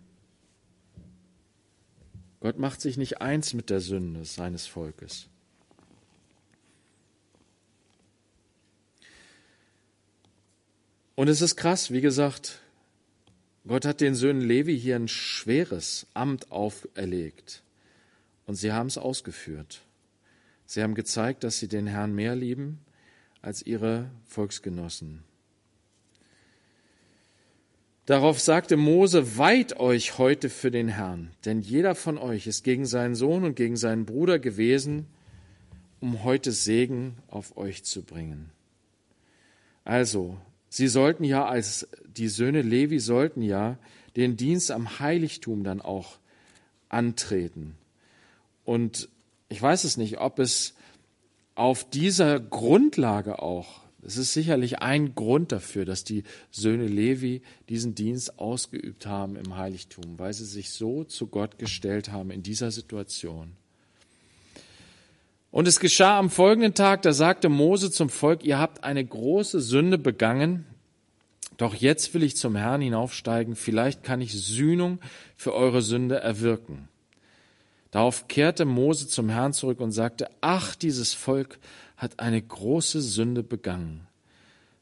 Gott 2.40 2.58
macht 2.58 2.80
sich 2.80 2.96
nicht 2.96 3.20
eins 3.20 3.54
mit 3.54 3.68
der 3.70 3.80
Sünde 3.80 4.24
seines 4.24 4.66
Volkes. 4.66 5.28
Und 11.14 11.28
es 11.28 11.40
ist 11.40 11.56
krass, 11.56 11.92
wie 11.92 12.00
gesagt, 12.00 12.61
Gott 13.66 13.84
hat 13.84 14.00
den 14.00 14.14
Söhnen 14.14 14.42
Levi 14.42 14.78
hier 14.78 14.96
ein 14.96 15.08
schweres 15.08 16.06
Amt 16.14 16.50
auferlegt 16.50 17.62
und 18.46 18.56
sie 18.56 18.72
haben 18.72 18.88
es 18.88 18.98
ausgeführt. 18.98 19.82
Sie 20.66 20.82
haben 20.82 20.94
gezeigt, 20.94 21.44
dass 21.44 21.58
sie 21.58 21.68
den 21.68 21.86
Herrn 21.86 22.14
mehr 22.14 22.34
lieben 22.34 22.80
als 23.40 23.62
ihre 23.62 24.10
Volksgenossen. 24.24 25.22
Darauf 28.06 28.40
sagte 28.40 28.76
Mose, 28.76 29.38
weiht 29.38 29.78
euch 29.78 30.18
heute 30.18 30.50
für 30.50 30.72
den 30.72 30.88
Herrn, 30.88 31.30
denn 31.44 31.60
jeder 31.60 31.94
von 31.94 32.18
euch 32.18 32.48
ist 32.48 32.64
gegen 32.64 32.84
seinen 32.84 33.14
Sohn 33.14 33.44
und 33.44 33.54
gegen 33.54 33.76
seinen 33.76 34.06
Bruder 34.06 34.40
gewesen, 34.40 35.06
um 36.00 36.24
heute 36.24 36.50
Segen 36.50 37.16
auf 37.28 37.56
euch 37.56 37.84
zu 37.84 38.02
bringen. 38.02 38.50
Also, 39.84 40.36
Sie 40.74 40.88
sollten 40.88 41.22
ja 41.22 41.44
als 41.44 41.86
die 42.16 42.28
Söhne 42.28 42.62
Levi 42.62 42.98
sollten 42.98 43.42
ja 43.42 43.76
den 44.16 44.38
Dienst 44.38 44.70
am 44.70 45.00
Heiligtum 45.00 45.64
dann 45.64 45.82
auch 45.82 46.16
antreten. 46.88 47.74
Und 48.64 49.10
ich 49.50 49.60
weiß 49.60 49.84
es 49.84 49.98
nicht, 49.98 50.18
ob 50.18 50.38
es 50.38 50.72
auf 51.56 51.90
dieser 51.90 52.40
Grundlage 52.40 53.42
auch, 53.42 53.82
es 54.00 54.16
ist 54.16 54.32
sicherlich 54.32 54.78
ein 54.78 55.14
Grund 55.14 55.52
dafür, 55.52 55.84
dass 55.84 56.04
die 56.04 56.24
Söhne 56.50 56.86
Levi 56.86 57.42
diesen 57.68 57.94
Dienst 57.94 58.38
ausgeübt 58.38 59.04
haben 59.04 59.36
im 59.36 59.58
Heiligtum, 59.58 60.18
weil 60.18 60.32
sie 60.32 60.46
sich 60.46 60.70
so 60.70 61.04
zu 61.04 61.26
Gott 61.26 61.58
gestellt 61.58 62.10
haben 62.10 62.30
in 62.30 62.42
dieser 62.42 62.70
Situation. 62.70 63.52
Und 65.52 65.68
es 65.68 65.80
geschah 65.80 66.18
am 66.18 66.30
folgenden 66.30 66.72
Tag, 66.72 67.02
da 67.02 67.12
sagte 67.12 67.50
Mose 67.50 67.90
zum 67.90 68.08
Volk, 68.08 68.42
ihr 68.42 68.58
habt 68.58 68.84
eine 68.84 69.04
große 69.04 69.60
Sünde 69.60 69.98
begangen, 69.98 70.64
doch 71.58 71.74
jetzt 71.74 72.14
will 72.14 72.22
ich 72.22 72.36
zum 72.38 72.56
Herrn 72.56 72.80
hinaufsteigen, 72.80 73.54
vielleicht 73.54 74.02
kann 74.02 74.22
ich 74.22 74.32
Sühnung 74.32 74.98
für 75.36 75.52
eure 75.52 75.82
Sünde 75.82 76.18
erwirken. 76.18 76.88
Darauf 77.90 78.28
kehrte 78.28 78.64
Mose 78.64 79.06
zum 79.08 79.28
Herrn 79.28 79.52
zurück 79.52 79.80
und 79.80 79.92
sagte, 79.92 80.30
ach, 80.40 80.74
dieses 80.74 81.12
Volk 81.12 81.58
hat 81.98 82.18
eine 82.18 82.40
große 82.40 83.02
Sünde 83.02 83.42
begangen. 83.42 84.06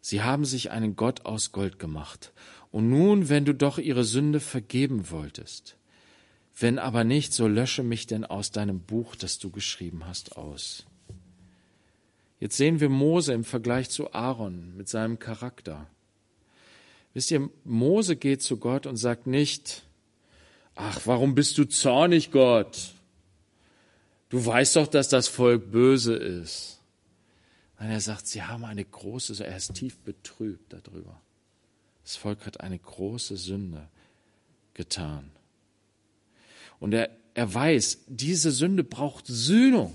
Sie 0.01 0.23
haben 0.23 0.45
sich 0.45 0.71
einen 0.71 0.95
Gott 0.95 1.27
aus 1.27 1.51
Gold 1.51 1.81
gemacht 1.81 2.33
Und 2.71 2.89
nun, 2.89 3.29
wenn 3.29 3.45
du 3.45 3.55
doch 3.55 3.79
ihre 3.79 4.05
Sünde 4.05 4.39
vergeben 4.39 5.11
wolltest, 5.11 5.77
wenn 6.61 6.79
aber 6.79 7.05
nicht, 7.05 7.33
so 7.33 7.49
lösche 7.49 7.83
mich 7.83 8.07
denn 8.07 8.25
aus 8.25 8.51
deinem 8.51 8.81
Buch, 8.81 9.17
das 9.17 9.39
du 9.39 9.51
geschrieben 9.51 10.07
hast, 10.07 10.37
aus. 10.37 10.85
Jetzt 12.39 12.57
sehen 12.57 12.81
wir 12.81 12.91
Mose 12.91 13.33
im 13.33 13.45
Vergleich 13.45 13.89
zu 13.89 14.13
Aaron 14.13 14.77
mit 14.77 14.89
seinem 14.89 15.19
Charakter. 15.19 15.87
Wisst 17.15 17.31
ihr, 17.31 17.49
Mose 17.65 18.15
geht 18.15 18.43
zu 18.43 18.59
Gott 18.59 18.87
und 18.87 18.97
sagt 18.97 19.27
nicht, 19.27 19.83
ach, 20.75 21.01
warum 21.07 21.35
bist 21.35 21.57
du 21.59 21.65
zornig, 21.65 22.31
Gott? 22.31 22.93
Du 24.29 24.45
weißt 24.45 24.77
doch, 24.77 24.87
dass 24.87 25.09
das 25.09 25.29
Volk 25.29 25.71
böse 25.71 26.15
ist. 26.15 26.81
Nein, 27.79 27.91
er 27.91 28.01
sagt, 28.01 28.27
sie 28.27 28.43
haben 28.43 28.65
eine 28.65 28.85
große, 28.85 29.45
er 29.45 29.57
ist 29.57 29.75
tief 29.75 29.97
betrübt 29.99 30.73
darüber. 30.73 31.21
Das 32.05 32.17
Volk 32.17 32.45
hat 32.45 32.61
eine 32.61 32.79
große 32.79 33.37
Sünde 33.37 33.89
getan. 34.75 35.31
Und 36.81 36.95
er, 36.95 37.11
er 37.35 37.53
weiß, 37.53 38.05
diese 38.09 38.51
Sünde 38.51 38.83
braucht 38.83 39.27
Sühnung. 39.29 39.95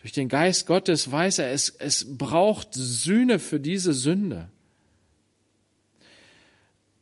Durch 0.00 0.12
den 0.12 0.28
Geist 0.28 0.66
Gottes 0.66 1.10
weiß 1.10 1.38
er, 1.38 1.52
es, 1.52 1.70
es 1.70 2.18
braucht 2.18 2.74
Sühne 2.74 3.38
für 3.38 3.60
diese 3.60 3.92
Sünde. 3.92 4.50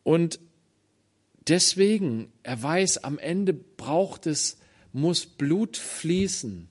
Und 0.03 0.41
deswegen, 1.49 2.33
er 2.43 2.62
weiß, 2.62 2.99
am 3.05 3.18
Ende 3.18 3.53
braucht 3.53 4.26
es, 4.26 4.59
muss 4.93 5.26
Blut 5.26 5.76
fließen, 5.76 6.68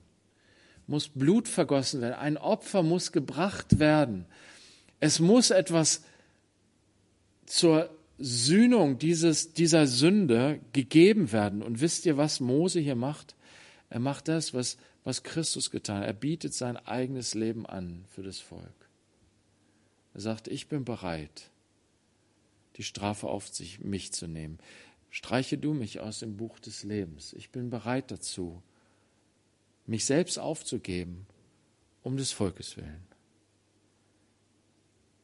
muss 0.86 1.08
Blut 1.10 1.48
vergossen 1.48 2.02
werden, 2.02 2.16
ein 2.16 2.38
Opfer 2.38 2.84
muss 2.84 3.12
gebracht 3.12 3.80
werden. 3.80 4.26
Es 5.00 5.20
muss 5.20 5.52
etwas 5.52 6.04
zur 7.46 7.90
Sühnung 8.18 8.98
dieses, 8.98 9.54
dieser 9.54 9.88
Sünde 9.88 10.60
gegeben 10.74 11.32
werden. 11.32 11.62
Und 11.62 11.82
wisst 11.82 12.06
ihr, 12.06 12.18
was 12.18 12.40
Mose 12.40 12.80
hier 12.80 12.96
macht? 12.96 13.36
Er 13.90 14.00
macht 14.00 14.28
das, 14.28 14.54
was, 14.54 14.78
was 15.04 15.24
Christus 15.24 15.72
getan 15.72 16.02
hat. 16.02 16.08
Er 16.08 16.14
bietet 16.14 16.54
sein 16.54 16.78
eigenes 16.78 17.34
Leben 17.34 17.66
an 17.66 18.06
für 18.10 18.24
das 18.24 18.40
Volk. 18.40 18.90
Er 20.14 20.22
sagt, 20.22 20.48
ich 20.48 20.68
bin 20.68 20.84
bereit, 20.84 21.52
die 22.78 22.84
Strafe 22.84 23.28
auf 23.28 23.48
sich, 23.48 23.80
mich 23.80 24.12
zu 24.14 24.28
nehmen. 24.28 24.58
Streiche 25.10 25.58
du 25.58 25.74
mich 25.74 26.00
aus 26.00 26.20
dem 26.20 26.38
Buch 26.38 26.60
des 26.60 26.84
Lebens. 26.84 27.34
Ich 27.34 27.52
bin 27.52 27.70
bereit 27.70 28.12
dazu, 28.12 28.62
mich 29.86 30.06
selbst 30.06 30.38
aufzugeben, 30.38 31.28
um 32.04 32.18
des 32.18 32.32
Volkes 32.32 32.78
willen. 32.78 33.08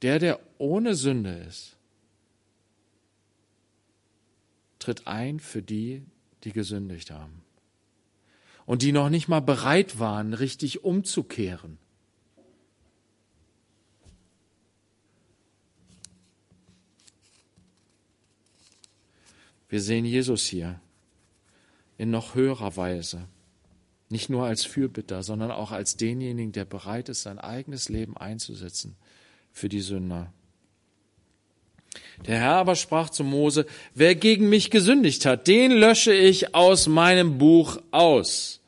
Der, 0.03 0.19
der 0.19 0.39
ohne 0.57 0.95
Sünde 0.95 1.33
ist, 1.47 1.72
tritt 4.84 5.07
ein 5.07 5.39
für 5.39 5.61
die, 5.61 6.03
die 6.43 6.51
gesündigt 6.51 7.11
haben. 7.11 7.41
Und 8.65 8.81
die 8.81 8.91
noch 8.91 9.09
nicht 9.09 9.27
mal 9.27 9.41
bereit 9.41 9.99
waren, 9.99 10.34
richtig 10.34 10.84
umzukehren. 10.84 11.77
Wir 19.69 19.81
sehen 19.81 20.05
Jesus 20.05 20.45
hier 20.45 20.79
in 21.97 22.11
noch 22.11 22.36
höherer 22.36 22.77
Weise. 22.77 23.27
Nicht 24.09 24.29
nur 24.29 24.45
als 24.45 24.65
Fürbitter, 24.65 25.23
sondern 25.23 25.49
auch 25.49 25.71
als 25.71 25.97
denjenigen, 25.97 26.51
der 26.51 26.65
bereit 26.65 27.09
ist, 27.09 27.23
sein 27.23 27.39
eigenes 27.39 27.89
Leben 27.89 28.15
einzusetzen 28.15 28.95
für 29.51 29.69
die 29.69 29.81
Sünder. 29.81 30.31
Der 32.27 32.39
Herr 32.39 32.55
aber 32.55 32.75
sprach 32.75 33.09
zu 33.09 33.23
Mose, 33.23 33.65
wer 33.93 34.15
gegen 34.15 34.49
mich 34.49 34.71
gesündigt 34.71 35.25
hat, 35.25 35.47
den 35.47 35.71
lösche 35.71 36.13
ich 36.13 36.55
aus 36.55 36.87
meinem 36.87 37.37
Buch 37.37 37.77
aus. 37.91 38.61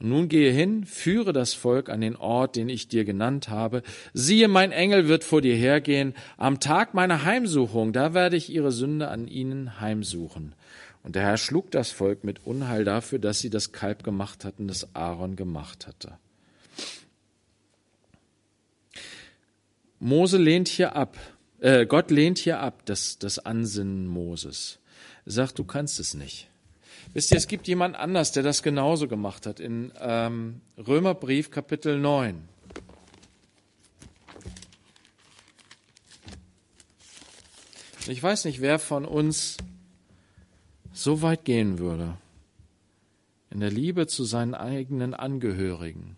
Und 0.00 0.10
nun 0.10 0.28
gehe 0.28 0.52
hin, 0.52 0.84
führe 0.84 1.32
das 1.32 1.54
Volk 1.54 1.88
an 1.88 2.00
den 2.00 2.14
Ort, 2.14 2.54
den 2.54 2.68
ich 2.68 2.86
dir 2.86 3.04
genannt 3.04 3.48
habe. 3.48 3.82
Siehe, 4.14 4.46
mein 4.46 4.70
Engel 4.70 5.08
wird 5.08 5.24
vor 5.24 5.42
dir 5.42 5.56
hergehen. 5.56 6.14
Am 6.36 6.60
Tag 6.60 6.94
meiner 6.94 7.24
Heimsuchung, 7.24 7.92
da 7.92 8.14
werde 8.14 8.36
ich 8.36 8.50
ihre 8.50 8.70
Sünde 8.70 9.08
an 9.08 9.26
ihnen 9.26 9.80
heimsuchen. 9.80 10.54
Und 11.02 11.16
der 11.16 11.22
Herr 11.22 11.36
schlug 11.36 11.72
das 11.72 11.90
Volk 11.90 12.22
mit 12.22 12.46
Unheil 12.46 12.84
dafür, 12.84 13.18
dass 13.18 13.40
sie 13.40 13.50
das 13.50 13.72
Kalb 13.72 14.04
gemacht 14.04 14.44
hatten, 14.44 14.68
das 14.68 14.94
Aaron 14.94 15.34
gemacht 15.34 15.88
hatte. 15.88 16.18
Mose 19.98 20.38
lehnt 20.38 20.68
hier 20.68 20.94
ab, 20.94 21.16
äh, 21.60 21.86
Gott 21.86 22.10
lehnt 22.10 22.38
hier 22.38 22.60
ab, 22.60 22.82
das, 22.84 23.18
das 23.18 23.38
Ansinnen 23.38 24.06
Moses. 24.06 24.78
Er 25.24 25.32
sagt, 25.32 25.58
du 25.58 25.64
kannst 25.64 26.00
es 26.00 26.14
nicht. 26.14 26.48
Wisst 27.12 27.30
ihr, 27.30 27.38
es 27.38 27.48
gibt 27.48 27.68
jemand 27.68 27.96
anders, 27.96 28.32
der 28.32 28.42
das 28.42 28.62
genauso 28.62 29.08
gemacht 29.08 29.46
hat. 29.46 29.60
In 29.60 29.92
ähm, 30.00 30.60
Römerbrief 30.76 31.50
Kapitel 31.50 31.98
9. 31.98 32.48
Ich 38.08 38.22
weiß 38.22 38.46
nicht, 38.46 38.60
wer 38.60 38.78
von 38.78 39.04
uns 39.04 39.58
so 40.92 41.22
weit 41.22 41.44
gehen 41.44 41.78
würde 41.78 42.16
in 43.50 43.60
der 43.60 43.70
Liebe 43.70 44.06
zu 44.06 44.24
seinen 44.24 44.54
eigenen 44.54 45.14
Angehörigen. 45.14 46.16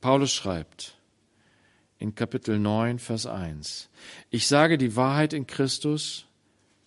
Paulus 0.00 0.32
schreibt, 0.32 0.93
in 2.04 2.14
Kapitel 2.14 2.58
9, 2.58 2.98
Vers 2.98 3.24
1. 3.24 3.88
Ich 4.28 4.46
sage 4.46 4.76
die 4.76 4.94
Wahrheit 4.94 5.32
in 5.32 5.46
Christus, 5.46 6.26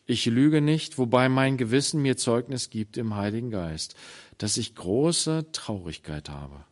ich 0.05 0.27
lüge 0.27 0.61
nicht, 0.61 0.99
wobei 0.99 1.27
mein 1.27 1.57
Gewissen 1.57 2.03
mir 2.03 2.17
Zeugnis 2.17 2.69
gibt 2.69 2.97
im 2.97 3.15
Heiligen 3.15 3.49
Geist, 3.49 3.95
dass 4.37 4.57
ich 4.57 4.75
große 4.75 5.51
Traurigkeit 5.53 6.29
habe 6.29 6.63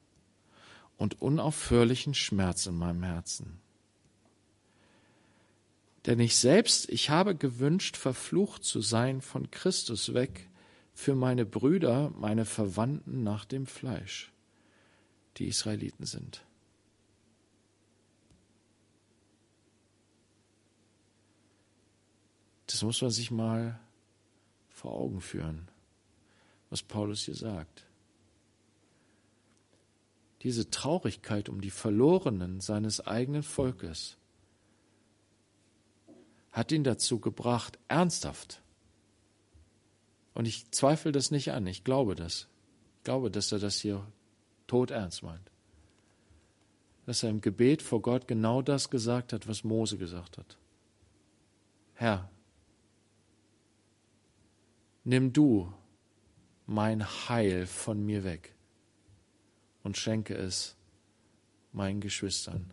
und 0.95 1.23
unaufhörlichen 1.23 2.13
Schmerz 2.13 2.67
in 2.67 2.77
meinem 2.77 3.01
Herzen. 3.01 3.59
Denn 6.05 6.19
ich 6.19 6.37
selbst, 6.37 6.87
ich 6.89 7.09
habe 7.09 7.35
gewünscht, 7.35 7.97
verflucht 7.97 8.63
zu 8.63 8.79
sein 8.79 9.21
von 9.21 9.49
Christus 9.49 10.13
weg 10.13 10.47
für 10.93 11.15
meine 11.15 11.47
Brüder, 11.47 12.13
meine 12.15 12.45
Verwandten 12.45 13.23
nach 13.23 13.43
dem 13.43 13.65
Fleisch, 13.65 14.31
die 15.37 15.47
Israeliten 15.47 16.05
sind. 16.05 16.45
Das 22.75 22.83
muss 22.83 23.01
man 23.01 23.09
sich 23.09 23.31
mal 23.31 23.79
vor 24.67 24.91
Augen 24.91 25.21
führen, 25.21 25.69
was 26.69 26.83
Paulus 26.83 27.21
hier 27.21 27.33
sagt. 27.33 27.85
Diese 30.41 30.69
Traurigkeit 30.69 31.47
um 31.47 31.61
die 31.61 31.69
Verlorenen 31.69 32.59
seines 32.59 32.99
eigenen 32.99 33.43
Volkes 33.43 34.17
hat 36.51 36.73
ihn 36.73 36.83
dazu 36.83 37.21
gebracht, 37.21 37.79
ernsthaft, 37.87 38.61
und 40.33 40.45
ich 40.45 40.69
zweifle 40.71 41.13
das 41.13 41.31
nicht 41.31 41.53
an, 41.53 41.65
ich 41.67 41.85
glaube 41.85 42.13
das, 42.13 42.49
ich 42.97 43.03
glaube, 43.05 43.31
dass 43.31 43.53
er 43.53 43.59
das 43.59 43.79
hier 43.79 44.05
tot 44.67 44.91
ernst 44.91 45.23
meint, 45.23 45.49
dass 47.05 47.23
er 47.23 47.29
im 47.29 47.39
Gebet 47.39 47.81
vor 47.81 48.01
Gott 48.01 48.27
genau 48.27 48.61
das 48.61 48.89
gesagt 48.89 49.31
hat, 49.31 49.47
was 49.47 49.63
Mose 49.63 49.97
gesagt 49.97 50.37
hat. 50.37 50.57
Herr, 51.93 52.29
nimm 55.05 55.31
du 55.31 55.71
mein 56.65 57.05
Heil 57.29 57.67
von 57.67 58.03
mir 58.03 58.23
weg 58.23 58.53
und 59.83 59.97
schenke 59.97 60.35
es 60.35 60.75
meinen 61.71 62.01
Geschwistern. 62.01 62.71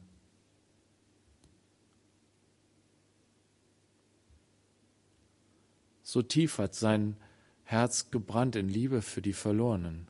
So 6.02 6.22
tief 6.22 6.58
hat 6.58 6.74
sein 6.74 7.16
Herz 7.64 8.10
gebrannt 8.10 8.56
in 8.56 8.68
Liebe 8.68 9.02
für 9.02 9.22
die 9.22 9.32
Verlorenen 9.32 10.08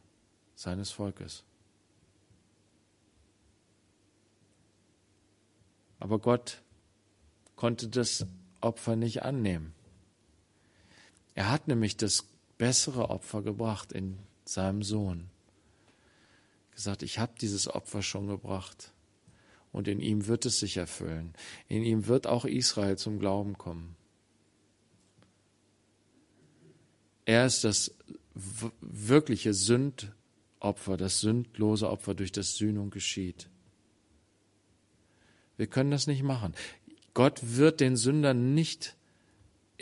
seines 0.55 0.91
Volkes. 0.91 1.45
Aber 5.99 6.19
Gott 6.19 6.63
konnte 7.55 7.89
das 7.89 8.27
Opfer 8.61 8.97
nicht 8.97 9.23
annehmen. 9.23 9.75
Er 11.35 11.51
hat 11.51 11.69
nämlich 11.69 11.97
das 11.97 12.27
bessere 12.59 13.11
Opfer 13.11 13.43
gebracht 13.43 13.93
in 13.93 14.19
seinem 14.45 14.83
Sohn. 14.83 15.31
Gesagt, 16.73 17.03
ich 17.03 17.19
habe 17.19 17.33
dieses 17.41 17.69
Opfer 17.69 18.03
schon 18.03 18.27
gebracht 18.27 18.93
und 19.73 19.89
in 19.89 20.01
ihm 20.01 20.27
wird 20.27 20.47
es 20.47 20.59
sich 20.59 20.77
erfüllen. 20.77 21.35
In 21.69 21.83
ihm 21.83 22.07
wird 22.07 22.27
auch 22.27 22.45
Israel 22.45 22.97
zum 22.97 23.19
Glauben 23.19 23.57
kommen. 23.59 23.97
Er 27.25 27.47
ist 27.47 27.65
das 27.65 27.95
wirkliche 28.81 29.55
Sündopfer, 29.55 30.97
das 30.97 31.21
sündlose 31.21 31.89
Opfer, 31.89 32.15
durch 32.15 32.33
das 32.33 32.57
Sühnung 32.57 32.91
geschieht. 32.91 33.49
Wir 35.57 35.67
können 35.67 35.91
das 35.91 36.07
nicht 36.07 36.23
machen. 36.23 36.55
Gott 37.15 37.41
wird 37.43 37.81
den 37.81 37.97
Sünder 37.97 38.35
nicht 38.35 38.97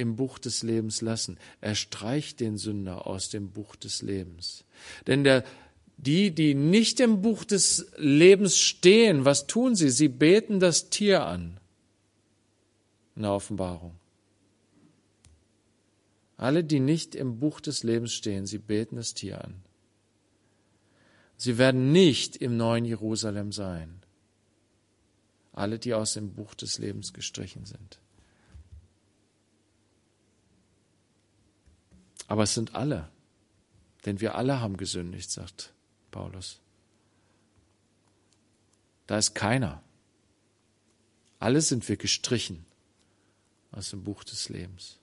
im 0.01 0.17
Buch 0.17 0.39
des 0.39 0.63
Lebens 0.63 1.03
lassen. 1.03 1.39
Er 1.61 1.75
streicht 1.75 2.41
den 2.41 2.57
Sünder 2.57 3.07
aus 3.07 3.29
dem 3.29 3.51
Buch 3.51 3.77
des 3.77 4.03
Lebens. 4.03 4.65
Denn 5.07 5.23
der, 5.23 5.45
die, 5.99 6.35
die 6.35 6.55
nicht 6.55 6.99
im 6.99 7.21
Buch 7.23 7.45
des 7.45 7.93
Lebens 7.97 8.59
stehen, 8.59 9.25
was 9.25 9.47
tun 9.47 9.77
sie? 9.77 9.91
Sie 9.91 10.09
beten 10.09 10.59
das 10.59 10.91
Tier 10.91 11.25
an. 11.27 11.61
In 13.15 13.23
der 13.23 13.33
Offenbarung. 13.33 13.95
Alle, 16.39 16.65
die 16.65 16.81
nicht 16.81 17.15
im 17.15 17.39
Buch 17.39 17.61
des 17.61 17.83
Lebens 17.83 18.13
stehen, 18.15 18.47
sie 18.47 18.59
beten 18.59 18.97
das 18.97 19.13
Tier 19.13 19.45
an. 19.45 19.63
Sie 21.37 21.59
werden 21.59 21.93
nicht 21.93 22.37
im 22.37 22.57
neuen 22.57 22.87
Jerusalem 22.87 23.53
sein. 23.53 24.01
Alle, 25.53 25.79
die 25.79 25.93
aus 25.93 26.15
dem 26.15 26.33
Buch 26.33 26.55
des 26.55 26.79
Lebens 26.79 27.13
gestrichen 27.13 27.67
sind. 27.67 28.00
Aber 32.31 32.45
es 32.45 32.55
sind 32.55 32.77
alle, 32.77 33.09
denn 34.05 34.21
wir 34.21 34.37
alle 34.37 34.61
haben 34.61 34.77
gesündigt, 34.77 35.33
sagt 35.33 35.73
Paulus. 36.13 36.61
Da 39.09 39.19
ist 39.19 39.35
keiner. 39.35 39.83
Alle 41.41 41.61
sind 41.61 41.89
wir 41.89 41.97
gestrichen 41.97 42.65
aus 43.73 43.91
dem 43.91 44.05
Buch 44.05 44.23
des 44.23 44.49
Lebens. 44.49 45.01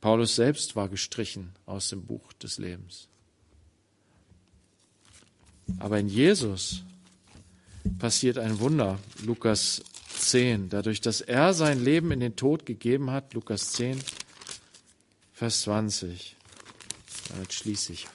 Paulus 0.00 0.36
selbst 0.36 0.76
war 0.76 0.88
gestrichen 0.88 1.50
aus 1.66 1.88
dem 1.88 2.06
Buch 2.06 2.32
des 2.34 2.58
Lebens. 2.58 3.08
Aber 5.80 5.98
in 5.98 6.06
Jesus 6.06 6.84
passiert 7.98 8.38
ein 8.38 8.60
Wunder, 8.60 9.00
Lukas 9.24 9.82
10. 10.16 10.68
Dadurch, 10.68 11.00
dass 11.00 11.20
er 11.20 11.54
sein 11.54 11.82
Leben 11.82 12.12
in 12.12 12.20
den 12.20 12.36
Tod 12.36 12.66
gegeben 12.66 13.10
hat, 13.10 13.34
Lukas 13.34 13.72
10, 13.72 13.98
Vers 15.32 15.62
20. 15.62 16.36
Damit 17.30 17.52
schließe 17.52 17.92
ich. 17.92 18.06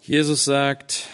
Jesus 0.00 0.46
sagt 0.46 1.06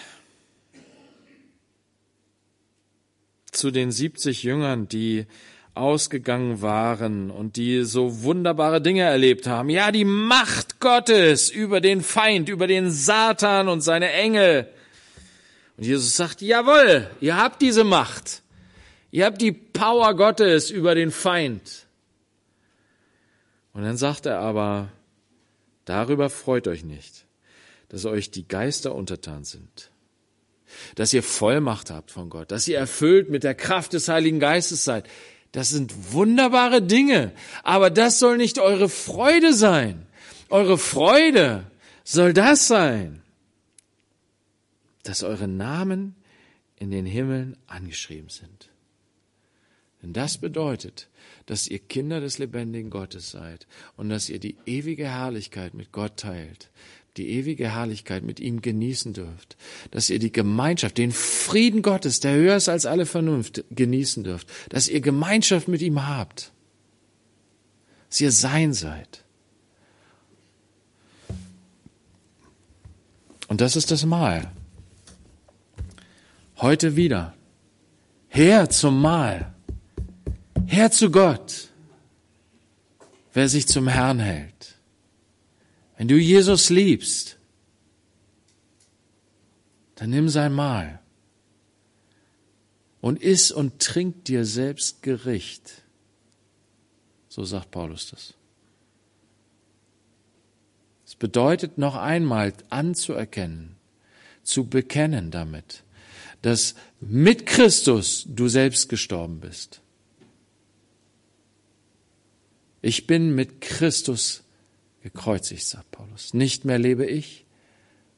zu 3.51 3.73
den 3.73 3.91
70 3.91 4.45
Jüngern, 4.45 4.87
die 4.89 5.27
ausgegangen 5.75 6.63
waren 6.63 7.31
und 7.31 7.57
die 7.57 7.83
so 7.83 8.23
wunderbare 8.23 8.81
Dinge 8.81 9.03
erlebt 9.03 9.49
haben. 9.49 9.69
Ja, 9.69 9.91
die 9.91 10.05
Macht 10.05 10.79
Gottes 10.79 11.51
über 11.51 11.81
den 11.81 12.03
Feind, 12.03 12.49
über 12.49 12.69
den 12.69 12.91
Satan 12.91 13.69
und 13.69 13.81
seine 13.81 14.13
Engel. 14.13 14.69
Und 15.77 15.85
Jesus 15.85 16.17
sagt, 16.17 16.41
jawohl, 16.41 17.11
ihr 17.21 17.37
habt 17.37 17.61
diese 17.61 17.85
Macht. 17.85 18.43
Ihr 19.11 19.27
habt 19.27 19.41
die 19.41 19.53
Power 19.53 20.15
Gottes 20.15 20.71
über 20.71 20.95
den 20.95 21.11
Feind. 21.11 21.87
Und 23.73 23.83
dann 23.83 23.97
sagt 23.97 24.27
er 24.27 24.39
aber, 24.39 24.89
darüber 25.85 26.31
freut 26.31 26.69
euch 26.69 26.85
nicht, 26.85 27.27
dass 27.89 28.05
euch 28.05 28.31
die 28.31 28.47
Geister 28.47 28.95
untertan 28.95 29.45
sind, 29.45 29.91
dass 30.95 31.13
ihr 31.13 31.25
Vollmacht 31.25 31.91
habt 31.91 32.13
von 32.13 32.31
Gott, 32.31 32.53
dass 32.53 32.69
ihr 32.69 32.79
erfüllt 32.79 33.31
mit 33.31 33.43
der 33.43 33.55
Kraft 33.55 33.93
des 33.93 34.09
Heiligen 34.09 34.39
Geistes 34.39 34.85
seid. 34.85 35.09
Das 35.51 35.71
sind 35.71 36.13
wunderbare 36.13 36.83
Dinge, 36.83 37.33
aber 37.63 37.91
das 37.91 38.19
soll 38.19 38.37
nicht 38.37 38.59
eure 38.59 38.89
Freude 38.89 39.53
sein. 39.53 40.07
Eure 40.51 40.79
Freude 40.79 41.67
soll 42.05 42.33
das 42.33 42.69
sein, 42.69 43.23
dass 45.05 45.23
eure 45.23 45.47
Namen 45.47 46.17
in 46.77 46.91
den 46.91 47.07
Himmeln 47.07 47.57
angeschrieben 47.67 48.29
sind. 48.29 48.71
Denn 50.03 50.13
das 50.13 50.37
bedeutet, 50.37 51.09
dass 51.47 51.67
ihr 51.69 51.79
Kinder 51.79 52.21
des 52.21 52.39
lebendigen 52.39 52.91
Gottes 52.91 53.31
seid 53.31 53.67
und 53.97 54.11
dass 54.11 54.29
ihr 54.29 54.39
die 54.39 54.57
ewige 54.67 55.09
Herrlichkeit 55.09 55.73
mit 55.73 55.93
Gott 55.93 56.19
teilt, 56.19 56.71
die 57.17 57.29
ewige 57.31 57.73
Herrlichkeit 57.73 58.23
mit 58.23 58.41
ihm 58.41 58.61
genießen 58.61 59.15
dürft, 59.15 59.57
dass 59.93 60.11
ihr 60.11 60.19
die 60.19 60.33
Gemeinschaft, 60.33 60.99
den 60.99 61.13
Frieden 61.13 61.81
Gottes, 61.81 62.21
der 62.21 62.35
höher 62.35 62.57
ist 62.57 62.69
als 62.69 62.85
alle 62.87 63.07
Vernunft, 63.07 63.65
genießen 63.71 64.25
dürft, 64.25 64.49
dass 64.69 64.89
ihr 64.89 65.01
Gemeinschaft 65.01 65.69
mit 65.69 65.81
ihm 65.81 66.07
habt, 66.07 66.53
dass 68.11 68.21
ihr 68.21 68.33
sein 68.33 68.75
seid. 68.75 69.25
Und 73.49 73.61
das 73.61 73.77
ist 73.77 73.91
das 73.91 74.05
Mahl. 74.05 74.51
Heute 76.65 76.97
wieder. 76.97 77.35
Her 78.27 78.71
zum 78.71 79.03
Mahl. 79.03 79.55
Her 80.65 80.91
zu 80.91 81.11
Gott. 81.11 81.69
Wer 83.35 83.51
sich 83.51 83.69
zum 83.69 83.87
Herrn 83.87 84.19
hält. 84.19 84.79
Wenn 85.99 86.09
du 86.09 86.17
Jesus 86.17 86.71
liebst, 86.71 87.37
dann 89.97 90.09
nimm 90.09 90.31
sein 90.31 90.55
Mahl 90.55 91.01
und 93.03 93.21
iss 93.21 93.53
und 93.53 93.79
trink 93.79 94.25
dir 94.25 94.47
selbst 94.47 95.03
Gericht. 95.03 95.83
So 97.29 97.45
sagt 97.45 97.73
Paulus 97.73 98.09
das. 98.11 98.33
Es 101.05 101.15
bedeutet 101.15 101.77
noch 101.77 101.97
einmal 101.97 102.55
anzuerkennen, 102.71 103.77
zu 104.43 104.65
bekennen 104.67 105.31
damit, 105.31 105.84
dass 106.45 106.75
mit 107.01 107.47
Christus 107.47 108.27
du 108.29 108.49
selbst 108.49 108.91
gestorben 108.91 109.41
bist. 109.41 109.81
Ich 112.83 113.07
bin 113.07 113.35
mit 113.35 113.63
Christus 113.63 114.43
gekreuzigt, 115.03 115.65
sagt 115.65 115.91
Paulus. 115.91 116.35
Nicht 116.35 116.67
mehr 116.67 116.79
lebe 116.79 117.07
ich, 117.07 117.47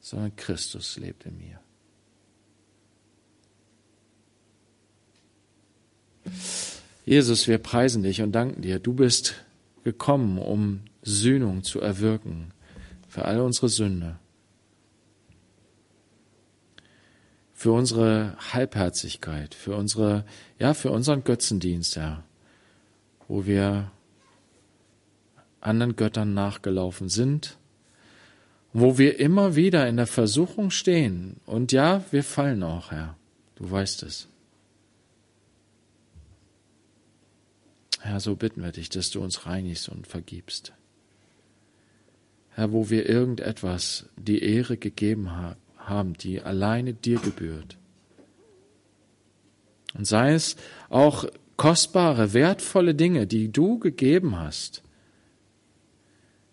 sondern 0.01 0.35
Christus 0.35 0.97
lebt 0.97 1.25
in 1.25 1.37
mir. 1.37 1.61
Jesus, 7.05 7.47
wir 7.47 7.59
preisen 7.59 8.03
dich 8.03 8.21
und 8.21 8.33
danken 8.33 8.61
dir. 8.61 8.79
Du 8.79 8.93
bist 8.93 9.35
gekommen, 9.85 10.37
um 10.37 10.81
Sühnung 11.01 11.63
zu 11.63 11.79
erwirken 11.79 12.51
für 13.07 13.23
alle 13.23 13.45
unsere 13.45 13.69
Sünde. 13.69 14.19
Für 17.67 17.73
unsere 17.73 18.37
Halbherzigkeit, 18.53 19.53
für 19.53 19.75
unsere, 19.75 20.23
ja, 20.57 20.73
für 20.73 20.89
unseren 20.89 21.25
Götzendienst, 21.25 21.97
Herr, 21.97 22.23
wo 23.27 23.45
wir 23.45 23.91
anderen 25.59 25.97
Göttern 25.97 26.33
nachgelaufen 26.33 27.09
sind, 27.09 27.57
wo 28.71 28.97
wir 28.97 29.19
immer 29.19 29.57
wieder 29.57 29.85
in 29.85 29.97
der 29.97 30.07
Versuchung 30.07 30.71
stehen. 30.71 31.41
Und 31.45 31.73
ja, 31.73 32.05
wir 32.11 32.23
fallen 32.23 32.63
auch, 32.63 32.91
Herr. 32.91 33.17
Du 33.55 33.69
weißt 33.69 34.03
es. 34.03 34.29
Herr, 37.99 38.21
so 38.21 38.37
bitten 38.37 38.63
wir 38.63 38.71
dich, 38.71 38.87
dass 38.87 39.09
du 39.09 39.19
uns 39.19 39.45
reinigst 39.45 39.89
und 39.89 40.07
vergibst. 40.07 40.71
Herr, 42.51 42.71
wo 42.71 42.89
wir 42.89 43.09
irgendetwas 43.09 44.05
die 44.15 44.41
Ehre 44.41 44.77
gegeben 44.77 45.31
haben, 45.31 45.59
haben, 45.87 46.13
die 46.13 46.41
alleine 46.41 46.93
dir 46.93 47.19
gebührt. 47.19 47.77
Und 49.97 50.05
sei 50.05 50.33
es 50.33 50.55
auch 50.89 51.25
kostbare, 51.55 52.33
wertvolle 52.33 52.93
Dinge, 52.93 53.25
die 53.25 53.51
du 53.51 53.79
gegeben 53.79 54.37
hast. 54.37 54.83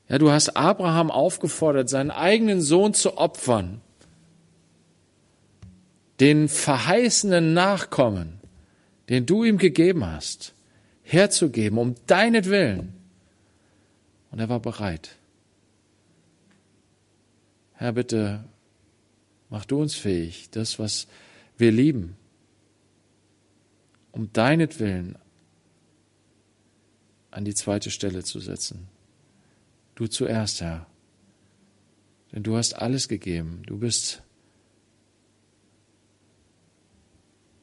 Ja, 0.09 0.18
du 0.18 0.30
hast 0.30 0.57
Abraham 0.57 1.11
aufgefordert, 1.11 1.89
seinen 1.89 2.11
eigenen 2.11 2.61
Sohn 2.61 2.95
zu 2.95 3.16
opfern, 3.18 3.80
den 6.20 6.49
verheißenen 6.49 7.55
Nachkommen, 7.55 8.41
den 9.09 9.26
du 9.26 9.45
ihm 9.45 9.59
gegeben 9.59 10.07
hast, 10.07 10.55
herzugeben, 11.03 11.78
um 11.78 11.95
deinetwillen. 12.07 12.93
Und 14.30 14.39
er 14.41 14.49
war 14.49 14.61
bereit. 14.61 15.16
Herr, 17.74 17.93
bitte 17.93 18.45
Mach 19.55 19.65
du 19.65 19.81
uns 19.81 19.95
fähig, 19.95 20.49
das, 20.51 20.81
was 20.81 21.07
wir 21.57 21.71
lieben, 21.71 22.17
um 24.11 24.33
deinetwillen 24.33 25.17
an 27.31 27.45
die 27.45 27.55
zweite 27.55 27.93
Stelle 27.93 28.25
zu 28.25 28.41
setzen. 28.41 28.89
Du 29.95 30.09
zuerst, 30.09 30.61
Herr. 30.61 30.89
Denn 32.33 32.43
du 32.43 32.57
hast 32.57 32.73
alles 32.73 33.07
gegeben. 33.07 33.63
Du 33.65 33.79
bist, 33.79 34.25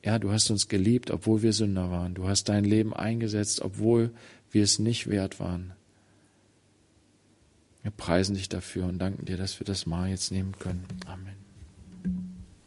ja, 0.01 0.17
du 0.17 0.31
hast 0.31 0.49
uns 0.49 0.69
geliebt, 0.69 1.11
obwohl 1.11 1.41
wir 1.41 1.51
Sünder 1.51 1.91
waren. 1.91 2.13
Du 2.13 2.25
hast 2.25 2.45
dein 2.45 2.63
Leben 2.63 2.93
eingesetzt, 2.93 3.59
obwohl 3.59 4.13
wir 4.49 4.63
es 4.63 4.79
nicht 4.79 5.07
wert 5.07 5.41
waren. 5.41 5.73
Wir 7.81 7.91
preisen 7.91 8.35
dich 8.35 8.47
dafür 8.47 8.85
und 8.85 8.97
danken 8.97 9.25
dir, 9.25 9.35
dass 9.35 9.59
wir 9.59 9.65
das 9.65 9.85
Mal 9.85 10.09
jetzt 10.09 10.31
nehmen 10.31 10.57
können. 10.57 10.85
Amen. 11.05 11.40